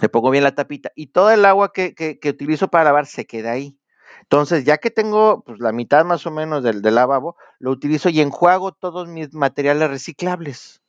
Le 0.01 0.09
pongo 0.09 0.30
bien 0.30 0.43
la 0.43 0.57
tapita 0.57 0.91
y 0.97 1.12
todo 1.12 1.30
el 1.30 1.45
agua 1.45 1.72
que, 1.72 1.95
que, 1.95 2.28
utilizo 2.28 2.66
para 2.66 2.82
lavar 2.82 3.07
se 3.07 3.26
queda 3.26 3.53
ahí. 3.53 3.78
Entonces, 4.22 4.64
ya 4.64 4.78
que 4.78 4.91
tengo 4.91 5.45
pues, 5.45 5.61
la 5.61 5.70
mitad 5.70 6.05
más 6.05 6.26
o 6.26 6.32
menos 6.32 6.64
del, 6.64 6.82
del 6.82 6.97
lavabo, 6.97 7.37
lo 7.61 7.70
utilizo 7.70 8.09
y 8.09 8.20
enjuago 8.20 8.72
todos 8.72 9.07
mis 9.07 9.32
materiales 9.32 9.89
reciclables. 9.89 10.82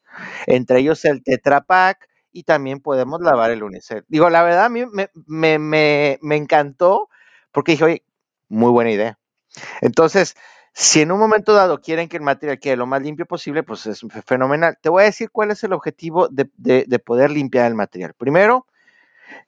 Entre 0.47 0.79
ellos 0.79 1.05
el 1.05 1.21
Tetra 1.21 1.61
Pak, 1.61 2.07
y 2.35 2.43
también 2.43 2.81
podemos 2.81 3.21
lavar 3.21 3.51
el 3.51 3.63
unicel. 3.63 4.03
Digo, 4.09 4.29
la 4.29 4.43
verdad 4.43 4.65
a 4.65 4.69
mí 4.69 4.83
me, 5.25 6.19
encantó 6.35 7.07
porque 7.53 7.71
dije, 7.71 7.83
oye, 7.85 8.03
muy 8.49 8.71
buena 8.71 8.91
idea. 8.91 9.17
Entonces, 9.79 10.35
si 10.73 10.99
en 10.99 11.13
un 11.13 11.19
momento 11.19 11.53
dado 11.53 11.79
quieren 11.79 12.09
que 12.09 12.17
el 12.17 12.23
material 12.23 12.59
quede 12.59 12.75
lo 12.75 12.87
más 12.87 13.01
limpio 13.01 13.25
posible, 13.25 13.63
pues 13.63 13.85
es 13.85 14.01
fenomenal. 14.25 14.77
Te 14.81 14.89
voy 14.89 15.03
a 15.03 15.05
decir 15.05 15.31
cuál 15.31 15.51
es 15.51 15.63
el 15.63 15.71
objetivo 15.71 16.27
de, 16.27 16.49
de 16.57 16.99
poder 16.99 17.31
limpiar 17.31 17.67
el 17.67 17.75
material. 17.75 18.13
Primero, 18.15 18.67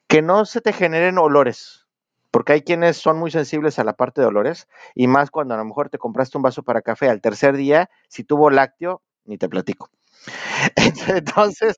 que 0.08 0.22
no 0.22 0.46
se 0.46 0.62
te 0.62 0.72
generen 0.72 1.18
olores 1.18 1.88
porque 2.32 2.54
hay 2.54 2.62
quienes 2.62 2.96
son 2.96 3.18
muy 3.18 3.32
sensibles 3.32 3.80
a 3.80 3.84
la 3.84 3.94
parte 3.94 4.22
de 4.22 4.28
olores 4.28 4.70
y 4.96 5.08
más 5.08 5.30
cuando 5.30 5.56
a 5.56 5.58
lo 5.58 5.66
mejor 5.66 5.90
te 5.90 5.98
compraste 5.98 6.38
un 6.38 6.44
vaso 6.44 6.64
para 6.64 6.82
café 6.82 7.10
al 7.10 7.20
tercer 7.20 7.58
día, 7.58 7.90
si 8.08 8.24
tuvo 8.24 8.50
lácteo, 8.50 9.02
ni 9.26 9.38
te 9.38 9.50
platico. 9.50 9.90
Entonces, 11.08 11.78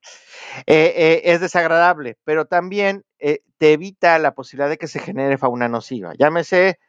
eh, 0.68 0.94
eh, 0.96 1.22
es 1.26 1.42
desagradable, 1.42 2.18
pero 2.24 2.46
también 2.46 3.04
eh, 3.20 3.42
te 3.58 3.74
evita 3.74 4.20
la 4.20 4.34
posibilidad 4.34 4.70
de 4.70 4.78
que 4.78 4.88
se 4.88 5.00
genere 5.00 5.38
fauna 5.38 5.68
nociva. 5.68 6.14
Llámese 6.18 6.80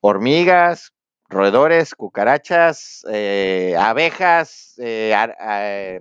hormigas, 0.00 0.92
roedores, 1.28 1.94
cucarachas, 1.94 3.04
abejas, 3.78 4.76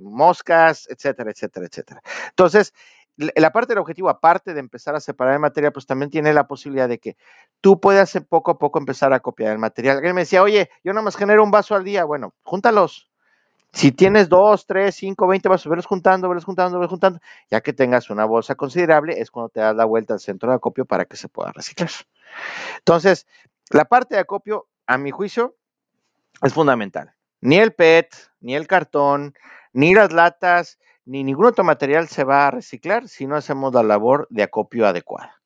moscas, 0.02 0.88
etcétera, 0.90 1.32
etcétera, 1.32 1.66
etcétera. 1.68 2.02
Entonces, 2.30 2.74
la 3.18 3.52
parte 3.52 3.74
del 3.74 3.80
objetivo, 3.80 4.10
aparte 4.10 4.54
de 4.54 4.62
empezar 4.62 4.96
a 4.96 5.02
separar 5.02 5.34
el 5.34 5.40
material, 5.40 5.74
pues 5.74 5.86
también 5.86 6.10
tiene 6.10 6.34
la 6.34 6.48
posibilidad 6.48 6.88
de 6.88 7.00
que 7.00 7.18
tú 7.62 7.80
puedas 7.82 8.18
poco 8.30 8.52
a 8.52 8.58
poco 8.60 8.80
empezar 8.80 9.12
a 9.14 9.20
copiar 9.20 9.52
el 9.52 9.60
material. 9.60 9.98
Alguien 9.98 10.16
me 10.16 10.22
decía, 10.22 10.42
oye, 10.42 10.70
yo 10.84 10.94
nada 10.94 11.04
más 11.04 11.18
genero 11.18 11.44
un 11.44 11.52
vaso 11.52 11.76
al 11.76 11.84
día. 11.84 12.06
Bueno, 12.06 12.34
júntalos. 12.44 13.09
Si 13.72 13.92
tienes 13.92 14.30
dos, 14.30 14.66
tres, 14.66 14.96
cinco, 14.96 15.28
veinte 15.28 15.48
vasos, 15.48 15.70
verlos 15.70 15.86
juntando, 15.86 16.28
verlos 16.28 16.46
juntando, 16.46 16.80
verlos 16.80 16.90
juntando, 16.90 17.20
ya 17.52 17.62
que 17.62 17.72
tengas 17.72 18.10
una 18.10 18.26
bolsa 18.26 18.56
considerable, 18.56 19.20
es 19.20 19.30
cuando 19.30 19.50
te 19.50 19.60
das 19.60 19.76
la 19.76 19.86
vuelta 19.86 20.16
al 20.16 20.20
centro 20.20 20.50
de 20.50 20.56
acopio 20.56 20.86
para 20.86 21.06
que 21.06 21.16
se 21.18 21.30
pueda 21.30 21.52
reciclar. 21.52 21.92
Entonces, 22.80 23.28
la 23.70 23.86
parte 23.86 24.16
de 24.16 24.22
acopio, 24.22 24.68
a 24.88 24.98
mi 24.98 25.12
juicio, 25.12 25.56
es 26.42 26.54
fundamental. 26.54 27.14
Ni 27.42 27.58
el 27.58 27.74
PET, 27.74 28.14
ni 28.42 28.56
el 28.56 28.68
cartón, 28.68 29.36
ni 29.72 29.94
las 29.94 30.12
latas, 30.12 30.80
ni 31.06 31.24
ningún 31.24 31.46
otro 31.46 31.64
material 31.64 32.08
se 32.08 32.24
va 32.24 32.48
a 32.48 32.52
reciclar 32.52 33.08
si 33.08 33.28
no 33.28 33.36
hacemos 33.36 33.74
la 33.74 33.84
labor 33.84 34.28
de 34.30 34.44
acopio 34.44 34.88
adecuada. 34.88 35.42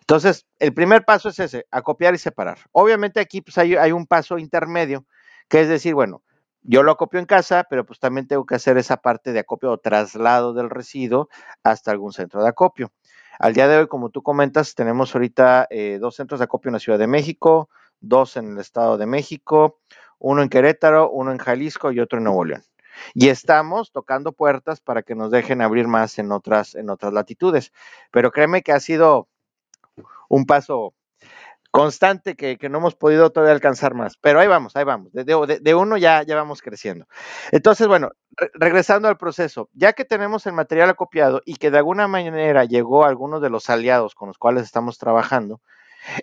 Entonces, 0.00 0.46
el 0.58 0.74
primer 0.74 1.04
paso 1.04 1.28
es 1.28 1.38
ese, 1.38 1.66
acopiar 1.70 2.14
y 2.14 2.18
separar. 2.18 2.58
Obviamente 2.72 3.20
aquí 3.20 3.40
pues, 3.40 3.56
hay, 3.56 3.76
hay, 3.76 3.92
un 3.92 4.06
paso 4.06 4.36
intermedio, 4.36 5.06
que 5.48 5.60
es 5.60 5.68
decir, 5.68 5.94
bueno, 5.94 6.22
yo 6.62 6.82
lo 6.82 6.92
acopio 6.92 7.20
en 7.20 7.26
casa, 7.26 7.66
pero 7.68 7.84
pues 7.84 7.98
también 7.98 8.26
tengo 8.26 8.46
que 8.46 8.54
hacer 8.54 8.78
esa 8.78 8.96
parte 8.98 9.32
de 9.32 9.40
acopio 9.40 9.72
o 9.72 9.78
traslado 9.78 10.52
del 10.54 10.70
residuo 10.70 11.28
hasta 11.62 11.90
algún 11.90 12.12
centro 12.12 12.42
de 12.42 12.48
acopio. 12.48 12.92
Al 13.38 13.54
día 13.54 13.68
de 13.68 13.78
hoy, 13.78 13.88
como 13.88 14.10
tú 14.10 14.22
comentas, 14.22 14.74
tenemos 14.74 15.14
ahorita 15.14 15.66
eh, 15.70 15.98
dos 16.00 16.16
centros 16.16 16.40
de 16.40 16.44
acopio 16.44 16.68
en 16.68 16.74
la 16.74 16.78
Ciudad 16.78 16.98
de 16.98 17.06
México, 17.06 17.68
dos 18.00 18.36
en 18.36 18.52
el 18.52 18.58
Estado 18.58 18.98
de 18.98 19.06
México, 19.06 19.80
uno 20.18 20.42
en 20.42 20.48
Querétaro, 20.48 21.10
uno 21.10 21.32
en 21.32 21.38
Jalisco 21.38 21.90
y 21.92 22.00
otro 22.00 22.18
en 22.18 22.24
Nuevo 22.24 22.44
León 22.44 22.62
y 23.14 23.28
estamos 23.28 23.92
tocando 23.92 24.32
puertas 24.32 24.80
para 24.80 25.02
que 25.02 25.14
nos 25.14 25.30
dejen 25.30 25.62
abrir 25.62 25.88
más 25.88 26.18
en 26.18 26.32
otras, 26.32 26.74
en 26.74 26.90
otras 26.90 27.12
latitudes. 27.12 27.72
Pero 28.10 28.30
créeme 28.30 28.62
que 28.62 28.72
ha 28.72 28.80
sido 28.80 29.28
un 30.28 30.46
paso 30.46 30.94
constante 31.72 32.36
que, 32.36 32.56
no 32.68 32.78
hemos 32.78 32.94
podido 32.94 33.30
todavía 33.30 33.54
alcanzar 33.54 33.94
más. 33.94 34.16
Pero 34.18 34.38
ahí 34.38 34.46
vamos, 34.46 34.76
ahí 34.76 34.84
vamos. 34.84 35.10
De, 35.12 35.74
uno 35.74 35.96
ya, 35.96 36.22
ya 36.22 36.36
vamos 36.36 36.60
creciendo. 36.60 37.08
Entonces, 37.50 37.88
bueno, 37.88 38.10
regresando 38.54 39.08
al 39.08 39.16
proceso, 39.16 39.70
ya 39.72 39.94
que 39.94 40.04
tenemos 40.04 40.46
el 40.46 40.52
material 40.52 40.90
acopiado 40.90 41.40
y 41.46 41.56
que 41.56 41.70
de 41.70 41.78
alguna 41.78 42.06
manera 42.06 42.66
llegó 42.66 43.04
a 43.04 43.08
algunos 43.08 43.40
de 43.40 43.48
los 43.48 43.70
aliados 43.70 44.14
con 44.14 44.28
los 44.28 44.38
cuales 44.38 44.64
estamos 44.64 44.98
trabajando, 44.98 45.62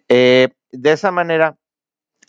eh, 0.08 0.50
de 0.72 0.92
esa 0.92 1.12
manera 1.12 1.58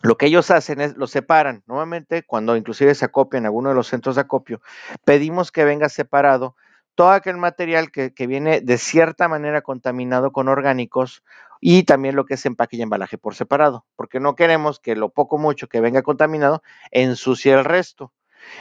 lo 0.03 0.17
que 0.17 0.27
ellos 0.27 0.51
hacen 0.51 0.81
es 0.81 0.97
lo 0.97 1.07
separan. 1.07 1.63
Nuevamente, 1.67 2.23
cuando 2.23 2.57
inclusive 2.57 2.95
se 2.95 3.05
acopia 3.05 3.37
en 3.37 3.45
alguno 3.45 3.69
de 3.69 3.75
los 3.75 3.87
centros 3.87 4.15
de 4.15 4.23
acopio, 4.23 4.63
pedimos 5.05 5.53
que 5.53 5.67
venga 5.67 5.91
separado 5.91 6.57
todo 6.95 7.11
aquel 7.11 7.37
material 7.37 7.91
que, 7.91 8.13
viene 8.27 8.63
de 8.63 8.79
cierta 8.79 9.29
manera 9.29 9.63
contaminado 9.63 10.33
con 10.33 10.49
orgánicos 10.49 11.23
y 11.61 11.85
también 11.85 12.17
lo 12.17 12.25
que 12.25 12.35
es 12.35 12.47
empaque 12.47 12.77
y 12.77 12.83
embalaje 12.83 13.19
por 13.19 13.35
separado, 13.35 13.87
porque 13.97 14.21
no 14.21 14.35
queremos 14.35 14.81
que 14.81 14.97
lo 14.97 15.11
poco 15.11 15.39
mucho 15.39 15.69
que 15.69 15.81
venga 15.81 16.03
contaminado 16.03 16.63
ensucie 16.91 17.53
el 17.53 17.65
resto. 17.65 18.13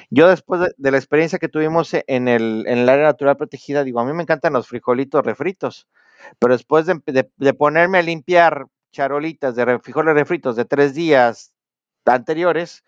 Yo 0.09 0.27
después 0.27 0.61
de, 0.77 0.91
la 0.91 0.97
experiencia 0.97 1.39
que 1.39 1.47
tuvimos 1.47 1.93
en 1.93 2.27
el, 2.27 2.65
en 2.67 2.79
el 2.79 2.89
área 2.89 3.05
natural 3.05 3.37
protegida, 3.37 3.83
digo, 3.83 4.01
a 4.01 4.05
mí 4.05 4.11
me 4.13 4.23
encantan 4.23 4.53
los 4.53 4.67
frijolitos 4.67 5.25
refritos, 5.25 5.87
pero 6.37 6.53
después 6.53 6.85
de 6.85 7.53
ponerme 7.53 7.99
a 7.99 8.01
limpiar 8.01 8.67
charolitas 8.91 9.55
de 9.55 9.79
frijoles 9.79 10.13
refritos 10.15 10.55
de 10.55 10.65
tres 10.65 10.93
días 10.93 11.53
anteriores, 12.05 12.83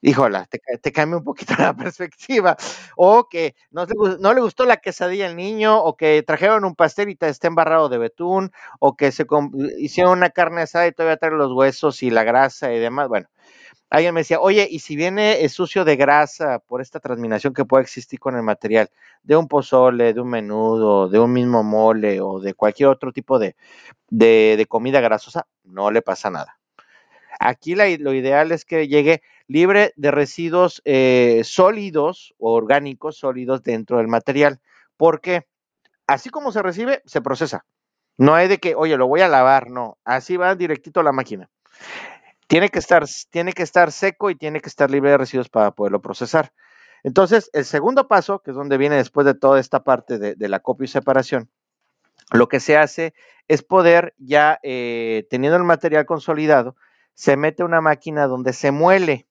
híjola, 0.00 0.46
te, 0.46 0.60
te, 0.78 1.04
un 1.04 1.24
poquito 1.24 1.54
la 1.58 1.74
perspectiva. 1.74 2.56
O 2.96 3.28
que 3.28 3.54
no 3.70 3.86
le, 4.34 4.40
gustó 4.40 4.64
la 4.64 4.78
quesadilla 4.78 5.26
al 5.26 5.36
niño, 5.36 5.82
o 5.82 5.96
que 5.96 6.22
trajeron 6.22 6.64
un 6.64 6.74
pastel 6.74 7.08
y 7.10 7.18
está 7.20 7.48
embarrado 7.48 7.88
de 7.88 7.98
betún, 7.98 8.52
o 8.80 8.96
que 8.96 9.12
se 9.12 9.26
hicieron 9.78 10.18
una 10.18 10.30
carne 10.30 10.62
asada 10.62 10.86
y 10.86 10.92
todavía 10.92 11.16
trae 11.16 11.32
los 11.32 11.52
huesos 11.52 12.02
y 12.02 12.10
la 12.10 12.24
grasa 12.24 12.72
y 12.72 12.78
demás. 12.78 13.08
Bueno, 13.08 13.28
alguien 13.90 14.14
me 14.14 14.20
decía, 14.20 14.40
oye, 14.40 14.68
y 14.70 14.80
si 14.80 14.96
viene 14.96 15.48
sucio 15.48 15.84
de 15.84 15.96
grasa 15.96 16.58
por 16.60 16.80
esta 16.80 17.00
transminación 17.00 17.54
que 17.54 17.64
puede 17.64 17.82
existir 17.82 18.18
con 18.20 18.36
el 18.36 18.42
material, 18.42 18.90
de 19.22 19.36
un 19.36 19.48
pozole, 19.48 20.14
de 20.14 20.20
un 20.20 20.30
menudo, 20.30 21.08
de 21.08 21.18
un 21.18 21.32
mismo 21.32 21.62
mole 21.62 22.20
o 22.20 22.40
de 22.40 22.54
cualquier 22.54 22.88
otro 22.88 23.12
tipo 23.12 23.38
de, 23.38 23.56
comida 24.68 25.00
grasosa, 25.00 25.46
no 25.64 25.90
le 25.90 26.02
pasa 26.02 26.30
nada. 26.30 26.58
Aquí 27.40 27.74
lo 27.76 28.14
ideal 28.14 28.52
es 28.52 28.64
que 28.64 28.88
llegue 28.88 29.22
libre 29.48 29.92
de 29.96 30.10
residuos 30.10 30.80
eh, 30.84 31.40
sólidos 31.44 32.34
o 32.38 32.52
orgánicos 32.52 33.16
sólidos 33.16 33.62
dentro 33.62 33.98
del 33.98 34.08
material, 34.08 34.60
porque 34.96 35.46
así 36.06 36.30
como 36.30 36.52
se 36.52 36.62
recibe, 36.62 37.02
se 37.06 37.20
procesa. 37.20 37.64
No 38.18 38.34
hay 38.34 38.48
de 38.48 38.58
que, 38.58 38.74
oye, 38.74 38.96
lo 38.96 39.08
voy 39.08 39.22
a 39.22 39.28
lavar, 39.28 39.70
no, 39.70 39.98
así 40.04 40.36
va 40.36 40.54
directito 40.54 41.00
a 41.00 41.04
la 41.04 41.12
máquina. 41.12 41.48
Tiene 42.46 42.68
que 42.68 42.78
estar, 42.78 43.04
tiene 43.30 43.52
que 43.52 43.62
estar 43.62 43.92
seco 43.92 44.30
y 44.30 44.34
tiene 44.34 44.60
que 44.60 44.68
estar 44.68 44.90
libre 44.90 45.10
de 45.10 45.18
residuos 45.18 45.48
para 45.48 45.70
poderlo 45.70 46.00
procesar. 46.00 46.52
Entonces, 47.02 47.50
el 47.52 47.64
segundo 47.64 48.08
paso, 48.08 48.40
que 48.40 48.50
es 48.50 48.56
donde 48.56 48.76
viene 48.76 48.96
después 48.96 49.24
de 49.24 49.34
toda 49.34 49.60
esta 49.60 49.84
parte 49.84 50.18
de, 50.18 50.48
la 50.48 50.60
copia 50.60 50.86
y 50.86 50.88
separación, 50.88 51.48
lo 52.32 52.48
que 52.48 52.60
se 52.60 52.76
hace 52.76 53.14
es 53.46 53.62
poder 53.62 54.14
ya, 54.18 54.58
eh, 54.62 55.26
teniendo 55.30 55.56
el 55.56 55.64
material 55.64 56.04
consolidado, 56.06 56.76
se 57.14 57.36
mete 57.36 57.64
una 57.64 57.80
máquina 57.80 58.26
donde 58.26 58.52
se 58.52 58.70
muele. 58.70 59.26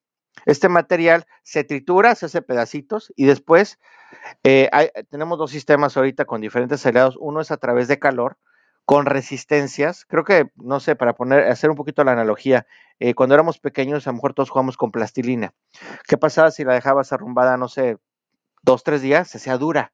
Este 0.46 0.70
material 0.70 1.26
se 1.44 1.64
tritura, 1.64 2.16
se 2.16 2.28
hace 2.28 2.42
pedacitos 2.42 3.12
y 3.16 3.26
después 3.26 3.80
eh, 4.44 4.70
tenemos 5.10 5.38
dos 5.38 5.52
sistemas 5.52 5.98
ahorita 5.98 6.26
con 6.26 6.42
diferentes 6.42 6.86
aliados. 6.86 7.18
Uno 7.20 7.42
es 7.42 7.52
a 7.52 7.58
través 7.58 7.88
de 7.88 8.00
calor, 8.00 8.38
con 8.86 9.06
resistencias. 9.06 10.06
Creo 10.06 10.24
que, 10.24 10.50
no 10.56 10.80
sé, 10.80 10.96
para 10.96 11.14
poner, 11.14 11.52
hacer 11.52 11.70
un 11.70 11.76
poquito 11.76 12.04
la 12.06 12.14
analogía, 12.14 12.66
eh, 13.00 13.14
cuando 13.14 13.36
éramos 13.36 13.60
pequeños, 13.60 14.08
a 14.08 14.12
lo 14.12 14.16
mejor 14.16 14.34
todos 14.34 14.50
jugamos 14.50 14.78
con 14.78 14.92
plastilina. 14.92 15.54
¿Qué 16.08 16.18
pasaba 16.18 16.52
si 16.52 16.64
la 16.64 16.74
dejabas 16.74 17.12
arrumbada, 17.12 17.58
no 17.58 17.68
sé, 17.68 17.98
dos, 18.64 18.84
tres 18.84 19.02
días? 19.02 19.30
Se 19.30 19.40
hacía 19.40 19.58
dura. 19.58 19.92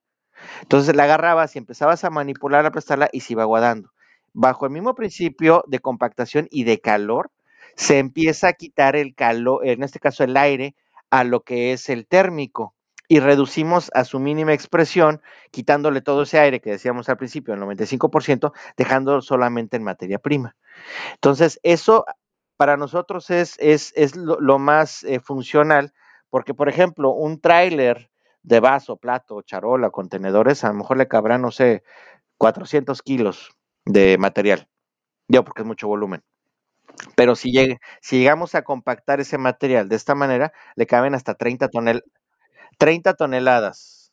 Entonces 0.61 0.95
la 0.95 1.05
agarrabas 1.05 1.55
y 1.55 1.59
empezabas 1.59 2.03
a 2.03 2.11
manipular, 2.11 2.65
a 2.65 2.67
aplastarla 2.67 3.09
y 3.11 3.21
se 3.21 3.33
iba 3.33 3.41
aguadando. 3.43 3.91
Bajo 4.31 4.65
el 4.65 4.71
mismo 4.71 4.93
principio 4.93 5.63
de 5.67 5.79
compactación 5.79 6.47
y 6.51 6.63
de 6.63 6.79
calor, 6.79 7.31
se 7.75 7.99
empieza 7.99 8.49
a 8.49 8.53
quitar 8.53 8.95
el 8.95 9.15
calor, 9.15 9.65
en 9.67 9.83
este 9.83 9.99
caso 9.99 10.23
el 10.23 10.37
aire, 10.37 10.75
a 11.09 11.23
lo 11.23 11.41
que 11.41 11.73
es 11.73 11.89
el 11.89 12.07
térmico 12.07 12.75
y 13.07 13.19
reducimos 13.19 13.91
a 13.93 14.05
su 14.05 14.19
mínima 14.19 14.53
expresión, 14.53 15.21
quitándole 15.51 16.01
todo 16.01 16.23
ese 16.23 16.39
aire 16.39 16.61
que 16.61 16.71
decíamos 16.71 17.09
al 17.09 17.17
principio, 17.17 17.53
el 17.53 17.59
95%, 17.59 18.53
dejando 18.77 19.21
solamente 19.21 19.77
en 19.77 19.83
materia 19.83 20.19
prima. 20.19 20.55
Entonces, 21.13 21.59
eso 21.63 22.05
para 22.57 22.77
nosotros 22.77 23.29
es, 23.29 23.55
es, 23.59 23.93
es 23.95 24.15
lo, 24.15 24.57
más 24.59 25.03
eh, 25.03 25.19
funcional, 25.19 25.93
porque, 26.29 26.53
por 26.53 26.69
ejemplo, 26.69 27.11
un 27.11 27.39
tráiler 27.39 28.09
de 28.41 28.59
vaso, 28.59 28.97
plato, 28.97 29.41
charola, 29.41 29.89
contenedores, 29.89 30.63
a 30.63 30.69
lo 30.69 30.75
mejor 30.75 30.97
le 30.97 31.07
cabrá, 31.07 31.37
no 31.37 31.51
sé, 31.51 31.83
400 32.37 33.01
kilos 33.01 33.51
de 33.85 34.17
material. 34.17 34.67
Yo, 35.27 35.43
porque 35.43 35.61
es 35.61 35.67
mucho 35.67 35.87
volumen. 35.87 36.23
Pero 37.15 37.35
si, 37.35 37.51
llegamos 38.11 38.55
a 38.55 38.63
compactar 38.63 39.19
ese 39.19 39.37
material 39.37 39.89
de 39.89 39.95
esta 39.95 40.15
manera, 40.15 40.53
le 40.75 40.85
caben 40.87 41.15
hasta 41.15 41.35
30 41.35 41.69
toneladas 41.69 42.03
30 42.77 43.13
toneladas. 43.13 44.11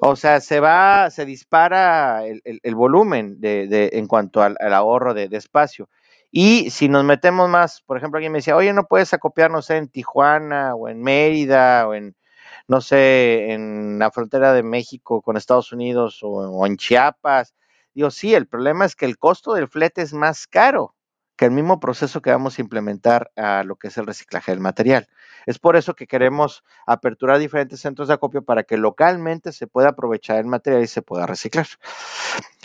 O 0.00 0.16
sea, 0.16 0.40
se 0.40 0.60
va, 0.60 1.10
se 1.10 1.24
dispara 1.24 2.24
el, 2.26 2.74
volumen 2.74 3.40
de, 3.40 3.90
en 3.92 4.06
cuanto 4.06 4.42
al, 4.42 4.56
ahorro 4.60 5.14
de, 5.14 5.28
espacio. 5.32 5.88
Y 6.30 6.70
si 6.70 6.88
nos 6.88 7.04
metemos 7.04 7.48
más, 7.48 7.80
por 7.82 7.96
ejemplo, 7.96 8.18
alguien 8.18 8.32
me 8.32 8.38
decía, 8.38 8.56
oye, 8.56 8.72
no 8.72 8.86
puedes 8.86 9.14
acopiar, 9.14 9.50
no 9.50 9.62
sé, 9.62 9.78
en 9.78 9.88
Tijuana 9.88 10.74
o 10.74 10.88
en 10.88 11.02
Mérida 11.02 11.88
o 11.88 11.94
en, 11.94 12.14
no 12.68 12.80
sé, 12.80 13.52
en 13.52 13.98
la 13.98 14.10
frontera 14.10 14.52
de 14.52 14.62
México 14.62 15.22
con 15.22 15.36
Estados 15.36 15.72
Unidos 15.72 16.22
o, 16.22 16.28
o 16.28 16.66
en 16.66 16.76
Chiapas. 16.76 17.54
Digo, 17.94 18.10
sí, 18.10 18.34
el 18.34 18.46
problema 18.46 18.84
es 18.84 18.96
que 18.96 19.06
el 19.06 19.18
costo 19.18 19.54
del 19.54 19.68
flete 19.68 20.02
es 20.02 20.12
más 20.12 20.46
caro 20.46 20.95
que 21.36 21.44
el 21.44 21.50
mismo 21.50 21.80
proceso 21.80 22.22
que 22.22 22.30
vamos 22.30 22.58
a 22.58 22.62
implementar 22.62 23.30
a 23.36 23.62
lo 23.62 23.76
que 23.76 23.88
es 23.88 23.98
el 23.98 24.06
reciclaje 24.06 24.52
del 24.52 24.60
material. 24.60 25.08
Es 25.44 25.58
por 25.58 25.76
eso 25.76 25.94
que 25.94 26.06
queremos 26.06 26.64
aperturar 26.86 27.38
diferentes 27.38 27.80
centros 27.80 28.08
de 28.08 28.14
acopio 28.14 28.42
para 28.42 28.64
que 28.64 28.76
localmente 28.76 29.52
se 29.52 29.66
pueda 29.66 29.90
aprovechar 29.90 30.38
el 30.38 30.46
material 30.46 30.82
y 30.82 30.86
se 30.88 31.02
pueda 31.02 31.26
reciclar. 31.26 31.66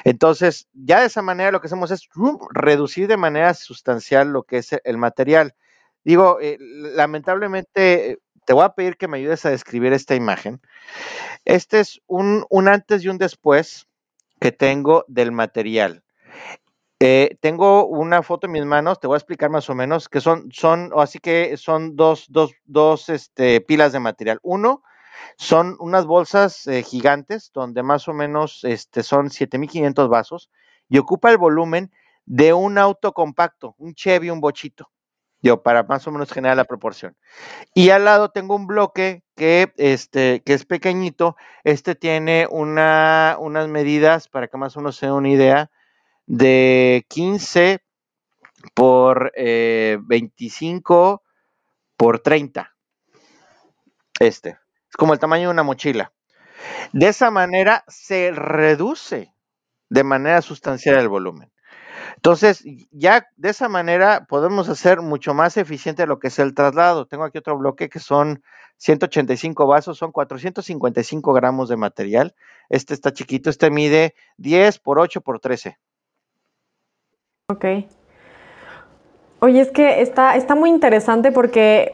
Entonces, 0.03 0.67
ya 0.73 1.01
de 1.01 1.07
esa 1.07 1.21
manera 1.21 1.51
lo 1.51 1.61
que 1.61 1.67
hacemos 1.67 1.91
es 1.91 2.09
reducir 2.51 3.07
de 3.07 3.17
manera 3.17 3.53
sustancial 3.53 4.29
lo 4.29 4.43
que 4.43 4.57
es 4.57 4.71
el 4.83 4.97
material. 4.97 5.53
Digo, 6.03 6.39
eh, 6.41 6.57
lamentablemente, 6.59 8.19
te 8.45 8.53
voy 8.53 8.63
a 8.63 8.73
pedir 8.73 8.97
que 8.97 9.07
me 9.07 9.17
ayudes 9.17 9.45
a 9.45 9.51
describir 9.51 9.93
esta 9.93 10.15
imagen. 10.15 10.61
Este 11.45 11.81
es 11.81 12.01
un, 12.07 12.45
un 12.49 12.67
antes 12.67 13.03
y 13.03 13.09
un 13.09 13.17
después 13.17 13.87
que 14.39 14.51
tengo 14.51 15.05
del 15.07 15.31
material. 15.31 16.03
Eh, 17.03 17.39
tengo 17.39 17.87
una 17.87 18.21
foto 18.21 18.45
en 18.45 18.51
mis 18.51 18.63
manos, 18.63 18.99
te 18.99 19.07
voy 19.07 19.15
a 19.15 19.17
explicar 19.17 19.49
más 19.49 19.67
o 19.71 19.73
menos, 19.73 20.07
que 20.07 20.21
son, 20.21 20.51
son, 20.51 20.91
así 20.95 21.17
que 21.17 21.57
son 21.57 21.95
dos, 21.95 22.27
dos, 22.29 22.51
dos 22.65 23.09
este, 23.09 23.59
pilas 23.59 23.91
de 23.91 23.99
material. 23.99 24.39
Uno, 24.43 24.83
son 25.35 25.77
unas 25.79 26.05
bolsas 26.05 26.67
eh, 26.67 26.83
gigantes 26.83 27.49
donde 27.55 27.81
más 27.81 28.07
o 28.07 28.13
menos 28.13 28.63
este, 28.65 29.01
son 29.01 29.31
7500 29.31 30.09
vasos 30.09 30.51
y 30.89 30.99
ocupa 30.99 31.31
el 31.31 31.39
volumen 31.39 31.91
de 32.27 32.53
un 32.53 32.77
auto 32.77 33.13
compacto, 33.13 33.73
un 33.79 33.95
Chevy, 33.95 34.29
un 34.29 34.39
bochito, 34.39 34.91
yo, 35.41 35.63
para 35.63 35.81
más 35.81 36.05
o 36.05 36.11
menos 36.11 36.31
generar 36.31 36.55
la 36.55 36.65
proporción. 36.65 37.17
Y 37.73 37.89
al 37.89 38.05
lado 38.05 38.29
tengo 38.29 38.55
un 38.55 38.67
bloque 38.67 39.23
que, 39.35 39.73
este, 39.77 40.43
que 40.45 40.53
es 40.53 40.65
pequeñito, 40.65 41.35
este 41.63 41.95
tiene 41.95 42.45
una, 42.51 43.37
unas 43.39 43.67
medidas, 43.69 44.27
para 44.27 44.47
que 44.47 44.57
más 44.57 44.77
o 44.77 44.81
menos 44.81 44.97
se 44.97 45.07
den 45.07 45.15
una 45.15 45.29
idea, 45.29 45.71
de 46.25 47.05
15 47.09 47.81
por 48.73 49.31
25 49.35 51.21
eh, 51.23 51.27
por 51.97 52.19
30. 52.19 52.71
Este. 54.19 54.49
Es 54.89 54.97
como 54.97 55.13
el 55.13 55.19
tamaño 55.19 55.47
de 55.47 55.53
una 55.53 55.63
mochila. 55.63 56.11
De 56.93 57.07
esa 57.07 57.31
manera 57.31 57.83
se 57.87 58.31
reduce 58.31 59.33
de 59.89 60.03
manera 60.03 60.41
sustancial 60.41 60.99
el 60.99 61.09
volumen. 61.09 61.51
Entonces, 62.15 62.63
ya 62.91 63.27
de 63.35 63.49
esa 63.49 63.69
manera 63.69 64.25
podemos 64.27 64.69
hacer 64.69 65.01
mucho 65.01 65.33
más 65.33 65.57
eficiente 65.57 66.05
lo 66.05 66.19
que 66.19 66.27
es 66.27 66.39
el 66.39 66.53
traslado. 66.53 67.07
Tengo 67.07 67.23
aquí 67.23 67.37
otro 67.37 67.57
bloque 67.57 67.89
que 67.89 67.99
son 67.99 68.43
185 68.77 69.67
vasos, 69.67 69.97
son 69.97 70.11
455 70.11 71.33
gramos 71.33 71.69
de 71.69 71.77
material. 71.77 72.35
Este 72.69 72.93
está 72.93 73.11
chiquito, 73.11 73.49
este 73.49 73.69
mide 73.71 74.15
10 74.37 74.79
por 74.79 74.99
8 74.99 75.21
por 75.21 75.39
13. 75.39 75.77
Ok. 77.51 77.65
Oye, 79.39 79.59
es 79.59 79.71
que 79.71 80.01
está, 80.01 80.35
está 80.35 80.55
muy 80.55 80.69
interesante 80.69 81.31
porque, 81.31 81.93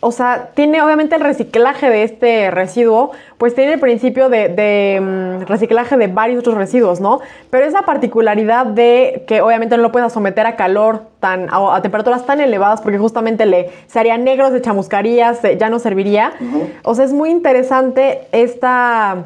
o 0.00 0.12
sea, 0.12 0.50
tiene 0.54 0.80
obviamente 0.80 1.16
el 1.16 1.20
reciclaje 1.22 1.90
de 1.90 2.04
este 2.04 2.50
residuo, 2.52 3.10
pues 3.36 3.54
tiene 3.54 3.74
el 3.74 3.80
principio 3.80 4.28
de, 4.28 5.00
mm, 5.00 5.46
reciclaje 5.46 5.96
de 5.96 6.06
varios 6.06 6.38
otros 6.40 6.56
residuos, 6.56 7.00
¿no? 7.00 7.20
Pero 7.50 7.66
esa 7.66 7.82
particularidad 7.82 8.64
de 8.64 9.24
que 9.26 9.42
obviamente 9.42 9.76
no 9.76 9.82
lo 9.82 9.92
puedas 9.92 10.12
someter 10.12 10.46
a 10.46 10.54
calor 10.54 11.02
tan, 11.18 11.48
a, 11.50 11.82
temperaturas 11.82 12.24
tan 12.24 12.40
elevadas 12.40 12.80
porque 12.80 12.96
justamente 12.96 13.44
le 13.44 13.70
se 13.88 13.98
haría 13.98 14.16
negro, 14.16 14.50
se 14.50 14.62
chamuscaría, 14.62 15.32
ya 15.58 15.68
no 15.68 15.80
serviría. 15.80 16.32
O 16.84 16.94
sea, 16.94 17.04
es 17.04 17.12
muy 17.12 17.30
interesante 17.30 18.28
esta, 18.30 19.24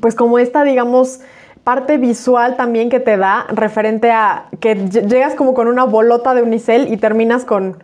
pues 0.00 0.14
como 0.14 0.38
esta, 0.38 0.64
digamos, 0.64 1.20
parte 1.64 1.96
visual 1.96 2.56
también 2.56 2.90
que 2.90 3.00
te 3.00 3.16
da 3.16 3.46
referente 3.48 4.10
a 4.10 4.44
que 4.60 4.74
llegas 4.88 5.34
como 5.34 5.54
con 5.54 5.66
una 5.66 5.84
bolota 5.84 6.34
de 6.34 6.42
unicel 6.42 6.92
y 6.92 6.98
terminas 6.98 7.44
con 7.44 7.78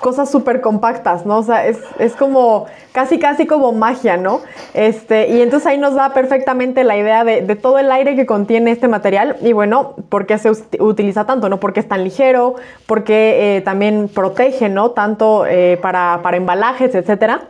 cosas 0.00 0.30
súper 0.30 0.60
compactas, 0.60 1.26
¿no? 1.26 1.38
O 1.38 1.42
sea, 1.42 1.66
es, 1.66 2.14
como 2.18 2.66
casi, 2.92 3.18
casi 3.18 3.46
como 3.46 3.72
magia, 3.72 4.16
¿no? 4.16 4.40
Este, 4.72 5.28
y 5.28 5.42
entonces 5.42 5.66
ahí 5.66 5.78
nos 5.78 5.94
da 5.94 6.14
perfectamente 6.14 6.84
la 6.84 6.96
idea 6.96 7.24
de, 7.24 7.42
todo 7.56 7.78
el 7.78 7.90
aire 7.90 8.16
que 8.16 8.24
contiene 8.24 8.70
este 8.70 8.88
material 8.88 9.36
y 9.42 9.52
bueno, 9.52 9.94
por 10.08 10.26
qué 10.26 10.38
se 10.38 10.50
utiliza 10.78 11.26
tanto, 11.26 11.48
¿no? 11.48 11.60
Porque 11.60 11.80
es 11.80 11.88
tan 11.88 12.04
ligero, 12.04 12.54
porque 12.86 13.56
eh, 13.56 13.60
también 13.60 14.08
protege, 14.08 14.68
¿no? 14.68 14.92
Tanto 14.92 15.46
eh, 15.46 15.78
para, 15.82 16.20
para 16.22 16.36
embalajes, 16.36 16.94
etcétera. 16.94 17.48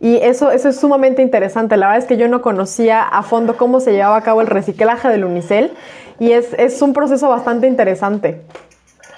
Y 0.00 0.16
eso, 0.16 0.50
eso 0.50 0.70
es 0.70 0.80
sumamente 0.80 1.20
interesante. 1.20 1.76
La 1.76 1.86
verdad 1.86 2.02
es 2.02 2.08
que 2.08 2.16
yo 2.16 2.26
no 2.26 2.40
conocía 2.40 3.02
a 3.02 3.22
fondo 3.22 3.56
cómo 3.56 3.80
se 3.80 3.92
llevaba 3.92 4.16
a 4.16 4.22
cabo 4.22 4.40
el 4.40 4.46
reciclaje 4.46 5.08
del 5.08 5.24
unicel 5.24 5.72
y 6.18 6.32
es, 6.32 6.54
es 6.54 6.80
un 6.80 6.94
proceso 6.94 7.28
bastante 7.28 7.66
interesante. 7.66 8.42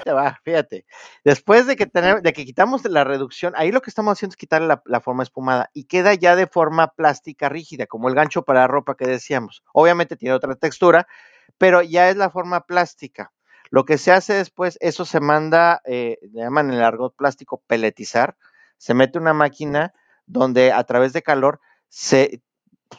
Va, 0.08 0.40
fíjate. 0.44 0.84
Después 1.24 1.68
de 1.68 1.76
que, 1.76 1.86
tener, 1.86 2.22
de 2.22 2.32
que 2.32 2.44
quitamos 2.44 2.84
la 2.84 3.04
reducción, 3.04 3.54
ahí 3.56 3.70
lo 3.70 3.80
que 3.80 3.90
estamos 3.90 4.12
haciendo 4.12 4.32
es 4.32 4.36
quitarle 4.36 4.66
la, 4.66 4.82
la, 4.84 5.00
forma 5.00 5.22
espumada 5.22 5.70
y 5.72 5.84
queda 5.84 6.14
ya 6.14 6.34
de 6.34 6.48
forma 6.48 6.88
plástica 6.88 7.48
rígida, 7.48 7.86
como 7.86 8.08
el 8.08 8.16
gancho 8.16 8.42
para 8.42 8.62
la 8.62 8.66
ropa 8.66 8.96
que 8.96 9.06
decíamos. 9.06 9.62
Obviamente 9.72 10.16
tiene 10.16 10.34
otra 10.34 10.56
textura, 10.56 11.06
pero 11.58 11.82
ya 11.82 12.10
es 12.10 12.16
la 12.16 12.30
forma 12.30 12.66
plástica. 12.66 13.32
Lo 13.70 13.84
que 13.84 13.98
se 13.98 14.10
hace 14.10 14.34
después, 14.34 14.76
eso 14.80 15.04
se 15.04 15.20
manda, 15.20 15.80
eh, 15.84 16.18
le 16.32 16.42
llaman 16.42 16.70
en 16.70 16.78
el 16.78 16.82
argot 16.82 17.14
plástico 17.14 17.62
peletizar, 17.68 18.36
se 18.76 18.94
mete 18.94 19.18
una 19.18 19.32
máquina 19.32 19.94
donde 20.26 20.72
a 20.72 20.84
través 20.84 21.12
de 21.12 21.22
calor 21.22 21.60
se, 21.88 22.42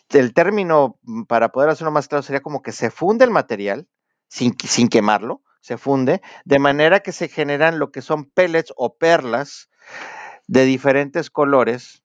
el 0.10 0.34
término 0.34 1.00
mm, 1.04 1.24
para 1.24 1.50
poder 1.50 1.70
hacerlo 1.70 1.92
más 1.92 2.08
claro 2.08 2.24
sería 2.24 2.42
como 2.42 2.62
que 2.62 2.72
se 2.72 2.92
funde 2.92 3.26
el 3.26 3.32
material 3.32 3.88
sin, 4.28 4.56
sin 4.60 4.90
quemarlo, 4.90 5.42
se 5.62 5.78
funde, 5.78 6.22
de 6.46 6.60
manera 6.60 7.00
que 7.00 7.12
se 7.12 7.30
generan 7.30 7.80
lo 7.80 7.92
que 7.92 8.02
son 8.02 8.30
pellets 8.30 8.74
o 8.76 8.98
perlas 8.98 9.70
de 10.48 10.66
diferentes 10.66 11.30
colores. 11.30 12.03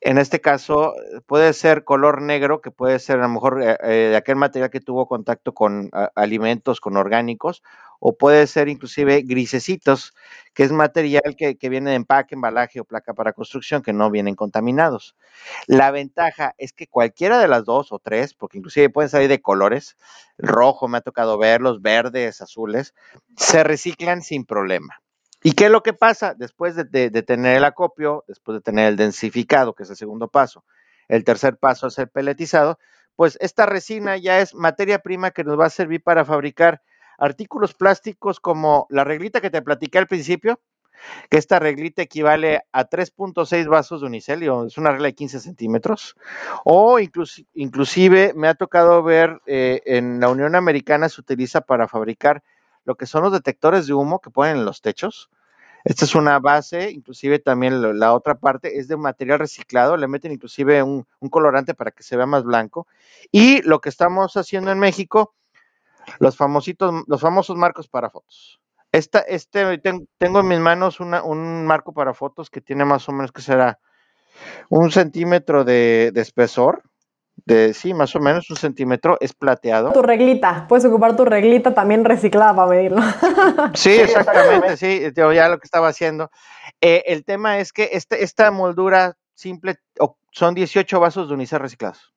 En 0.00 0.18
este 0.18 0.40
caso 0.40 0.94
puede 1.26 1.52
ser 1.52 1.84
color 1.84 2.20
negro, 2.20 2.60
que 2.60 2.70
puede 2.70 2.98
ser 2.98 3.18
a 3.18 3.22
lo 3.22 3.28
mejor 3.30 3.62
eh, 3.62 3.76
eh, 3.82 4.08
de 4.10 4.16
aquel 4.16 4.36
material 4.36 4.70
que 4.70 4.80
tuvo 4.80 5.06
contacto 5.06 5.54
con 5.54 5.90
alimentos, 6.14 6.80
con 6.80 6.96
orgánicos, 6.96 7.62
o 7.98 8.16
puede 8.16 8.46
ser 8.46 8.68
inclusive 8.68 9.22
grisecitos, 9.22 10.14
que 10.54 10.64
es 10.64 10.72
material 10.72 11.34
que, 11.36 11.68
viene 11.68 11.90
de 11.90 11.96
empaque, 11.96 12.34
embalaje 12.34 12.80
o 12.80 12.84
placa 12.84 13.14
para 13.14 13.32
construcción, 13.32 13.82
que 13.82 13.92
no 13.92 14.10
vienen 14.10 14.34
contaminados. 14.34 15.16
La 15.66 15.90
ventaja 15.90 16.54
es 16.58 16.72
que 16.72 16.86
cualquiera 16.86 17.38
de 17.38 17.48
las 17.48 17.64
dos 17.64 17.92
o 17.92 17.98
tres, 17.98 18.34
porque 18.34 18.58
inclusive 18.58 18.90
pueden 18.90 19.10
salir 19.10 19.28
de 19.28 19.40
colores, 19.40 19.96
rojo, 20.38 20.88
me 20.88 20.98
ha 20.98 21.00
tocado 21.00 21.38
verlos, 21.38 21.82
verdes, 21.82 22.40
azules, 22.40 22.94
se 23.36 23.64
reciclan 23.64 24.22
sin 24.22 24.44
problema. 24.44 25.00
¿Y 25.42 25.52
qué 25.52 25.66
es 25.66 25.70
lo 25.70 25.82
que 25.82 25.92
pasa 25.92 26.34
después 26.34 26.74
de, 26.74 27.10
tener 27.22 27.56
el 27.56 27.64
acopio, 27.64 28.24
después 28.26 28.56
de 28.56 28.62
tener 28.62 28.88
el 28.88 28.96
densificado, 28.96 29.74
que 29.74 29.84
es 29.84 29.90
el 29.90 29.96
segundo 29.96 30.28
paso? 30.28 30.64
El 31.08 31.24
tercer 31.24 31.56
paso 31.56 31.86
es 31.86 31.98
el 31.98 32.08
peletizado. 32.08 32.78
Pues 33.14 33.38
esta 33.40 33.66
resina 33.66 34.16
ya 34.16 34.40
es 34.40 34.54
materia 34.54 34.98
prima 34.98 35.30
que 35.30 35.44
nos 35.44 35.58
va 35.58 35.66
a 35.66 35.70
servir 35.70 36.02
para 36.02 36.24
fabricar 36.24 36.82
artículos 37.18 37.74
plásticos 37.74 38.40
como 38.40 38.86
la 38.90 39.04
reglita 39.04 39.40
que 39.40 39.50
te 39.50 39.62
platiqué 39.62 39.98
al 39.98 40.06
principio, 40.06 40.60
que 41.30 41.38
esta 41.38 41.58
reglita 41.58 42.02
equivale 42.02 42.62
a 42.72 42.88
3.6 42.88 43.68
vasos 43.68 44.00
de 44.00 44.06
unicel, 44.06 44.42
es 44.42 44.78
una 44.78 44.92
regla 44.92 45.06
de 45.06 45.14
15 45.14 45.40
centímetros, 45.40 46.16
o 46.64 46.98
inclusive 47.54 48.32
me 48.34 48.48
ha 48.48 48.54
tocado 48.54 49.02
ver 49.02 49.40
eh, 49.46 49.82
en 49.86 50.20
la 50.20 50.28
Unión 50.28 50.54
Americana 50.54 51.08
se 51.08 51.20
utiliza 51.20 51.60
para 51.60 51.88
fabricar 51.88 52.42
lo 52.86 52.94
que 52.94 53.04
son 53.04 53.22
los 53.22 53.32
detectores 53.32 53.86
de 53.86 53.92
humo 53.92 54.20
que 54.20 54.30
ponen 54.30 54.58
en 54.58 54.64
los 54.64 54.80
techos. 54.80 55.28
Esta 55.84 56.04
es 56.04 56.14
una 56.14 56.38
base, 56.38 56.90
inclusive 56.90 57.38
también 57.38 57.98
la 57.98 58.14
otra 58.14 58.36
parte 58.36 58.78
es 58.78 58.88
de 58.88 58.96
material 58.96 59.38
reciclado, 59.38 59.96
le 59.96 60.08
meten 60.08 60.32
inclusive 60.32 60.82
un, 60.82 61.06
colorante 61.30 61.74
para 61.74 61.90
que 61.90 62.02
se 62.02 62.16
vea 62.16 62.26
más 62.26 62.42
blanco. 62.42 62.88
Y 63.30 63.62
lo 63.62 63.80
que 63.80 63.88
estamos 63.88 64.36
haciendo 64.36 64.72
en 64.72 64.78
México 64.78 65.34
los 66.20 66.36
famositos, 66.36 67.04
los 67.06 67.20
famosos 67.20 67.56
marcos 67.56 67.88
para 67.88 68.10
fotos. 68.10 68.60
Esta, 68.92 69.18
este, 69.20 69.78
tengo 70.18 70.40
en 70.40 70.48
mis 70.48 70.60
manos 70.60 71.00
un 71.00 71.66
marco 71.66 71.92
para 71.92 72.14
fotos 72.14 72.48
que 72.48 72.60
tiene 72.60 72.84
más 72.84 73.08
o 73.08 73.12
menos 73.12 73.32
que 73.32 73.42
será 73.42 73.78
un 74.68 74.90
centímetro 74.90 75.64
de, 75.64 76.12
espesor, 76.14 76.82
de 77.46 77.72
sí, 77.74 77.94
más 77.94 78.14
o 78.16 78.20
menos 78.20 78.50
un 78.50 78.56
centímetro, 78.56 79.16
es 79.20 79.32
plateado. 79.32 79.92
Tu 79.92 80.02
reglita, 80.02 80.66
puedes 80.68 80.84
ocupar 80.84 81.16
tu 81.16 81.24
reglita 81.24 81.72
también 81.72 82.04
reciclada 82.04 82.54
para 82.54 82.68
medirlo. 82.68 83.00
Sí, 83.74 83.90
exactamente, 83.90 84.76
sí, 84.76 85.02
ya 85.14 85.48
lo 85.48 85.58
que 85.58 85.64
estaba 85.64 85.88
haciendo. 85.88 86.30
Eh, 86.80 87.04
el 87.06 87.24
tema 87.24 87.58
es 87.58 87.72
que 87.72 87.90
este, 87.92 88.24
esta 88.24 88.50
moldura 88.50 89.16
simple 89.34 89.76
son 90.32 90.54
18 90.54 90.98
vasos 90.98 91.28
de 91.28 91.34
unicel 91.34 91.60
reciclados. 91.60 92.15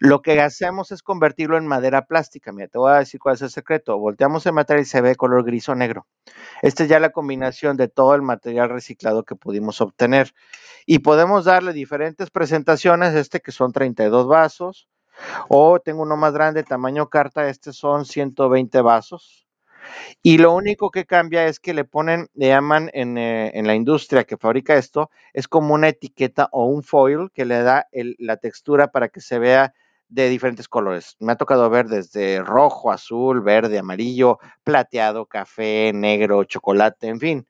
Lo 0.00 0.22
que 0.22 0.40
hacemos 0.40 0.92
es 0.92 1.02
convertirlo 1.02 1.58
en 1.58 1.66
madera 1.66 2.06
plástica. 2.06 2.52
Mira, 2.52 2.68
te 2.68 2.78
voy 2.78 2.92
a 2.92 2.98
decir 2.98 3.18
cuál 3.18 3.34
es 3.34 3.42
el 3.42 3.50
secreto. 3.50 3.98
Volteamos 3.98 4.46
el 4.46 4.52
material 4.52 4.82
y 4.82 4.86
se 4.86 5.00
ve 5.00 5.16
color 5.16 5.44
gris 5.44 5.68
o 5.68 5.74
negro. 5.74 6.06
Esta 6.62 6.84
es 6.84 6.88
ya 6.88 7.00
la 7.00 7.10
combinación 7.10 7.76
de 7.76 7.88
todo 7.88 8.14
el 8.14 8.22
material 8.22 8.70
reciclado 8.70 9.24
que 9.24 9.34
pudimos 9.34 9.80
obtener. 9.80 10.32
Y 10.86 11.00
podemos 11.00 11.46
darle 11.46 11.72
diferentes 11.72 12.30
presentaciones, 12.30 13.14
este 13.16 13.40
que 13.40 13.50
son 13.50 13.72
32 13.72 14.28
vasos, 14.28 14.88
o 15.48 15.80
tengo 15.80 16.02
uno 16.02 16.16
más 16.16 16.32
grande, 16.32 16.62
tamaño 16.62 17.08
carta, 17.08 17.48
este 17.48 17.72
son 17.72 18.04
120 18.04 18.80
vasos. 18.82 19.48
Y 20.22 20.38
lo 20.38 20.52
único 20.54 20.90
que 20.90 21.06
cambia 21.06 21.46
es 21.46 21.58
que 21.58 21.74
le 21.74 21.84
ponen, 21.84 22.28
le 22.34 22.48
llaman 22.48 22.90
en, 22.92 23.18
eh, 23.18 23.50
en 23.54 23.66
la 23.66 23.74
industria 23.74 24.24
que 24.24 24.36
fabrica 24.36 24.76
esto, 24.76 25.10
es 25.32 25.48
como 25.48 25.74
una 25.74 25.88
etiqueta 25.88 26.48
o 26.52 26.66
un 26.66 26.84
foil 26.84 27.30
que 27.32 27.44
le 27.44 27.62
da 27.62 27.88
la 28.18 28.36
textura 28.36 28.88
para 28.92 29.08
que 29.08 29.20
se 29.20 29.38
vea 29.38 29.74
de 30.08 30.28
diferentes 30.28 30.68
colores. 30.68 31.16
Me 31.20 31.32
ha 31.32 31.36
tocado 31.36 31.68
ver 31.70 31.86
desde 31.86 32.42
rojo, 32.42 32.90
azul, 32.90 33.40
verde, 33.40 33.78
amarillo, 33.78 34.38
plateado, 34.64 35.26
café, 35.26 35.92
negro, 35.94 36.44
chocolate, 36.44 37.08
en 37.08 37.20
fin, 37.20 37.46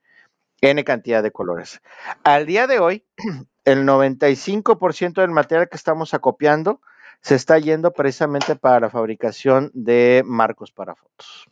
N 0.61 0.83
cantidad 0.83 1.23
de 1.23 1.31
colores. 1.31 1.81
Al 2.23 2.45
día 2.45 2.67
de 2.67 2.79
hoy, 2.79 3.05
el 3.65 3.85
95% 3.85 5.21
del 5.21 5.31
material 5.31 5.69
que 5.69 5.77
estamos 5.77 6.13
acopiando 6.13 6.81
se 7.21 7.35
está 7.35 7.59
yendo 7.59 7.91
precisamente 7.91 8.55
para 8.55 8.79
la 8.79 8.89
fabricación 8.89 9.71
de 9.73 10.23
marcos 10.25 10.71
para 10.71 10.95
fotos. 10.95 11.47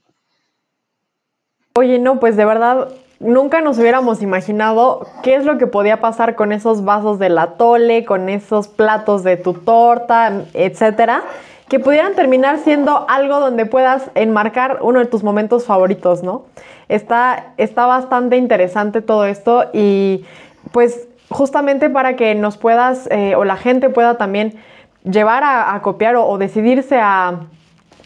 Oye, 1.76 2.00
no, 2.00 2.20
pues 2.20 2.36
de 2.36 2.46
verdad, 2.46 2.90
nunca 3.20 3.62
nos 3.62 3.80
hubiéramos 3.80 4.22
imaginado 4.22 5.08
qué 5.24 5.36
es 5.36 5.46
lo 5.46 5.58
que 5.58 5.68
podía 5.68 6.00
pasar 6.00 6.36
con 6.36 6.52
esos 6.52 6.86
vasos 6.86 7.20
de 7.20 7.30
la 7.30 7.54
tole, 7.54 8.06
con 8.06 8.30
esos 8.30 8.68
platos 8.68 9.24
de 9.24 9.38
tu 9.38 9.54
torta, 9.54 10.44
etcétera, 10.54 11.24
que 11.68 11.80
pudieran 11.80 12.16
terminar 12.16 12.60
siendo 12.60 13.06
algo 13.10 13.40
donde 13.40 13.66
puedas 13.66 14.10
enmarcar 14.16 14.80
uno 14.82 15.00
de 15.00 15.06
tus 15.06 15.24
momentos 15.24 15.66
favoritos, 15.66 16.24
¿no? 16.24 16.46
Está, 16.88 17.54
está 17.58 17.86
bastante 17.86 18.38
interesante 18.38 19.02
todo 19.02 19.26
esto 19.26 19.66
y 19.74 20.26
pues 20.72 21.08
justamente 21.30 21.90
para 21.90 22.16
que 22.16 22.36
nos 22.36 22.58
puedas 22.58 23.08
eh, 23.12 23.36
o 23.36 23.44
la 23.44 23.58
gente 23.58 23.90
pueda 23.90 24.18
también 24.18 24.56
llevar 25.04 25.44
a, 25.44 25.80
copiar 25.82 26.16
o, 26.16 26.38
decidirse 26.38 26.98
a, 26.98 27.42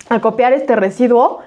a 0.09 0.19
copiar 0.21 0.53
este 0.53 0.75
residuo, 0.75 1.41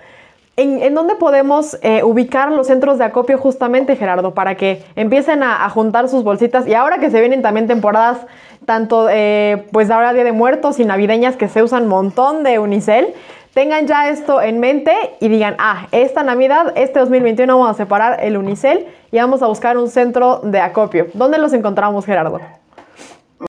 ¿En, 0.57 0.95
dónde 0.95 1.17
podemos 1.17 1.77
eh, 1.83 2.05
ubicar 2.05 2.53
los 2.53 2.69
centros 2.69 2.99
de 2.99 3.05
acopio 3.05 3.39
justamente, 3.39 3.97
Gerardo, 3.97 4.35
para 4.35 4.55
que 4.55 4.85
empiecen 4.95 5.43
a, 5.43 5.69
juntar 5.69 6.09
sus 6.09 6.23
bolsitas? 6.23 6.65
Y 6.69 6.75
ahora 6.75 6.99
que 6.99 7.11
se 7.11 7.19
vienen 7.19 7.43
también 7.43 7.67
temporadas, 7.67 8.19
tanto 8.65 9.09
eh, 9.11 9.67
pues 9.73 9.91
ahora 9.91 10.13
Día 10.13 10.23
de 10.23 10.31
Muertos 10.31 10.79
y 10.79 10.85
navideñas 10.85 11.35
que 11.35 11.49
se 11.49 11.63
usan 11.65 11.89
montón 11.89 12.45
de 12.45 12.61
Unicel, 12.61 13.15
tengan 13.53 13.89
ya 13.89 14.09
esto 14.09 14.41
en 14.41 14.61
mente 14.61 14.95
y 15.21 15.29
digan, 15.29 15.57
ah, 15.59 15.89
esta 15.91 16.23
Navidad, 16.23 16.73
este 16.77 17.01
2021 17.01 17.53
vamos 17.53 17.75
a 17.75 17.75
separar 17.75 18.23
el 18.23 18.37
Unicel 18.37 18.87
y 19.11 19.17
vamos 19.17 19.43
a 19.43 19.49
buscar 19.49 19.77
un 19.77 19.89
centro 19.91 20.39
de 20.45 20.61
acopio. 20.61 21.09
¿Dónde 21.15 21.39
los 21.39 21.53
encontramos, 21.53 22.07
Gerardo? 22.07 22.41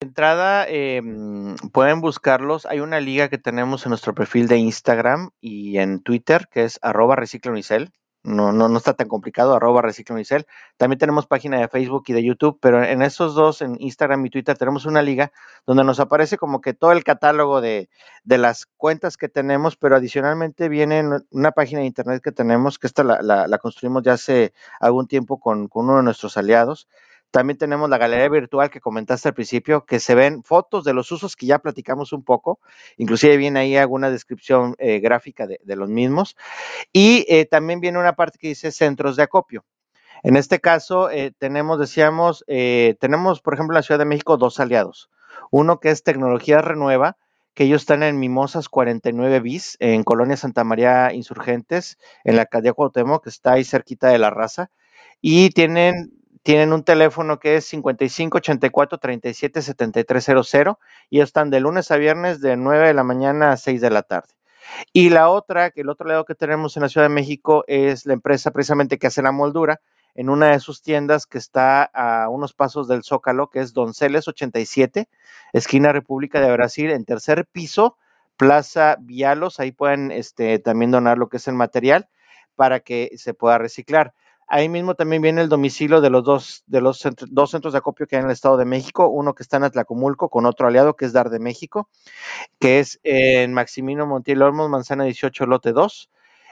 Entrada, 0.02 0.66
em, 0.68 1.56
pueden 1.72 2.02
buscarlos. 2.02 2.66
Hay 2.66 2.80
una 2.80 3.00
liga 3.00 3.30
que 3.30 3.38
tenemos 3.38 3.86
en 3.86 3.90
nuestro 3.90 4.14
perfil 4.14 4.48
de 4.48 4.58
Instagram 4.58 5.32
y 5.42 5.78
en 5.78 6.02
Twitter, 6.02 6.48
que 6.52 6.64
es 6.64 6.80
arroba. 6.82 7.16
No, 8.24 8.52
no, 8.52 8.68
no 8.68 8.78
está 8.80 8.94
tan 8.94 9.08
complicado, 9.08 9.54
arroba. 9.56 9.84
También 10.78 10.98
tenemos 10.98 11.28
página 11.28 11.60
de 11.60 11.68
Facebook 11.68 12.06
y 12.08 12.14
de 12.14 12.24
YouTube, 12.24 12.58
pero 12.60 12.84
en 12.84 13.04
esos 13.04 13.36
dos, 13.36 13.62
en 13.62 13.76
Instagram 13.80 14.26
y 14.26 14.32
Twitter, 14.32 14.58
tenemos 14.58 14.88
una 14.88 15.04
liga 15.04 15.32
donde 15.68 15.84
nos 15.84 16.00
aparece 16.00 16.38
como 16.38 16.60
que 16.60 16.74
todo 16.74 16.92
el 16.92 17.04
catálogo 17.04 17.62
de, 17.62 17.88
de 18.24 18.38
las 18.40 18.66
cuentas 18.78 19.18
que 19.18 19.30
tenemos, 19.30 19.78
pero 19.78 19.96
adicionalmente 19.96 20.70
viene 20.70 21.04
una 21.30 21.52
página 21.52 21.82
de 21.82 21.86
internet 21.86 22.24
que 22.24 22.32
tenemos, 22.32 22.80
que 22.80 22.88
esta 22.88 23.04
la, 23.04 23.22
la, 23.22 23.48
la 23.48 23.58
construimos 23.60 24.02
ya 24.02 24.14
hace 24.14 24.54
algún 24.80 25.08
tiempo 25.08 25.40
con, 25.40 25.68
con 25.68 25.86
uno 25.86 25.98
de 25.98 26.04
nuestros 26.04 26.36
aliados, 26.36 26.88
también 27.32 27.58
tenemos 27.58 27.90
la 27.90 27.98
galería 27.98 28.30
virtual 28.30 28.70
que 28.70 28.80
comentaste 28.80 29.30
al 29.30 29.34
principio, 29.34 29.86
que 29.86 30.00
se 30.00 30.16
ven 30.16 30.44
fotos 30.44 30.84
de 30.86 30.94
los 30.94 31.12
usos 31.12 31.36
que 31.36 31.46
ya 31.46 31.60
platicamos 31.60 32.14
un 32.14 32.24
poco, 32.24 32.60
inclusive 32.98 33.38
viene 33.38 33.60
ahí 33.60 33.76
alguna 33.76 34.10
descripción 34.10 34.76
eh, 34.78 35.00
gráfica 35.00 35.46
de, 35.46 35.76
los 35.76 35.90
mismos. 35.90 36.38
Y 36.94 37.26
eh, 37.28 37.46
también 37.46 37.82
viene 37.82 38.00
una 38.00 38.16
parte 38.16 38.40
que 38.40 38.48
dice 38.48 38.72
centros 38.72 39.16
de 39.16 39.24
acopio. 39.24 39.66
En 40.24 40.38
este 40.38 40.60
caso, 40.60 41.10
eh, 41.10 41.34
tenemos, 41.38 41.80
decíamos, 41.80 42.46
tenemos, 42.48 43.42
por 43.42 43.54
ejemplo, 43.54 43.74
en 43.74 43.80
la 43.80 43.84
Ciudad 43.84 44.00
de 44.00 44.06
México 44.06 44.38
dos 44.38 44.60
aliados. 44.60 45.10
Uno 45.52 45.80
que 45.80 45.90
es 45.90 46.04
Tecnología 46.04 46.60
Renueva, 46.60 47.18
que 47.56 47.64
ellos 47.64 47.84
están 47.84 48.04
en 48.04 48.20
Mimosas 48.20 48.70
49 48.70 49.40
bis, 49.40 49.78
en 49.80 50.04
Colonia 50.04 50.36
Santa 50.36 50.64
María 50.64 51.14
Insurgentes, 51.14 51.98
en 52.24 52.36
la 52.36 52.46
calle 52.46 52.74
Cuauhtémoc, 52.74 53.24
que 53.24 53.30
está 53.30 53.54
ahí 53.54 53.64
cerquita 53.64 54.10
de 54.10 54.20
la 54.20 54.30
raza, 54.30 54.70
y 55.22 55.50
tienen 55.52 56.12
tienen 56.46 56.74
un 56.74 56.84
teléfono 56.84 57.40
que 57.40 57.56
es 57.56 57.66
5584 57.66 59.00
37 59.00 59.64
7300 59.64 60.78
y 61.10 61.22
están 61.22 61.50
de 61.50 61.60
lunes 61.60 61.90
a 61.90 61.98
viernes 61.98 62.40
de 62.40 62.56
9 62.56 62.90
de 62.90 62.94
la 62.94 63.04
mañana 63.04 63.52
a 63.52 63.58
6 63.58 63.82
de 63.82 63.90
la 63.90 64.04
tarde. 64.04 64.30
Y 64.94 65.10
la 65.10 65.30
otra, 65.30 65.72
que 65.72 65.82
el 65.82 65.90
otro 65.90 66.08
lado 66.08 66.24
que 66.24 66.36
tenemos 66.36 66.78
en 66.78 66.84
la 66.84 66.90
Ciudad 66.90 67.08
de 67.08 67.14
México 67.14 67.64
es 67.66 68.06
la 68.06 68.14
empresa 68.14 68.52
precisamente 68.52 69.00
que 69.00 69.08
hace 69.08 69.24
la 69.24 69.32
moldura 69.32 69.82
en 70.14 70.30
una 70.30 70.52
de 70.52 70.60
sus 70.60 70.84
tiendas 70.84 71.26
que 71.26 71.40
está 71.40 71.84
a 71.84 72.30
unos 72.30 72.54
pasos 72.54 72.88
del 72.88 73.04
Zócalo, 73.04 73.50
que 73.50 73.62
es 73.62 73.74
Donceles 73.74 74.28
87, 74.28 75.10
esquina 75.52 75.94
República 75.94 76.42
de 76.42 76.52
Brasil, 76.52 76.92
en 76.92 77.06
tercer 77.06 77.48
piso, 77.48 77.98
Plaza 78.38 78.98
Vialos. 79.00 79.60
Ahí 79.60 79.72
pueden 79.72 80.12
este, 80.12 80.60
también 80.60 80.92
donar 80.92 81.18
lo 81.18 81.28
que 81.28 81.38
es 81.38 81.48
el 81.48 81.56
material 81.56 82.08
para 82.56 82.82
que 82.82 83.14
se 83.18 83.34
pueda 83.34 83.58
reciclar. 83.58 84.14
Ahí 84.48 84.70
mismo 84.70 84.94
también 84.94 85.24
viene 85.24 85.42
el 85.42 85.50
domicilio 85.50 86.02
de 86.02 86.12
los 86.12 86.24
dos, 86.24 86.64
de 86.68 86.80
los 86.80 87.02
dos 87.30 87.50
centros 87.50 87.74
de 87.74 87.80
acopio 87.80 88.06
que 88.06 88.16
hay 88.16 88.20
en 88.20 88.28
el 88.28 88.32
Estado 88.32 88.58
de 88.58 88.66
México, 88.66 89.08
uno 89.08 89.34
que 89.34 89.42
está 89.42 89.58
en 89.58 89.64
Atlacomulco 89.64 90.30
con 90.30 90.46
otro 90.46 90.68
aliado 90.68 90.96
que 90.96 91.06
es 91.06 91.14
Dar 91.14 91.32
de 91.32 91.40
México, 91.40 91.90
que 92.60 92.80
es 92.80 93.00
en 93.04 93.54
Maximino 93.54 94.06
Montiel 94.06 94.44
Olmos, 94.44 94.70
Manzana 94.70 95.06
18, 95.06 95.48
Lote 95.48 95.74
2, 95.74 96.12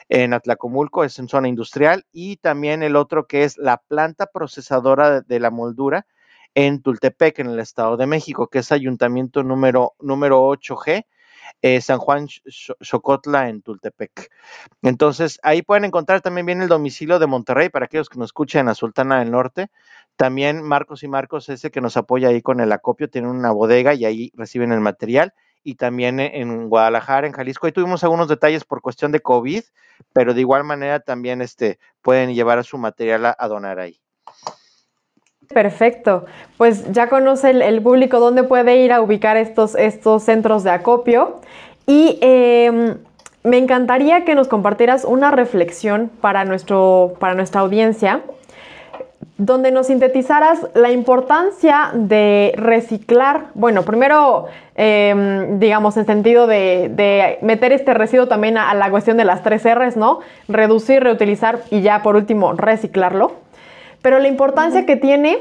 en 0.10 0.34
Atlacomulco, 0.34 1.04
es 1.04 1.20
en 1.20 1.28
zona 1.28 1.48
industrial, 1.48 2.06
y 2.12 2.38
también 2.38 2.82
el 2.82 2.96
otro 2.96 3.28
que 3.28 3.44
es 3.44 3.58
la 3.58 3.78
planta 3.78 4.26
procesadora 4.26 5.22
de, 5.22 5.40
la 5.40 5.52
moldura 5.52 6.08
en 6.56 6.82
Tultepec, 6.82 7.40
en 7.40 7.48
el 7.48 7.60
Estado 7.60 7.96
de 7.96 8.08
México, 8.08 8.48
que 8.48 8.60
es 8.60 8.72
ayuntamiento 8.72 9.44
número, 9.44 9.94
número 10.00 10.42
8G, 10.50 11.06
eh, 11.62 11.80
San 11.82 12.00
Juan 12.00 12.28
Xocotla 12.28 13.50
en 13.50 13.62
Tultepec. 13.62 14.30
Entonces, 14.82 15.40
ahí 15.44 15.62
pueden 15.62 15.86
encontrar 15.86 16.22
también 16.22 16.46
bien 16.46 16.62
el 16.62 16.68
domicilio 16.68 17.20
de 17.20 17.28
Monterrey 17.28 17.70
para 17.70 17.86
aquellos 17.86 18.10
que 18.10 18.20
nos 18.20 18.30
escuchen 18.30 18.68
a 18.68 18.76
Sultana 18.76 19.20
del 19.20 19.32
Norte. 19.32 19.70
También 20.16 20.62
Marcos 20.62 21.04
y 21.04 21.08
Marcos, 21.08 21.50
ese 21.50 21.72
que 21.72 21.82
nos 21.82 21.98
apoya 21.98 22.30
ahí 22.30 22.42
con 22.42 22.60
el 22.60 22.72
acopio, 22.72 23.10
tienen 23.10 23.32
una 23.32 23.52
bodega 23.52 23.94
y 23.94 24.06
ahí 24.06 24.32
reciben 24.36 24.72
el 24.72 24.82
material. 24.82 25.34
Y 25.64 25.76
también 25.76 26.20
en 26.20 26.68
Guadalajara, 26.68 27.26
en 27.26 27.32
Jalisco. 27.32 27.66
Ahí 27.66 27.72
tuvimos 27.72 28.04
algunos 28.04 28.28
detalles 28.28 28.66
por 28.66 28.82
cuestión 28.82 29.14
de 29.14 29.22
COVID, 29.22 29.64
pero 30.12 30.34
de 30.34 30.42
igual 30.42 30.66
manera 30.66 31.00
también 31.00 31.42
este, 31.42 31.80
pueden 32.02 32.34
llevar 32.34 32.62
su 32.66 32.78
material 32.78 33.34
a, 33.38 33.48
donar 33.48 33.80
ahí. 33.80 34.03
Perfecto. 35.54 36.26
Pues 36.58 36.92
ya 36.92 37.08
conoce 37.08 37.52
el, 37.52 37.82
público 37.82 38.20
dónde 38.20 38.44
puede 38.44 38.78
ir 38.78 38.92
a 38.92 39.02
ubicar 39.02 39.38
estos, 39.38 39.76
estos 39.76 40.24
centros 40.24 40.64
de 40.64 40.72
acopio. 40.72 41.40
Y 41.86 42.18
em, 42.22 42.96
me 43.44 43.58
encantaría 43.58 44.26
que 44.26 44.36
nos 44.36 44.48
compartieras 44.48 45.06
una 45.06 45.32
reflexión 45.32 46.10
para, 46.22 46.46
nuestro, 46.46 47.14
para 47.20 47.36
nuestra 47.36 47.62
audiencia, 47.62 48.22
donde 49.38 49.72
nos 49.72 49.88
sintetizaras 49.88 50.68
la 50.76 50.92
importancia 50.92 51.90
de 51.94 52.54
reciclar, 52.56 53.48
bueno, 53.56 53.84
primero, 53.84 54.46
em, 54.76 55.60
digamos, 55.60 55.98
en 55.98 56.06
sentido 56.06 56.48
de, 56.48 57.38
meter 57.42 57.74
este 57.74 57.94
residuo 57.94 58.28
también 58.28 58.58
a, 58.58 58.74
la 58.74 58.90
cuestión 58.90 59.18
de 59.18 59.26
las 59.26 59.44
tres 59.44 59.64
R's, 59.66 59.98
¿no? 59.98 60.20
Reducir, 60.48 61.04
reutilizar 61.04 61.60
y 61.72 61.82
ya 61.82 62.02
por 62.04 62.16
último, 62.16 62.54
reciclarlo. 62.54 63.44
Pero 64.04 64.20
la 64.20 64.28
importancia 64.28 64.86
que 64.86 64.96
tiene 64.96 65.40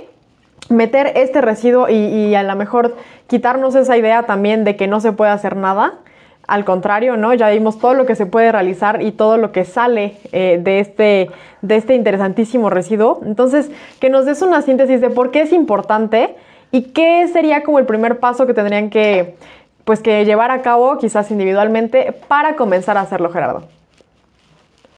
meter 0.70 1.12
este 1.16 1.42
residuo 1.42 1.90
y, 1.90 1.94
y 1.94 2.34
a 2.34 2.42
lo 2.42 2.56
mejor 2.56 2.96
quitarnos 3.26 3.74
esa 3.74 3.98
idea 3.98 4.22
también 4.22 4.64
de 4.64 4.76
que 4.76 4.86
no 4.86 5.00
se 5.00 5.12
puede 5.12 5.30
hacer 5.30 5.56
nada 5.56 5.98
al 6.46 6.64
contrario, 6.64 7.16
¿no? 7.16 7.32
Ya 7.34 7.48
vimos 7.50 7.78
todo 7.78 7.94
lo 7.94 8.06
que 8.06 8.14
se 8.14 8.26
puede 8.26 8.52
realizar 8.52 9.02
y 9.02 9.12
todo 9.12 9.36
lo 9.36 9.52
que 9.52 9.64
sale 9.64 10.18
eh, 10.32 10.58
de, 10.62 10.80
este, 10.80 11.30
de 11.62 11.76
este 11.76 11.94
interesantísimo 11.94 12.68
residuo. 12.68 13.20
Entonces, 13.24 13.70
que 14.00 14.10
nos 14.10 14.26
des 14.26 14.42
una 14.42 14.62
síntesis 14.62 15.00
de 15.00 15.10
por 15.10 15.30
qué 15.30 15.42
es 15.42 15.52
importante 15.52 16.36
y 16.70 16.92
qué 16.92 17.28
sería 17.32 17.62
como 17.62 17.78
el 17.78 17.86
primer 17.86 18.18
paso 18.18 18.46
que 18.46 18.54
tendrían 18.54 18.90
que, 18.90 19.36
pues, 19.84 20.00
que 20.00 20.24
llevar 20.24 20.50
a 20.50 20.62
cabo, 20.62 20.98
quizás 20.98 21.30
individualmente, 21.30 22.12
para 22.28 22.56
comenzar 22.56 22.96
a 22.98 23.02
hacerlo, 23.02 23.30
Gerardo. 23.30 23.68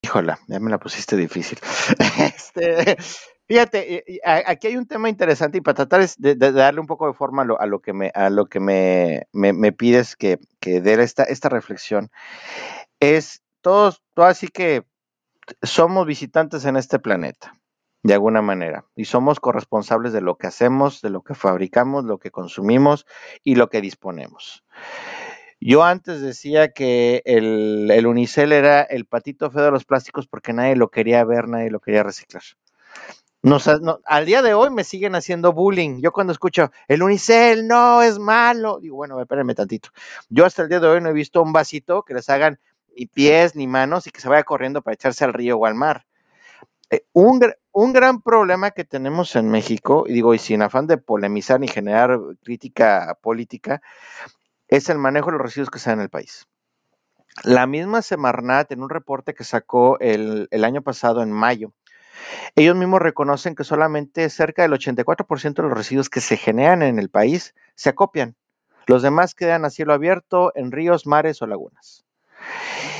Híjola, 0.01 0.39
ya 0.47 0.59
me 0.59 0.69
la 0.69 0.77
pusiste 0.77 1.15
difícil. 1.15 1.59
este, 2.19 2.97
Fíjate, 3.47 4.03
aquí 4.23 4.67
hay 4.67 4.77
un 4.77 4.87
tema 4.87 5.07
interesante 5.07 5.59
y 5.59 5.61
para 5.61 5.75
tratar 5.75 6.09
de, 6.17 6.35
darle 6.35 6.79
un 6.79 6.87
poco 6.87 7.05
de 7.05 7.13
forma 7.13 7.43
a 7.43 7.65
lo, 7.67 7.79
que 7.79 7.93
me, 7.93 8.11
a 8.15 8.31
lo 8.31 8.47
que 8.47 8.59
me, 8.59 9.71
pides 9.73 10.15
que, 10.15 10.39
dé 10.61 11.03
esta, 11.03 11.49
reflexión, 11.49 12.09
es 12.99 13.43
todos, 13.61 14.01
todo 14.15 14.25
así 14.25 14.47
que 14.47 14.83
somos 15.61 16.07
visitantes 16.07 16.65
en 16.65 16.75
este 16.75 16.97
planeta, 16.97 17.55
de 18.01 18.15
alguna 18.15 18.41
manera, 18.41 18.85
y 18.95 19.05
somos 19.05 19.39
corresponsables 19.39 20.11
de 20.11 20.21
lo 20.21 20.37
que 20.37 20.47
hacemos, 20.47 21.03
de 21.03 21.11
lo 21.11 21.21
que 21.21 21.35
fabricamos, 21.35 22.03
lo 22.03 22.17
que 22.17 22.31
consumimos 22.31 23.05
y 23.43 23.55
lo 23.55 23.69
que 23.69 23.79
disponemos. 23.79 24.63
Yo 25.59 25.83
antes 25.83 26.19
decía 26.19 26.73
que 26.73 27.21
el, 27.25 27.91
el, 27.91 28.07
unicel 28.07 28.53
era 28.53 28.81
el 28.81 29.05
patito 29.05 29.51
feo 29.51 29.63
de 29.65 29.71
los 29.71 29.85
plásticos 29.85 30.27
porque 30.27 30.51
nadie 30.51 30.75
lo 30.75 30.89
quería 30.89 31.23
ver, 31.23 31.47
nadie 31.47 31.69
lo 31.69 31.79
quería 31.79 32.01
reciclar. 32.01 32.43
No, 33.45 33.59
al 34.05 34.25
día 34.25 34.41
de 34.41 34.55
hoy 34.55 34.71
me 34.71 34.83
siguen 34.83 35.13
haciendo 35.13 35.53
bullying. 35.53 36.01
Yo 36.01 36.11
cuando 36.11 36.33
escucho 36.33 36.71
el 36.87 37.03
unicel 37.03 37.67
no 37.67 38.01
es 38.01 38.17
malo, 38.17 38.79
digo, 38.79 38.95
bueno, 38.95 39.21
espérenme 39.21 39.53
tantito. 39.53 39.89
Yo 40.29 40.45
hasta 40.45 40.63
el 40.63 40.69
día 40.69 40.79
de 40.79 40.87
hoy 40.87 40.99
no 40.99 41.09
he 41.09 41.13
visto 41.13 41.43
un 41.43 41.53
vasito 41.53 42.01
que 42.01 42.15
les 42.15 42.27
hagan 42.27 42.59
ni 42.97 43.05
pies 43.05 43.55
ni 43.55 43.67
manos 43.67 44.07
y 44.07 44.09
que 44.09 44.19
se 44.19 44.29
vaya 44.29 44.41
corriendo 44.41 44.81
para 44.81 44.95
echarse 44.95 45.25
al 45.25 45.33
río 45.33 45.57
o 45.57 45.67
al 45.67 45.75
mar. 45.75 46.07
Eh, 46.89 47.05
un, 47.13 47.39
un, 47.71 47.93
gran 47.93 48.23
problema 48.23 48.71
que 48.71 48.83
tenemos 48.83 49.35
en 49.35 49.51
México, 49.51 50.05
y 50.07 50.13
digo, 50.13 50.33
y 50.33 50.39
sin 50.39 50.63
afán 50.63 50.87
de 50.87 50.97
polemizar 50.97 51.59
ni 51.59 51.67
generar 51.67 52.19
crítica 52.43 53.15
política, 53.21 53.79
es 54.67 54.89
el 54.89 54.97
manejo 54.97 55.27
de 55.27 55.33
los 55.33 55.41
residuos 55.43 55.69
que 55.69 55.77
se 55.77 55.91
dan 55.91 55.99
en 55.99 56.03
el 56.05 56.09
país. 56.09 56.47
La 57.43 57.67
misma 57.67 58.01
Semarnat, 58.01 58.71
en 58.71 58.81
un 58.81 58.89
reporte 58.89 59.35
que 59.35 59.43
sacó 59.43 59.99
el, 59.99 60.47
el 60.49 60.63
año 60.63 60.81
pasado, 60.81 61.21
en 61.21 61.31
mayo, 61.31 61.73
ellos 62.55 62.75
mismos 62.75 63.01
reconocen 63.01 63.55
que 63.55 63.63
solamente 63.63 64.29
cerca 64.29 64.61
del 64.61 64.73
84% 64.73 65.53
de 65.55 65.63
los 65.63 65.77
residuos 65.77 66.09
que 66.09 66.21
se 66.21 66.37
generan 66.37 66.81
en 66.81 66.99
el 66.99 67.09
país 67.09 67.55
se 67.75 67.89
acopian. 67.89 68.35
Los 68.87 69.01
demás 69.01 69.33
quedan 69.35 69.65
a 69.65 69.69
cielo 69.69 69.93
abierto 69.93 70.51
en 70.55 70.71
ríos, 70.71 71.07
mares 71.07 71.41
o 71.41 71.47
lagunas. 71.47 72.05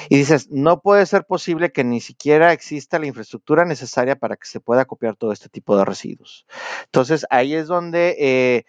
Y 0.10 0.18
dices, 0.18 0.50
no 0.52 0.82
puede 0.82 1.06
ser 1.06 1.26
posible 1.26 1.72
que 1.72 1.84
ni 1.84 2.00
siquiera 2.00 2.54
exista 2.54 3.00
la 3.00 3.08
infraestructura 3.08 3.66
necesaria 3.66 4.16
para 4.16 4.36
que 4.36 4.48
se 4.48 4.60
pueda 4.60 4.86
copiar 4.86 5.16
todo 5.16 5.32
este 5.32 5.50
tipo 5.50 5.78
de 5.78 5.86
residuos. 5.86 6.46
Entonces, 6.86 7.26
ahí 7.30 7.56
es 7.56 7.68
donde, 7.68 8.16
eh, 8.20 8.66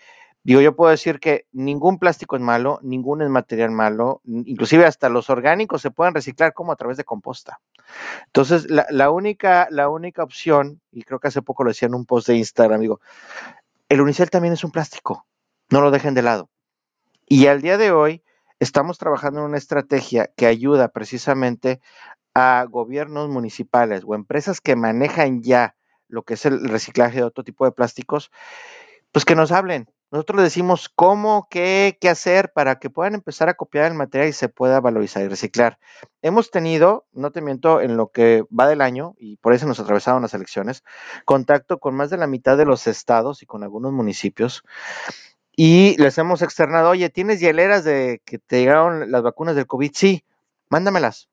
digo, 0.46 0.60
yo 0.60 0.76
puedo 0.76 0.92
decir 0.92 1.18
que 1.18 1.46
ningún 1.52 1.98
plástico 1.98 2.36
es 2.36 2.42
malo, 2.42 2.78
ningún 2.82 3.20
es 3.20 3.28
material 3.28 3.72
malo, 3.72 4.20
inclusive 4.24 4.86
hasta 4.86 5.08
los 5.08 5.28
orgánicos 5.28 5.82
se 5.82 5.90
pueden 5.90 6.14
reciclar 6.14 6.54
como 6.54 6.70
a 6.70 6.76
través 6.76 6.96
de 6.96 7.04
composta. 7.04 7.60
Entonces, 8.26 8.70
la, 8.70 8.86
la 8.90 9.10
única, 9.10 9.66
la 9.70 9.88
única 9.88 10.22
opción, 10.22 10.80
y 10.92 11.02
creo 11.02 11.18
que 11.18 11.28
hace 11.28 11.42
poco 11.42 11.64
lo 11.64 11.70
decía 11.70 11.86
en 11.86 11.94
un 11.94 12.06
post 12.06 12.28
de 12.28 12.36
Instagram, 12.36 12.80
digo, 12.80 13.00
el 13.88 14.00
unicel 14.00 14.30
también 14.30 14.54
es 14.54 14.62
un 14.62 14.70
plástico, 14.70 15.26
no 15.68 15.80
lo 15.80 15.90
dejen 15.90 16.14
de 16.14 16.22
lado. 16.22 16.48
Y 17.26 17.48
al 17.48 17.60
día 17.60 17.76
de 17.76 17.90
hoy, 17.90 18.22
estamos 18.60 18.98
trabajando 18.98 19.40
en 19.40 19.46
una 19.46 19.58
estrategia 19.58 20.30
que 20.36 20.46
ayuda 20.46 20.88
precisamente 20.88 21.80
a 22.34 22.64
gobiernos 22.70 23.28
municipales 23.28 24.02
o 24.06 24.14
empresas 24.14 24.60
que 24.60 24.76
manejan 24.76 25.42
ya 25.42 25.74
lo 26.06 26.22
que 26.22 26.34
es 26.34 26.46
el 26.46 26.68
reciclaje 26.68 27.16
de 27.16 27.24
otro 27.24 27.42
tipo 27.42 27.64
de 27.64 27.72
plásticos, 27.72 28.30
pues 29.10 29.24
que 29.24 29.34
nos 29.34 29.50
hablen. 29.50 29.88
Nosotros 30.10 30.42
decimos 30.42 30.88
cómo, 30.88 31.48
qué, 31.50 31.98
qué 32.00 32.08
hacer 32.08 32.52
para 32.52 32.78
que 32.78 32.90
puedan 32.90 33.14
empezar 33.14 33.48
a 33.48 33.54
copiar 33.54 33.86
el 33.86 33.94
material 33.94 34.28
y 34.28 34.32
se 34.32 34.48
pueda 34.48 34.80
valorizar 34.80 35.22
y 35.24 35.28
reciclar. 35.28 35.78
Hemos 36.22 36.50
tenido, 36.50 37.06
no 37.12 37.32
te 37.32 37.42
miento, 37.42 37.80
en 37.80 37.96
lo 37.96 38.08
que 38.08 38.44
va 38.56 38.68
del 38.68 38.80
año, 38.80 39.14
y 39.18 39.36
por 39.38 39.52
eso 39.52 39.66
nos 39.66 39.80
atravesaron 39.80 40.22
las 40.22 40.34
elecciones, 40.34 40.84
contacto 41.24 41.78
con 41.78 41.94
más 41.94 42.10
de 42.10 42.18
la 42.18 42.26
mitad 42.26 42.56
de 42.56 42.66
los 42.66 42.86
estados 42.86 43.42
y 43.42 43.46
con 43.46 43.62
algunos 43.62 43.92
municipios 43.92 44.62
y 45.56 45.96
les 45.96 46.18
hemos 46.18 46.42
externado, 46.42 46.90
oye, 46.90 47.08
¿tienes 47.08 47.40
hieleras 47.40 47.82
de 47.82 48.20
que 48.26 48.38
te 48.38 48.60
llegaron 48.60 49.10
las 49.10 49.22
vacunas 49.22 49.56
del 49.56 49.66
COVID? 49.66 49.90
Sí, 49.94 50.22
mándamelas. 50.68 51.30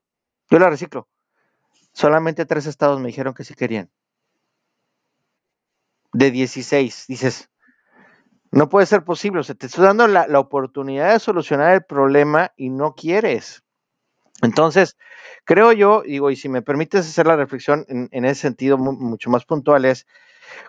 Yo 0.50 0.60
las 0.60 0.70
reciclo. 0.70 1.10
Solamente 1.92 2.46
tres 2.46 2.66
estados 2.66 3.02
me 3.02 3.08
dijeron 3.08 3.34
que 3.34 3.44
sí 3.44 3.54
querían. 3.54 3.92
De 6.14 6.32
16, 6.32 7.06
dices, 7.10 7.50
no 8.54 8.70
puede 8.70 8.86
ser 8.86 9.04
posible. 9.04 9.40
O 9.40 9.44
sea, 9.44 9.56
te 9.56 9.66
estoy 9.66 9.84
dando 9.84 10.08
la, 10.08 10.28
la 10.28 10.40
oportunidad 10.40 11.12
de 11.12 11.20
solucionar 11.20 11.74
el 11.74 11.84
problema 11.84 12.52
y 12.56 12.70
no 12.70 12.94
quieres. 12.94 13.64
Entonces, 14.42 14.96
creo 15.44 15.72
yo, 15.72 16.04
digo, 16.06 16.30
y 16.30 16.36
si 16.36 16.50
me 16.50 16.62
permites 16.62 17.08
hacer 17.08 17.26
la 17.26 17.36
reflexión 17.36 17.86
en, 17.88 18.10
en 18.12 18.26
ese 18.26 18.42
sentido 18.42 18.78
mucho 18.78 19.30
más 19.30 19.46
puntual, 19.46 19.86
es 19.86 20.06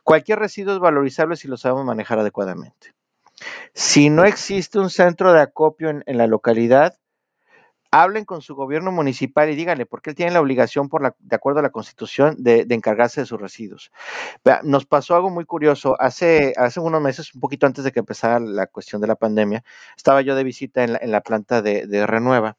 cualquier 0.03 0.39
residuo 0.39 0.73
es 0.75 0.81
valorizable 0.81 1.37
si 1.37 1.47
lo 1.47 1.57
sabemos 1.57 1.85
manejar 1.85 2.19
adecuadamente. 2.19 2.95
Si 3.75 4.09
no 4.09 4.25
existe 4.25 4.79
un 4.79 4.89
centro 4.91 5.33
de 5.33 5.43
acopio 5.43 5.91
en, 5.91 6.03
en 6.07 6.17
la 6.17 6.27
localidad, 6.27 6.97
hablen 8.03 8.25
con 8.25 8.43
su 8.43 8.57
gobierno 8.57 8.91
municipal 8.91 9.49
y 9.49 9.55
díganle, 9.55 9.87
porque 9.87 10.11
él 10.11 10.17
tiene 10.17 10.33
la 10.33 10.41
obligación, 10.41 10.91
de 11.21 11.37
acuerdo 11.37 11.61
a 11.61 11.63
la 11.63 11.71
Constitución, 11.71 12.35
de, 12.39 12.67
encargarse 12.71 13.21
de 13.21 13.27
sus 13.27 13.41
residuos. 13.41 13.93
Nos 14.65 14.85
pasó 14.85 15.15
algo 15.15 15.31
muy 15.31 15.45
curioso. 15.45 15.95
Hace, 16.01 16.55
hace 16.57 16.81
unos 16.81 17.01
meses, 17.01 17.33
un 17.35 17.41
poquito 17.41 17.67
antes 17.67 17.85
de 17.85 17.93
que 17.93 18.01
empezara 18.01 18.41
la 18.41 18.67
cuestión 18.67 19.01
de 19.01 19.07
la 19.07 19.15
pandemia, 19.15 19.63
estaba 19.97 20.23
yo 20.23 20.35
de 20.35 20.43
visita 20.43 20.83
en 20.83 21.11
la, 21.13 21.21
planta 21.21 21.63
de, 21.63 22.05
Renueva. 22.05 22.57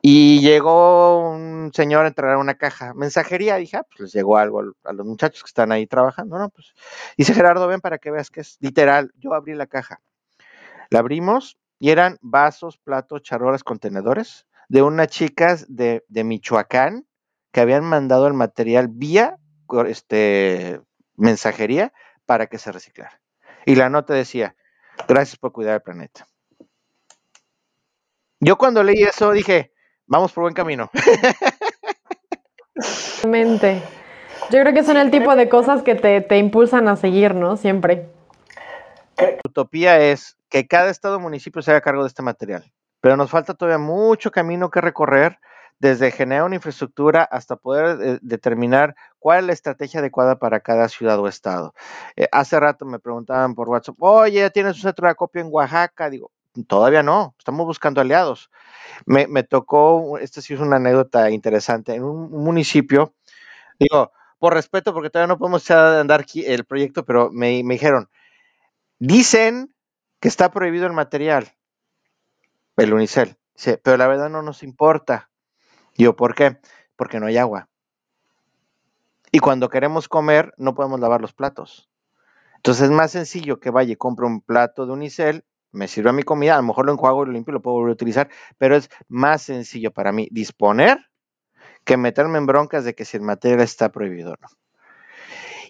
Y 0.00 0.40
llegó 0.40 1.30
un 1.30 1.70
señor 1.72 2.04
a 2.04 2.08
entregar 2.08 2.38
una 2.38 2.54
caja, 2.54 2.94
mensajería, 2.94 3.54
dije, 3.54 3.76
ah, 3.76 3.86
pues 3.88 4.00
les 4.00 4.12
llegó 4.12 4.36
algo 4.36 4.60
a, 4.60 4.90
a 4.90 4.92
los 4.92 5.06
muchachos 5.06 5.44
que 5.44 5.48
están 5.48 5.70
ahí 5.70 5.86
trabajando, 5.86 6.40
¿no? 6.40 6.50
Pues 6.50 6.74
dice 7.16 7.34
Gerardo, 7.34 7.68
ven 7.68 7.80
para 7.80 7.98
que 7.98 8.10
veas 8.10 8.30
que 8.30 8.40
es 8.40 8.56
literal. 8.58 9.12
Yo 9.18 9.32
abrí 9.32 9.54
la 9.54 9.68
caja. 9.68 10.00
La 10.90 10.98
abrimos 10.98 11.56
y 11.82 11.90
eran 11.90 12.16
vasos, 12.22 12.78
platos, 12.78 13.22
charolas, 13.22 13.64
contenedores 13.64 14.46
de 14.68 14.82
unas 14.82 15.08
chicas 15.08 15.66
de, 15.68 16.04
de 16.06 16.22
Michoacán 16.22 17.08
que 17.50 17.60
habían 17.60 17.82
mandado 17.82 18.28
el 18.28 18.34
material 18.34 18.86
vía 18.86 19.36
este, 19.88 20.80
mensajería 21.16 21.92
para 22.24 22.46
que 22.46 22.58
se 22.58 22.70
reciclara. 22.70 23.20
Y 23.66 23.74
la 23.74 23.88
nota 23.88 24.14
decía, 24.14 24.54
gracias 25.08 25.36
por 25.38 25.50
cuidar 25.50 25.74
el 25.74 25.82
planeta. 25.82 26.28
Yo 28.38 28.56
cuando 28.56 28.84
leí 28.84 29.02
eso 29.02 29.32
dije, 29.32 29.72
vamos 30.06 30.32
por 30.32 30.42
buen 30.42 30.54
camino. 30.54 30.88
Mente. 33.26 33.82
Yo 34.52 34.60
creo 34.60 34.72
que 34.72 34.84
son 34.84 34.98
el 34.98 35.10
tipo 35.10 35.34
de 35.34 35.48
cosas 35.48 35.82
que 35.82 35.96
te, 35.96 36.20
te 36.20 36.38
impulsan 36.38 36.86
a 36.86 36.94
seguir, 36.94 37.34
¿no? 37.34 37.56
Siempre. 37.56 38.08
Utopía 39.44 39.98
es 39.98 40.36
que 40.52 40.66
cada 40.66 40.90
estado 40.90 41.16
o 41.16 41.20
municipio 41.20 41.62
se 41.62 41.70
haga 41.70 41.80
cargo 41.80 42.02
de 42.02 42.08
este 42.08 42.20
material, 42.20 42.70
pero 43.00 43.16
nos 43.16 43.30
falta 43.30 43.54
todavía 43.54 43.78
mucho 43.78 44.30
camino 44.30 44.70
que 44.70 44.82
recorrer 44.82 45.38
desde 45.78 46.10
generar 46.10 46.44
una 46.44 46.56
infraestructura 46.56 47.24
hasta 47.24 47.56
poder 47.56 47.98
eh, 48.02 48.18
determinar 48.20 48.94
cuál 49.18 49.38
es 49.38 49.46
la 49.46 49.52
estrategia 49.54 50.00
adecuada 50.00 50.38
para 50.38 50.60
cada 50.60 50.90
ciudad 50.90 51.18
o 51.18 51.26
estado. 51.26 51.72
Eh, 52.16 52.28
hace 52.30 52.60
rato 52.60 52.84
me 52.84 52.98
preguntaban 52.98 53.54
por 53.54 53.70
WhatsApp, 53.70 53.96
oye, 54.00 54.50
¿tienes 54.50 54.76
un 54.76 54.82
centro 54.82 55.06
de 55.06 55.12
acopio 55.12 55.40
en 55.40 55.48
Oaxaca? 55.50 56.10
Digo, 56.10 56.30
todavía 56.66 57.02
no, 57.02 57.34
estamos 57.38 57.64
buscando 57.64 58.02
aliados. 58.02 58.50
Me, 59.06 59.26
tocó, 59.44 60.18
esta 60.18 60.42
sí 60.42 60.52
es 60.52 60.60
una 60.60 60.76
anécdota 60.76 61.30
interesante, 61.30 61.94
en 61.94 62.04
un, 62.04 62.30
un 62.30 62.44
municipio, 62.44 63.14
digo, 63.78 64.12
por 64.38 64.52
respeto, 64.52 64.92
porque 64.92 65.08
todavía 65.08 65.28
no 65.28 65.38
podemos 65.38 65.70
andar 65.70 66.20
aquí 66.20 66.44
el 66.44 66.66
proyecto, 66.66 67.06
pero 67.06 67.30
me, 67.32 67.64
me 67.64 67.74
dijeron, 67.74 68.10
dicen 68.98 69.72
que 70.22 70.28
está 70.28 70.52
prohibido 70.52 70.86
el 70.86 70.92
material, 70.92 71.52
el 72.76 72.94
unicel, 72.94 73.36
pero 73.82 73.96
la 73.96 74.06
verdad 74.06 74.30
no 74.30 74.40
nos 74.40 74.62
importa. 74.62 75.30
Yo, 75.96 76.14
¿por 76.14 76.36
qué? 76.36 76.60
Porque 76.94 77.18
no 77.18 77.26
hay 77.26 77.38
agua. 77.38 77.68
Y 79.32 79.40
cuando 79.40 79.68
queremos 79.68 80.08
comer, 80.08 80.54
no 80.58 80.76
podemos 80.76 81.00
lavar 81.00 81.20
los 81.20 81.32
platos. 81.32 81.90
Entonces 82.54 82.84
es 82.84 82.90
más 82.92 83.10
sencillo 83.10 83.58
que 83.58 83.70
vaya 83.70 83.94
y 83.94 83.96
compre 83.96 84.24
un 84.24 84.40
plato 84.40 84.86
de 84.86 84.92
unicel 84.92 85.44
me 85.72 85.88
sirve 85.88 86.10
a 86.10 86.12
mi 86.12 86.22
comida, 86.22 86.54
a 86.54 86.58
lo 86.58 86.64
mejor 86.64 86.86
lo 86.86 86.92
enjuago, 86.92 87.24
lo 87.24 87.32
limpio, 87.32 87.52
lo 87.52 87.62
puedo 87.62 87.78
volver 87.78 87.90
a 87.90 87.94
utilizar, 87.94 88.28
pero 88.58 88.76
es 88.76 88.90
más 89.08 89.42
sencillo 89.42 89.90
para 89.90 90.12
mí 90.12 90.28
disponer 90.30 90.98
que 91.82 91.96
meterme 91.96 92.38
en 92.38 92.46
broncas 92.46 92.84
de 92.84 92.94
que 92.94 93.04
si 93.04 93.16
el 93.16 93.22
material 93.24 93.62
está 93.62 93.90
prohibido 93.90 94.34
o 94.34 94.36
no. 94.40 94.48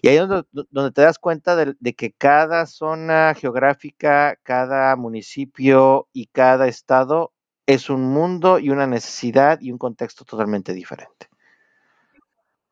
Y 0.03 0.09
ahí 0.09 0.17
es 0.17 0.27
donde, 0.27 0.45
donde 0.69 0.91
te 0.91 1.01
das 1.01 1.17
cuenta 1.17 1.55
de, 1.55 1.75
de, 1.79 1.93
que 1.95 2.11
cada 2.11 2.65
zona 2.65 3.33
geográfica, 3.35 4.37
cada 4.43 4.93
municipio 4.97 6.09
y 6.11 6.25
cada 6.25 6.67
estado 6.67 7.31
es 7.65 7.89
un 7.89 8.01
mundo 8.09 8.59
y 8.59 8.69
una 8.69 8.85
necesidad 8.85 9.61
y 9.61 9.71
un 9.71 9.77
contexto 9.77 10.25
totalmente 10.25 10.73
diferente. 10.73 11.29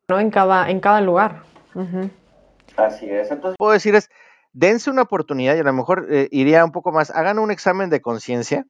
¿No? 0.09 0.19
En 0.19 0.29
cada, 0.29 0.69
en 0.69 0.81
cada 0.81 0.99
lugar. 0.99 1.43
Uh 1.73 1.79
-huh. 1.79 2.11
Así 2.75 3.09
es. 3.09 3.31
Entonces, 3.31 3.55
puedo 3.57 3.71
decir 3.71 3.95
es, 3.95 4.09
dense 4.51 4.89
una 4.89 5.03
oportunidad 5.03 5.55
y 5.55 5.59
a 5.59 5.63
lo 5.63 5.71
mejor 5.71 6.07
eh, 6.09 6.27
iría 6.31 6.65
un 6.65 6.73
poco 6.73 6.91
más, 6.91 7.11
hagan 7.11 7.39
un 7.39 7.49
examen 7.49 7.89
de 7.89 8.01
conciencia. 8.01 8.65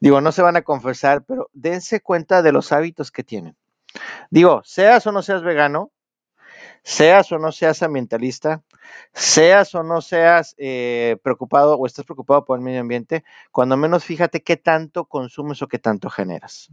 Digo, 0.00 0.20
no 0.20 0.32
se 0.32 0.42
van 0.42 0.56
a 0.56 0.62
confesar, 0.62 1.24
pero 1.24 1.48
dense 1.54 2.02
cuenta 2.02 2.42
de 2.42 2.52
los 2.52 2.72
hábitos 2.72 3.10
que 3.10 3.24
tienen. 3.24 3.56
Digo, 4.28 4.60
seas 4.64 5.06
o 5.06 5.12
no 5.12 5.22
seas 5.22 5.42
vegano, 5.42 5.92
seas 6.86 7.32
o 7.32 7.38
no 7.40 7.50
seas 7.50 7.82
ambientalista, 7.82 8.62
seas 9.12 9.74
o 9.74 9.82
no 9.82 10.00
seas 10.00 10.54
eh, 10.56 11.16
preocupado 11.20 11.76
o 11.76 11.84
estés 11.84 12.04
preocupado 12.04 12.44
por 12.44 12.56
el 12.56 12.64
medio 12.64 12.80
ambiente, 12.80 13.24
cuando 13.50 13.76
menos 13.76 14.04
fíjate 14.04 14.44
qué 14.44 14.56
tanto 14.56 15.06
consumes 15.06 15.60
o 15.62 15.66
qué 15.66 15.80
tanto 15.80 16.08
generas. 16.10 16.70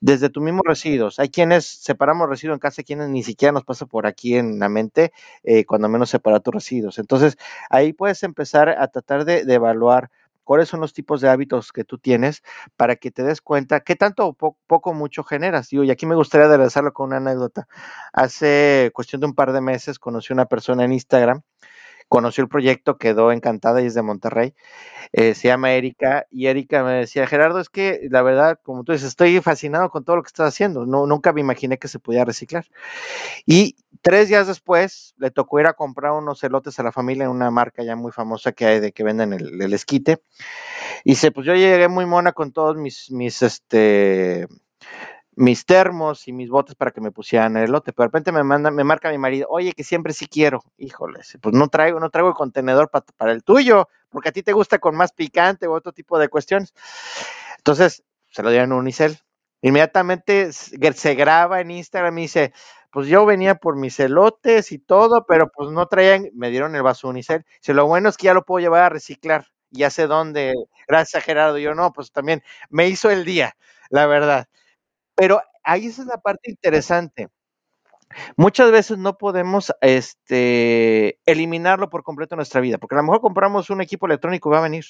Desde 0.00 0.30
tus 0.30 0.42
mismos 0.42 0.62
residuos. 0.66 1.20
Hay 1.20 1.28
quienes 1.28 1.64
separamos 1.64 2.28
residuos 2.28 2.56
en 2.56 2.58
casa, 2.58 2.82
quienes 2.82 3.08
ni 3.08 3.22
siquiera 3.22 3.52
nos 3.52 3.62
pasa 3.62 3.86
por 3.86 4.08
aquí 4.08 4.34
en 4.34 4.58
la 4.58 4.68
mente, 4.68 5.12
eh, 5.44 5.64
cuando 5.64 5.88
menos 5.88 6.10
separar 6.10 6.40
tus 6.40 6.54
residuos. 6.54 6.98
Entonces, 6.98 7.38
ahí 7.70 7.92
puedes 7.92 8.24
empezar 8.24 8.68
a 8.68 8.88
tratar 8.88 9.24
de 9.24 9.42
evaluar 9.46 10.10
cuáles 10.44 10.68
son 10.68 10.80
los 10.80 10.92
tipos 10.92 11.20
de 11.20 11.28
hábitos 11.28 11.72
que 11.72 11.84
tú 11.84 11.98
tienes 11.98 12.42
para 12.76 12.96
que 12.96 13.10
te 13.10 13.22
des 13.22 13.40
cuenta 13.40 13.80
qué 13.80 13.96
tanto 13.96 14.26
o 14.26 14.34
poco 14.66 14.94
mucho 14.94 15.24
generas. 15.24 15.72
Y 15.72 15.90
aquí 15.90 16.06
me 16.06 16.14
gustaría 16.14 16.46
aderezarlo 16.46 16.92
con 16.92 17.08
una 17.08 17.16
anécdota. 17.18 17.68
Hace 18.12 18.90
cuestión 18.94 19.20
de 19.20 19.26
un 19.26 19.34
par 19.34 19.52
de 19.52 19.60
meses 19.60 19.98
conocí 19.98 20.32
a 20.32 20.34
una 20.34 20.46
persona 20.46 20.84
en 20.84 20.92
Instagram 20.92 21.42
conoció 22.12 22.42
el 22.44 22.50
proyecto, 22.50 22.98
quedó 22.98 23.32
encantada 23.32 23.80
y 23.80 23.86
es 23.86 23.94
de 23.94 24.02
Monterrey. 24.02 24.52
Eh, 25.12 25.34
se 25.34 25.48
llama 25.48 25.72
Erika 25.72 26.26
y 26.30 26.46
Erika 26.46 26.84
me 26.84 26.92
decía, 26.92 27.26
Gerardo, 27.26 27.58
es 27.58 27.70
que 27.70 28.06
la 28.10 28.20
verdad, 28.20 28.60
como 28.62 28.84
tú 28.84 28.92
dices, 28.92 29.08
estoy 29.08 29.40
fascinado 29.40 29.88
con 29.88 30.04
todo 30.04 30.16
lo 30.16 30.22
que 30.22 30.26
estás 30.26 30.48
haciendo. 30.48 30.84
No, 30.84 31.06
nunca 31.06 31.32
me 31.32 31.40
imaginé 31.40 31.78
que 31.78 31.88
se 31.88 31.98
pudiera 31.98 32.26
reciclar. 32.26 32.66
Y 33.46 33.76
tres 34.02 34.28
días 34.28 34.46
después 34.46 35.14
le 35.16 35.30
tocó 35.30 35.58
ir 35.60 35.66
a 35.66 35.72
comprar 35.72 36.12
unos 36.12 36.44
elotes 36.44 36.78
a 36.78 36.82
la 36.82 36.92
familia 36.92 37.24
en 37.24 37.30
una 37.30 37.50
marca 37.50 37.82
ya 37.82 37.96
muy 37.96 38.12
famosa 38.12 38.52
que 38.52 38.66
hay 38.66 38.80
de 38.80 38.92
que 38.92 39.04
venden 39.04 39.32
el, 39.32 39.72
esquite. 39.72 40.20
Y 41.04 41.12
dice, 41.12 41.30
pues 41.32 41.46
yo 41.46 41.54
llegué 41.54 41.88
muy 41.88 42.04
mona 42.04 42.32
con 42.32 42.52
todos 42.52 42.76
mis, 42.76 43.10
mis, 43.10 43.40
este, 43.40 44.48
mis 45.34 45.64
termos 45.66 46.28
y 46.28 46.32
mis 46.32 46.50
botes 46.50 46.74
para 46.74 46.90
que 46.90 47.00
me 47.00 47.10
pusieran 47.10 47.56
el 47.56 47.64
elote. 47.64 47.92
Pero 47.92 48.04
de 48.04 48.08
repente 48.08 48.32
me 48.32 48.42
manda, 48.44 48.70
me 48.70 48.84
marca 48.84 49.10
mi 49.10 49.18
marido, 49.18 49.46
oye, 49.50 49.72
que 49.72 49.84
siempre 49.84 50.12
sí 50.12 50.26
quiero. 50.26 50.62
Híjole, 50.78 51.20
pues 51.40 51.54
no 51.54 51.68
traigo, 51.68 52.00
no 52.00 52.10
traigo 52.10 52.28
el 52.28 52.34
contenedor 52.34 52.90
para 52.90 53.32
el 53.32 53.42
tuyo, 53.44 53.88
porque 54.10 54.28
a 54.30 54.32
ti 54.32 54.42
te 54.42 54.52
gusta 54.52 54.78
con 54.78 54.96
más 54.96 55.12
picante 55.12 55.66
o 55.66 55.72
otro 55.72 55.92
tipo 55.92 56.18
de 56.18 56.28
cuestiones. 56.28 56.74
Entonces, 57.58 58.04
se 58.30 58.42
lo 58.42 58.50
dieron 58.50 58.72
a 58.72 58.76
Unicel. 58.76 59.18
Inmediatamente 59.62 60.52
se 60.52 61.14
graba 61.14 61.60
en 61.60 61.70
Instagram 61.70 62.18
y 62.18 62.22
dice, 62.22 62.52
pues 62.90 63.06
yo 63.06 63.24
venía 63.24 63.54
por 63.56 63.76
mis 63.76 63.98
elotes 64.00 64.72
y 64.72 64.78
todo, 64.78 65.24
pero 65.26 65.48
pues 65.54 65.70
no 65.70 65.86
traían, 65.86 66.28
me 66.34 66.50
dieron 66.50 66.74
el 66.74 66.82
vaso 66.82 67.08
Unicel. 67.08 67.44
Dice, 67.60 67.74
lo 67.74 67.86
bueno 67.86 68.08
es 68.08 68.16
que 68.16 68.26
ya 68.26 68.34
lo 68.34 68.44
puedo 68.44 68.60
llevar 68.60 68.82
a 68.82 68.88
reciclar. 68.88 69.46
Ya 69.70 69.88
sé 69.90 70.06
dónde, 70.06 70.52
gracias 70.88 71.22
a 71.22 71.24
Gerardo. 71.24 71.58
Yo 71.58 71.74
no, 71.74 71.92
pues 71.92 72.12
también 72.12 72.42
me 72.70 72.88
hizo 72.88 73.10
el 73.10 73.24
día, 73.24 73.56
la 73.90 74.06
verdad. 74.06 74.48
Pero 75.14 75.40
ahí 75.62 75.86
es 75.86 75.98
la 75.98 76.18
parte 76.18 76.50
interesante. 76.50 77.28
Muchas 78.36 78.70
veces 78.70 78.98
no 78.98 79.16
podemos 79.16 79.72
este, 79.80 81.18
eliminarlo 81.26 81.88
por 81.90 82.02
completo 82.02 82.34
en 82.34 82.38
nuestra 82.38 82.60
vida, 82.60 82.78
porque 82.78 82.94
a 82.94 82.98
lo 82.98 83.04
mejor 83.04 83.20
compramos 83.20 83.70
un 83.70 83.80
equipo 83.80 84.06
electrónico 84.06 84.50
y 84.50 84.52
va 84.52 84.58
a 84.58 84.62
venir. 84.62 84.84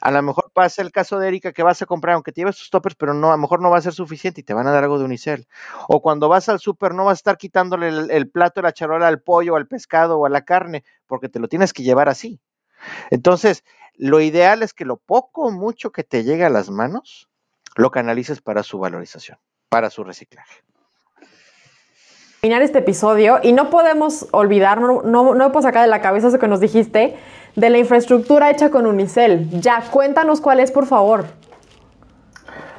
A 0.00 0.10
lo 0.10 0.22
mejor 0.22 0.50
pasa 0.52 0.82
el 0.82 0.92
caso 0.92 1.18
de 1.18 1.28
Erika 1.28 1.52
que 1.52 1.62
vas 1.62 1.82
a 1.82 1.86
comprar, 1.86 2.14
aunque 2.14 2.32
te 2.32 2.40
lleves 2.40 2.56
tus 2.56 2.70
toppers, 2.70 2.94
pero 2.96 3.14
no, 3.14 3.28
a 3.28 3.32
lo 3.32 3.38
mejor 3.38 3.60
no 3.60 3.70
va 3.70 3.78
a 3.78 3.82
ser 3.82 3.92
suficiente 3.92 4.40
y 4.40 4.44
te 4.44 4.54
van 4.54 4.66
a 4.66 4.70
dar 4.70 4.84
algo 4.84 4.98
de 4.98 5.04
unicel. 5.04 5.46
O 5.88 6.00
cuando 6.00 6.28
vas 6.28 6.48
al 6.48 6.60
súper 6.60 6.94
no 6.94 7.04
vas 7.04 7.18
a 7.18 7.20
estar 7.20 7.38
quitándole 7.38 7.88
el, 7.88 8.10
el 8.10 8.30
plato 8.30 8.62
la 8.62 8.72
charola 8.72 9.08
al 9.08 9.22
pollo, 9.22 9.56
al 9.56 9.66
pescado 9.66 10.18
o 10.18 10.26
a 10.26 10.28
la 10.30 10.44
carne, 10.44 10.84
porque 11.06 11.28
te 11.28 11.40
lo 11.40 11.48
tienes 11.48 11.72
que 11.72 11.82
llevar 11.82 12.08
así. 12.08 12.40
Entonces, 13.10 13.64
lo 13.96 14.20
ideal 14.20 14.62
es 14.62 14.74
que 14.74 14.84
lo 14.84 14.98
poco 14.98 15.44
o 15.46 15.50
mucho 15.50 15.92
que 15.92 16.04
te 16.04 16.24
llegue 16.24 16.44
a 16.44 16.50
las 16.50 16.70
manos, 16.70 17.28
lo 17.76 17.90
canalices 17.90 18.40
para 18.40 18.62
su 18.62 18.78
valorización, 18.78 19.38
para 19.68 19.90
su 19.90 20.02
reciclaje. 20.02 20.62
Terminar 22.40 22.62
este 22.62 22.78
episodio 22.78 23.38
y 23.42 23.52
no 23.52 23.70
podemos 23.70 24.28
olvidar, 24.32 24.80
no, 24.80 25.02
no, 25.02 25.34
no 25.34 25.52
puedo 25.52 25.62
sacar 25.62 25.82
de 25.82 25.88
la 25.88 26.00
cabeza 26.00 26.28
eso 26.28 26.38
que 26.38 26.48
nos 26.48 26.60
dijiste 26.60 27.16
de 27.56 27.70
la 27.70 27.78
infraestructura 27.78 28.50
hecha 28.50 28.70
con 28.70 28.86
Unicel. 28.86 29.48
Ya, 29.60 29.80
cuéntanos 29.90 30.40
cuál 30.40 30.60
es, 30.60 30.70
por 30.70 30.86
favor. 30.86 31.26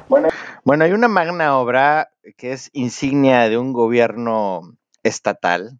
Bueno, 0.08 0.28
bueno, 0.64 0.84
hay 0.84 0.92
una 0.92 1.08
magna 1.08 1.58
obra 1.58 2.10
que 2.36 2.52
es 2.52 2.70
insignia 2.72 3.48
de 3.48 3.58
un 3.58 3.72
gobierno 3.72 4.62
estatal, 5.02 5.78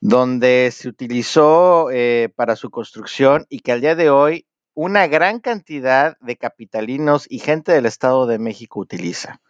donde 0.00 0.70
se 0.72 0.88
utilizó 0.88 1.90
eh, 1.90 2.28
para 2.36 2.54
su 2.54 2.70
construcción 2.70 3.46
y 3.48 3.60
que 3.60 3.72
al 3.72 3.80
día 3.80 3.96
de 3.96 4.10
hoy 4.10 4.46
una 4.80 5.08
gran 5.08 5.40
cantidad 5.40 6.16
de 6.20 6.36
capitalinos 6.36 7.26
y 7.28 7.40
gente 7.40 7.72
del 7.72 7.84
Estado 7.84 8.28
de 8.28 8.38
México 8.38 8.78
utiliza. 8.78 9.40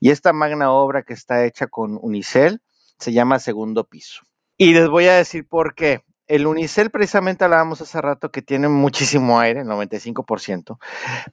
Y 0.00 0.10
esta 0.10 0.32
magna 0.32 0.72
obra 0.72 1.04
que 1.04 1.12
está 1.12 1.44
hecha 1.44 1.68
con 1.68 2.00
Unicel 2.02 2.60
se 2.98 3.12
llama 3.12 3.38
Segundo 3.38 3.84
Piso. 3.84 4.22
Y 4.56 4.74
les 4.74 4.88
voy 4.88 5.06
a 5.06 5.14
decir 5.14 5.46
por 5.46 5.76
qué. 5.76 6.02
El 6.26 6.48
Unicel 6.48 6.90
precisamente 6.90 7.44
hablábamos 7.44 7.80
hace 7.80 8.00
rato 8.00 8.32
que 8.32 8.42
tiene 8.42 8.66
muchísimo 8.66 9.38
aire, 9.38 9.60
el 9.60 9.68
95%, 9.68 10.78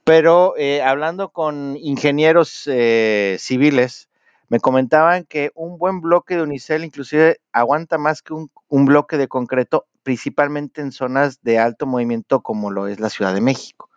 pero 0.04 0.54
eh, 0.56 0.82
hablando 0.82 1.30
con 1.30 1.76
ingenieros 1.76 2.68
eh, 2.68 3.36
civiles, 3.40 4.09
me 4.50 4.58
comentaban 4.58 5.24
que 5.24 5.52
un 5.54 5.78
buen 5.78 6.00
bloque 6.00 6.34
de 6.34 6.42
unicel 6.42 6.84
inclusive 6.84 7.40
aguanta 7.52 7.98
más 7.98 8.20
que 8.20 8.34
un, 8.34 8.50
bloque 8.84 9.16
de 9.16 9.28
concreto, 9.28 9.86
principalmente 10.02 10.80
en 10.80 10.90
zonas 10.90 11.40
de 11.42 11.60
alto 11.60 11.86
movimiento 11.86 12.42
como 12.42 12.72
lo 12.72 12.88
es 12.88 12.98
la 12.98 13.10
Ciudad 13.10 13.32
de 13.32 13.40
México, 13.40 13.88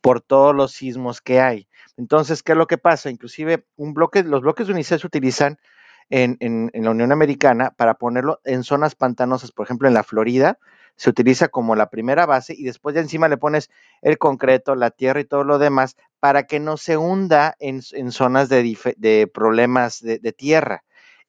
por 0.00 0.22
todos 0.22 0.54
los 0.54 0.72
sismos 0.72 1.20
que 1.20 1.40
hay. 1.40 1.68
Entonces, 1.98 2.42
¿qué 2.42 2.52
es 2.52 2.58
lo 2.58 2.66
que 2.66 2.78
pasa? 2.78 3.10
Inclusive 3.10 3.66
un 3.76 3.92
bloque, 3.92 4.24
los 4.24 4.40
bloques 4.40 4.66
de 4.66 4.72
unicel 4.72 4.98
se 4.98 5.06
utilizan 5.06 5.58
en, 6.08 6.38
en, 6.40 6.70
en 6.72 6.84
la 6.84 6.90
Unión 6.92 7.12
Americana 7.12 7.70
para 7.76 7.94
ponerlo 7.94 8.40
en 8.44 8.64
zonas 8.64 8.94
pantanosas, 8.94 9.52
por 9.52 9.66
ejemplo, 9.66 9.88
en 9.88 9.94
la 9.94 10.04
Florida, 10.04 10.58
se 10.96 11.10
utiliza 11.10 11.48
como 11.48 11.76
la 11.76 11.90
primera 11.90 12.26
base 12.26 12.54
y 12.56 12.64
después 12.64 12.94
de 12.94 13.02
encima 13.02 13.28
le 13.28 13.36
pones 13.36 13.70
el 14.02 14.18
concreto, 14.18 14.74
la 14.74 14.90
tierra 14.90 15.20
y 15.20 15.24
todo 15.24 15.44
lo 15.44 15.58
demás 15.58 15.96
para 16.20 16.44
que 16.44 16.60
no 16.60 16.76
se 16.76 16.96
hunda 16.96 17.54
en, 17.58 17.82
en 17.92 18.12
zonas 18.12 18.48
de, 18.48 18.76
de 18.96 19.26
problemas 19.32 20.00
de, 20.00 20.18
de, 20.18 20.32
tierra. 20.32 20.82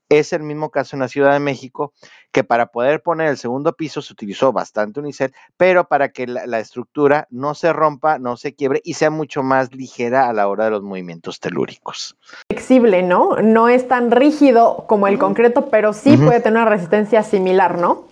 Es 0.10 0.32
el 0.32 0.42
mismo 0.42 0.70
caso 0.70 0.96
en 0.96 1.02
la 1.02 1.10
Ciudad 1.10 1.34
de 1.34 1.40
México, 1.40 1.92
que 2.32 2.46
para 2.46 2.68
poder 2.68 3.02
poner 3.02 3.28
el 3.28 3.38
segundo 3.38 3.74
piso 3.74 4.02
se 4.02 4.14
utilizó 4.14 4.54
bastante 4.54 5.02
unicel, 5.02 5.34
pero 5.58 5.90
para 5.90 6.10
que 6.10 6.28
la, 6.28 6.48
la, 6.48 6.60
estructura 6.60 7.28
no 7.30 7.54
se 7.56 7.74
rompa, 7.74 8.18
no 8.18 8.38
se 8.38 8.56
quiebre 8.56 8.80
y 8.86 8.94
sea 8.94 9.10
mucho 9.10 9.44
más 9.44 9.76
ligera 9.76 10.30
a 10.30 10.34
la 10.34 10.48
hora 10.48 10.66
de 10.66 10.72
los 10.72 10.82
movimientos 10.82 11.42
telúricos. 11.42 12.16
Flexible, 12.50 13.04
¿no? 13.04 13.36
No 13.42 13.68
es 13.68 13.90
tan 13.90 14.12
rígido 14.12 14.86
como 14.88 15.10
el 15.10 15.20
concreto, 15.20 15.70
pero 15.70 15.92
sí 15.92 16.12
uh 16.12 16.14
-huh. 16.14 16.26
puede 16.26 16.40
tener 16.40 16.62
una 16.62 16.70
resistencia 16.70 17.22
similar, 17.22 17.78
¿no? 17.78 18.06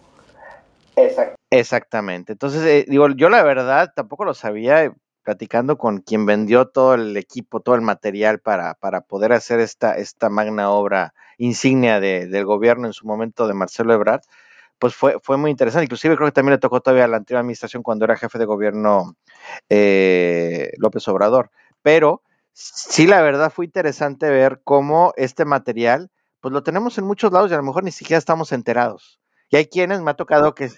Exacto. 0.97 1.35
Exactamente. 1.51 2.33
Entonces, 2.33 2.63
eh, 2.65 2.85
digo, 2.87 3.07
yo 3.11 3.29
la 3.29 3.43
verdad 3.43 3.91
tampoco 3.95 4.25
lo 4.25 4.33
sabía, 4.33 4.91
platicando 5.23 5.77
con 5.77 5.99
quien 6.01 6.25
vendió 6.25 6.67
todo 6.67 6.95
el 6.95 7.15
equipo, 7.17 7.59
todo 7.61 7.75
el 7.75 7.81
material 7.81 8.39
para, 8.39 8.73
para 8.75 9.01
poder 9.01 9.31
hacer 9.33 9.59
esta, 9.59 9.95
esta 9.97 10.29
magna 10.29 10.69
obra 10.71 11.13
insignia 11.37 11.99
de, 11.99 12.27
del 12.27 12.45
gobierno 12.45 12.87
en 12.87 12.93
su 12.93 13.05
momento 13.07 13.47
de 13.47 13.53
Marcelo 13.53 13.93
Ebrard, 13.93 14.21
pues 14.79 14.95
fue, 14.95 15.17
fue 15.21 15.37
muy 15.37 15.51
interesante. 15.51 15.85
Inclusive 15.85 16.15
creo 16.15 16.27
que 16.27 16.31
también 16.33 16.53
le 16.53 16.57
tocó 16.59 16.81
todavía 16.81 17.05
a 17.05 17.07
la 17.07 17.17
anterior 17.17 17.39
administración 17.41 17.83
cuando 17.83 18.05
era 18.05 18.17
jefe 18.17 18.37
de 18.39 18.45
gobierno 18.45 19.15
eh, 19.69 20.71
López 20.77 21.07
Obrador. 21.07 21.51
Pero 21.81 22.23
sí, 22.53 23.07
la 23.07 23.21
verdad 23.21 23.51
fue 23.53 23.65
interesante 23.65 24.29
ver 24.29 24.61
cómo 24.63 25.13
este 25.17 25.45
material, 25.45 26.11
pues 26.41 26.53
lo 26.53 26.63
tenemos 26.63 26.97
en 26.97 27.05
muchos 27.05 27.31
lados 27.31 27.51
y 27.51 27.53
a 27.53 27.57
lo 27.57 27.63
mejor 27.63 27.83
ni 27.83 27.91
siquiera 27.91 28.17
estamos 28.19 28.51
enterados. 28.51 29.19
Y 29.49 29.57
hay 29.57 29.67
quienes 29.67 30.01
me 30.01 30.11
ha 30.11 30.15
tocado 30.15 30.55
que 30.55 30.69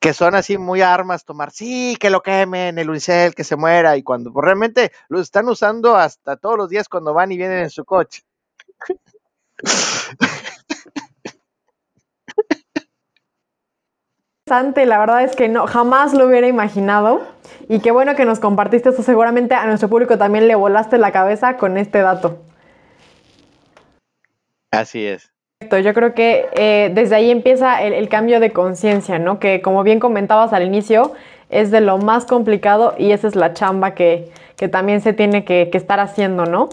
que 0.00 0.12
son 0.12 0.34
así 0.34 0.58
muy 0.58 0.82
armas, 0.82 1.24
tomar, 1.24 1.50
sí, 1.50 1.96
que 1.98 2.10
lo 2.10 2.22
quemen, 2.22 2.78
el 2.78 2.90
unicel, 2.90 3.34
que 3.34 3.44
se 3.44 3.56
muera, 3.56 3.96
y 3.96 4.02
cuando 4.02 4.32
pues, 4.32 4.44
realmente 4.44 4.92
lo 5.08 5.20
están 5.20 5.48
usando 5.48 5.96
hasta 5.96 6.36
todos 6.36 6.56
los 6.56 6.68
días 6.68 6.88
cuando 6.88 7.14
van 7.14 7.32
y 7.32 7.36
vienen 7.36 7.58
en 7.58 7.70
su 7.70 7.84
coche. 7.84 8.22
La 14.48 15.00
verdad 15.00 15.24
es 15.24 15.34
que 15.34 15.48
no, 15.48 15.66
jamás 15.66 16.14
lo 16.14 16.26
hubiera 16.26 16.46
imaginado. 16.46 17.26
Y 17.68 17.80
qué 17.80 17.90
bueno 17.90 18.14
que 18.14 18.24
nos 18.24 18.38
compartiste 18.38 18.90
esto. 18.90 19.02
Seguramente 19.02 19.56
a 19.56 19.66
nuestro 19.66 19.88
público 19.88 20.18
también 20.18 20.46
le 20.46 20.54
volaste 20.54 20.98
la 20.98 21.10
cabeza 21.10 21.56
con 21.56 21.76
este 21.76 22.00
dato. 22.00 22.44
Así 24.70 25.04
es. 25.04 25.32
Yo 25.62 25.94
creo 25.94 26.12
que 26.12 26.50
eh, 26.52 26.90
desde 26.94 27.16
ahí 27.16 27.30
empieza 27.30 27.82
el, 27.82 28.10
cambio 28.10 28.40
de 28.40 28.52
conciencia, 28.52 29.18
¿no? 29.18 29.38
Que 29.38 29.62
como 29.62 29.84
bien 29.84 30.00
comentabas 30.00 30.52
al 30.52 30.62
inicio, 30.62 31.12
es 31.48 31.70
de 31.70 31.80
lo 31.80 31.96
más 31.96 32.26
complicado 32.26 32.94
y 32.98 33.12
esa 33.12 33.26
es 33.26 33.36
la 33.36 33.54
chamba 33.54 33.94
que, 33.94 34.30
que 34.56 34.68
también 34.68 35.00
se 35.00 35.14
tiene 35.14 35.46
que, 35.46 35.70
que, 35.72 35.78
estar 35.78 35.98
haciendo, 35.98 36.44
¿no? 36.44 36.68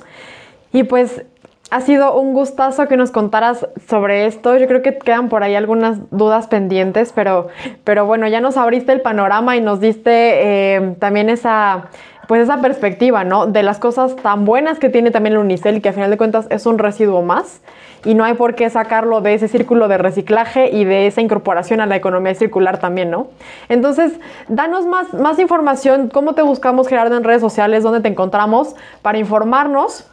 Y 0.73 0.83
pues 0.83 1.23
ha 1.71 1.79
sido 1.79 2.19
un 2.19 2.33
gustazo 2.33 2.89
que 2.89 2.97
nos 2.97 3.11
contaras 3.11 3.65
sobre 3.87 4.25
esto. 4.25 4.57
Yo 4.57 4.67
creo 4.67 4.81
que 4.81 4.97
quedan 4.97 5.29
por 5.29 5.43
ahí 5.43 5.55
algunas 5.55 5.99
dudas 6.11 6.47
pendientes, 6.47 7.13
pero, 7.15 7.47
pero 7.85 8.05
bueno, 8.05 8.27
ya 8.27 8.41
nos 8.41 8.57
abriste 8.57 8.91
el 8.91 8.99
panorama 8.99 9.55
y 9.55 9.61
nos 9.61 9.79
diste 9.79 10.75
eh, 10.75 10.95
también 10.99 11.29
esa 11.29 11.85
pues 12.27 12.41
esa 12.41 12.61
perspectiva, 12.61 13.23
¿no? 13.23 13.47
De 13.47 13.63
las 13.63 13.79
cosas 13.79 14.15
tan 14.15 14.45
buenas 14.45 14.79
que 14.79 14.89
tiene 14.89 15.11
también 15.11 15.33
el 15.33 15.39
unicel 15.39 15.81
que 15.81 15.89
a 15.89 15.93
final 15.93 16.09
de 16.09 16.17
cuentas 16.17 16.47
es 16.49 16.65
un 16.65 16.77
residuo 16.77 17.21
más 17.21 17.61
y 18.05 18.15
no 18.15 18.23
hay 18.23 18.33
por 18.33 18.55
qué 18.55 18.69
sacarlo 18.69 19.21
de 19.21 19.33
ese 19.33 19.47
círculo 19.47 19.87
de 19.87 19.97
reciclaje 19.97 20.69
y 20.69 20.83
de 20.83 21.07
esa 21.07 21.21
incorporación 21.21 21.81
a 21.81 21.85
la 21.85 21.95
economía 21.95 22.35
circular 22.35 22.79
también, 22.79 23.11
¿no? 23.11 23.27
Entonces, 23.69 24.13
danos 24.47 24.85
más, 24.85 25.13
más 25.13 25.39
información, 25.39 26.09
cómo 26.09 26.33
te 26.33 26.41
buscamos, 26.41 26.87
Gerardo, 26.87 27.15
en 27.17 27.23
redes 27.23 27.41
sociales, 27.41 27.83
dónde 27.83 28.01
te 28.01 28.09
encontramos, 28.09 28.75
para 29.01 29.17
informarnos 29.17 30.07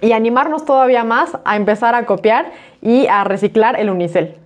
y 0.00 0.12
animarnos 0.12 0.64
todavía 0.64 1.04
más 1.04 1.36
a 1.44 1.56
empezar 1.56 1.94
a 1.94 2.06
copiar 2.06 2.52
y 2.80 3.06
a 3.08 3.24
reciclar 3.24 3.78
el 3.78 3.90
unicel. 3.90 4.36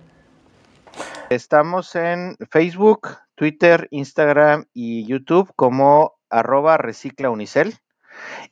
Estamos 1.29 1.95
en 1.95 2.35
Facebook, 2.49 3.17
Twitter, 3.35 3.87
Instagram 3.91 4.65
y 4.73 5.05
YouTube 5.05 5.51
como 5.55 6.14
arroba 6.39 6.77
reciclaunicel. 6.77 7.77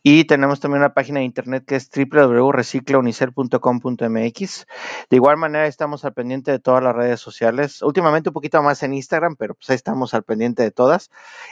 Y 0.01 0.25
tenemos 0.25 0.59
también 0.59 0.81
una 0.81 0.93
página 0.93 1.19
de 1.19 1.25
internet 1.25 1.63
que 1.65 1.75
es 1.75 1.89
www.reciclaunicel.com.mx. 1.89 4.65
De 5.09 5.15
igual 5.15 5.37
manera 5.37 5.67
estamos 5.67 6.03
al 6.03 6.13
pendiente 6.13 6.51
de 6.51 6.59
todas 6.59 6.83
las 6.83 6.93
redes 6.95 7.21
sociales. 7.21 7.81
Últimamente 7.81 8.29
un 8.29 8.33
poquito 8.33 8.61
más 8.61 8.83
en 8.83 8.93
Instagram, 8.93 9.37
pero 9.37 9.55
pues 9.55 9.69
ahí 9.69 9.75
estamos 9.75 10.13
al 10.13 10.23
pendiente 10.23 10.63
de 10.63 10.71
todas. 10.71 11.09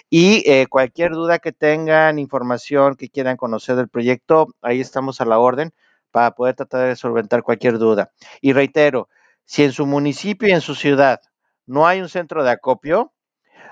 Y 0.10 0.44
eh, 0.50 0.68
cualquier 0.68 1.12
duda 1.12 1.40
que 1.40 1.54
tengan, 1.54 2.20
información 2.20 2.96
que 2.96 3.10
quieran 3.10 3.38
conocer 3.38 3.78
del 3.78 3.88
proyecto, 3.88 4.48
ahí 4.62 4.82
estamos 4.82 5.22
a 5.22 5.26
la 5.26 5.40
orden 5.40 5.74
para 6.12 6.32
poder 6.32 6.56
tratar 6.56 6.88
de 6.88 6.96
solventar 6.96 7.44
cualquier 7.44 7.78
duda. 7.78 8.12
Y 8.42 8.54
reitero, 8.54 9.10
si 9.46 9.64
en 9.64 9.72
su 9.72 9.86
municipio 9.86 10.48
y 10.50 10.52
en 10.52 10.62
su 10.62 10.76
ciudad 10.76 11.22
no 11.66 11.88
hay 11.88 12.02
un 12.02 12.10
centro 12.10 12.44
de 12.44 12.52
acopio, 12.52 13.14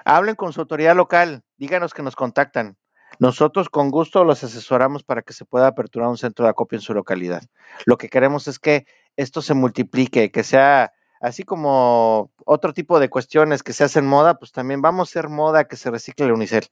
hablen 0.10 0.36
con 0.36 0.54
su 0.54 0.62
autoridad 0.62 0.96
local, 0.96 1.44
díganos 1.58 1.94
que 1.94 2.02
nos 2.02 2.16
contactan. 2.16 2.78
Nosotros 3.20 3.70
con 3.70 3.92
gusto 3.92 4.24
los 4.24 4.44
asesoramos 4.44 5.04
para 5.04 5.22
que 5.22 5.34
se 5.34 5.46
pueda 5.46 5.68
aperturar 5.68 6.10
un 6.10 6.18
centro 6.18 6.46
de 6.46 6.52
acopio 6.52 6.78
en 6.78 6.82
su 6.82 6.94
localidad. 6.94 7.44
Lo 7.86 7.98
que 7.98 8.10
queremos 8.10 8.48
es 8.48 8.60
que 8.60 8.86
esto 9.18 9.42
se 9.42 9.54
multiplique, 9.54 10.32
que 10.32 10.44
sea 10.44 10.94
así 11.22 11.44
como 11.44 12.32
otro 12.46 12.74
tipo 12.74 13.00
de 13.00 13.10
cuestiones 13.10 13.62
que 13.62 13.74
se 13.74 13.84
hacen 13.84 14.06
moda, 14.06 14.40
pues 14.40 14.52
también 14.52 14.82
vamos 14.82 15.10
a 15.10 15.12
hacer 15.12 15.30
moda 15.30 15.66
que 15.66 15.76
se 15.76 15.92
recicle 15.92 16.26
el 16.26 16.32
unicel. 16.32 16.66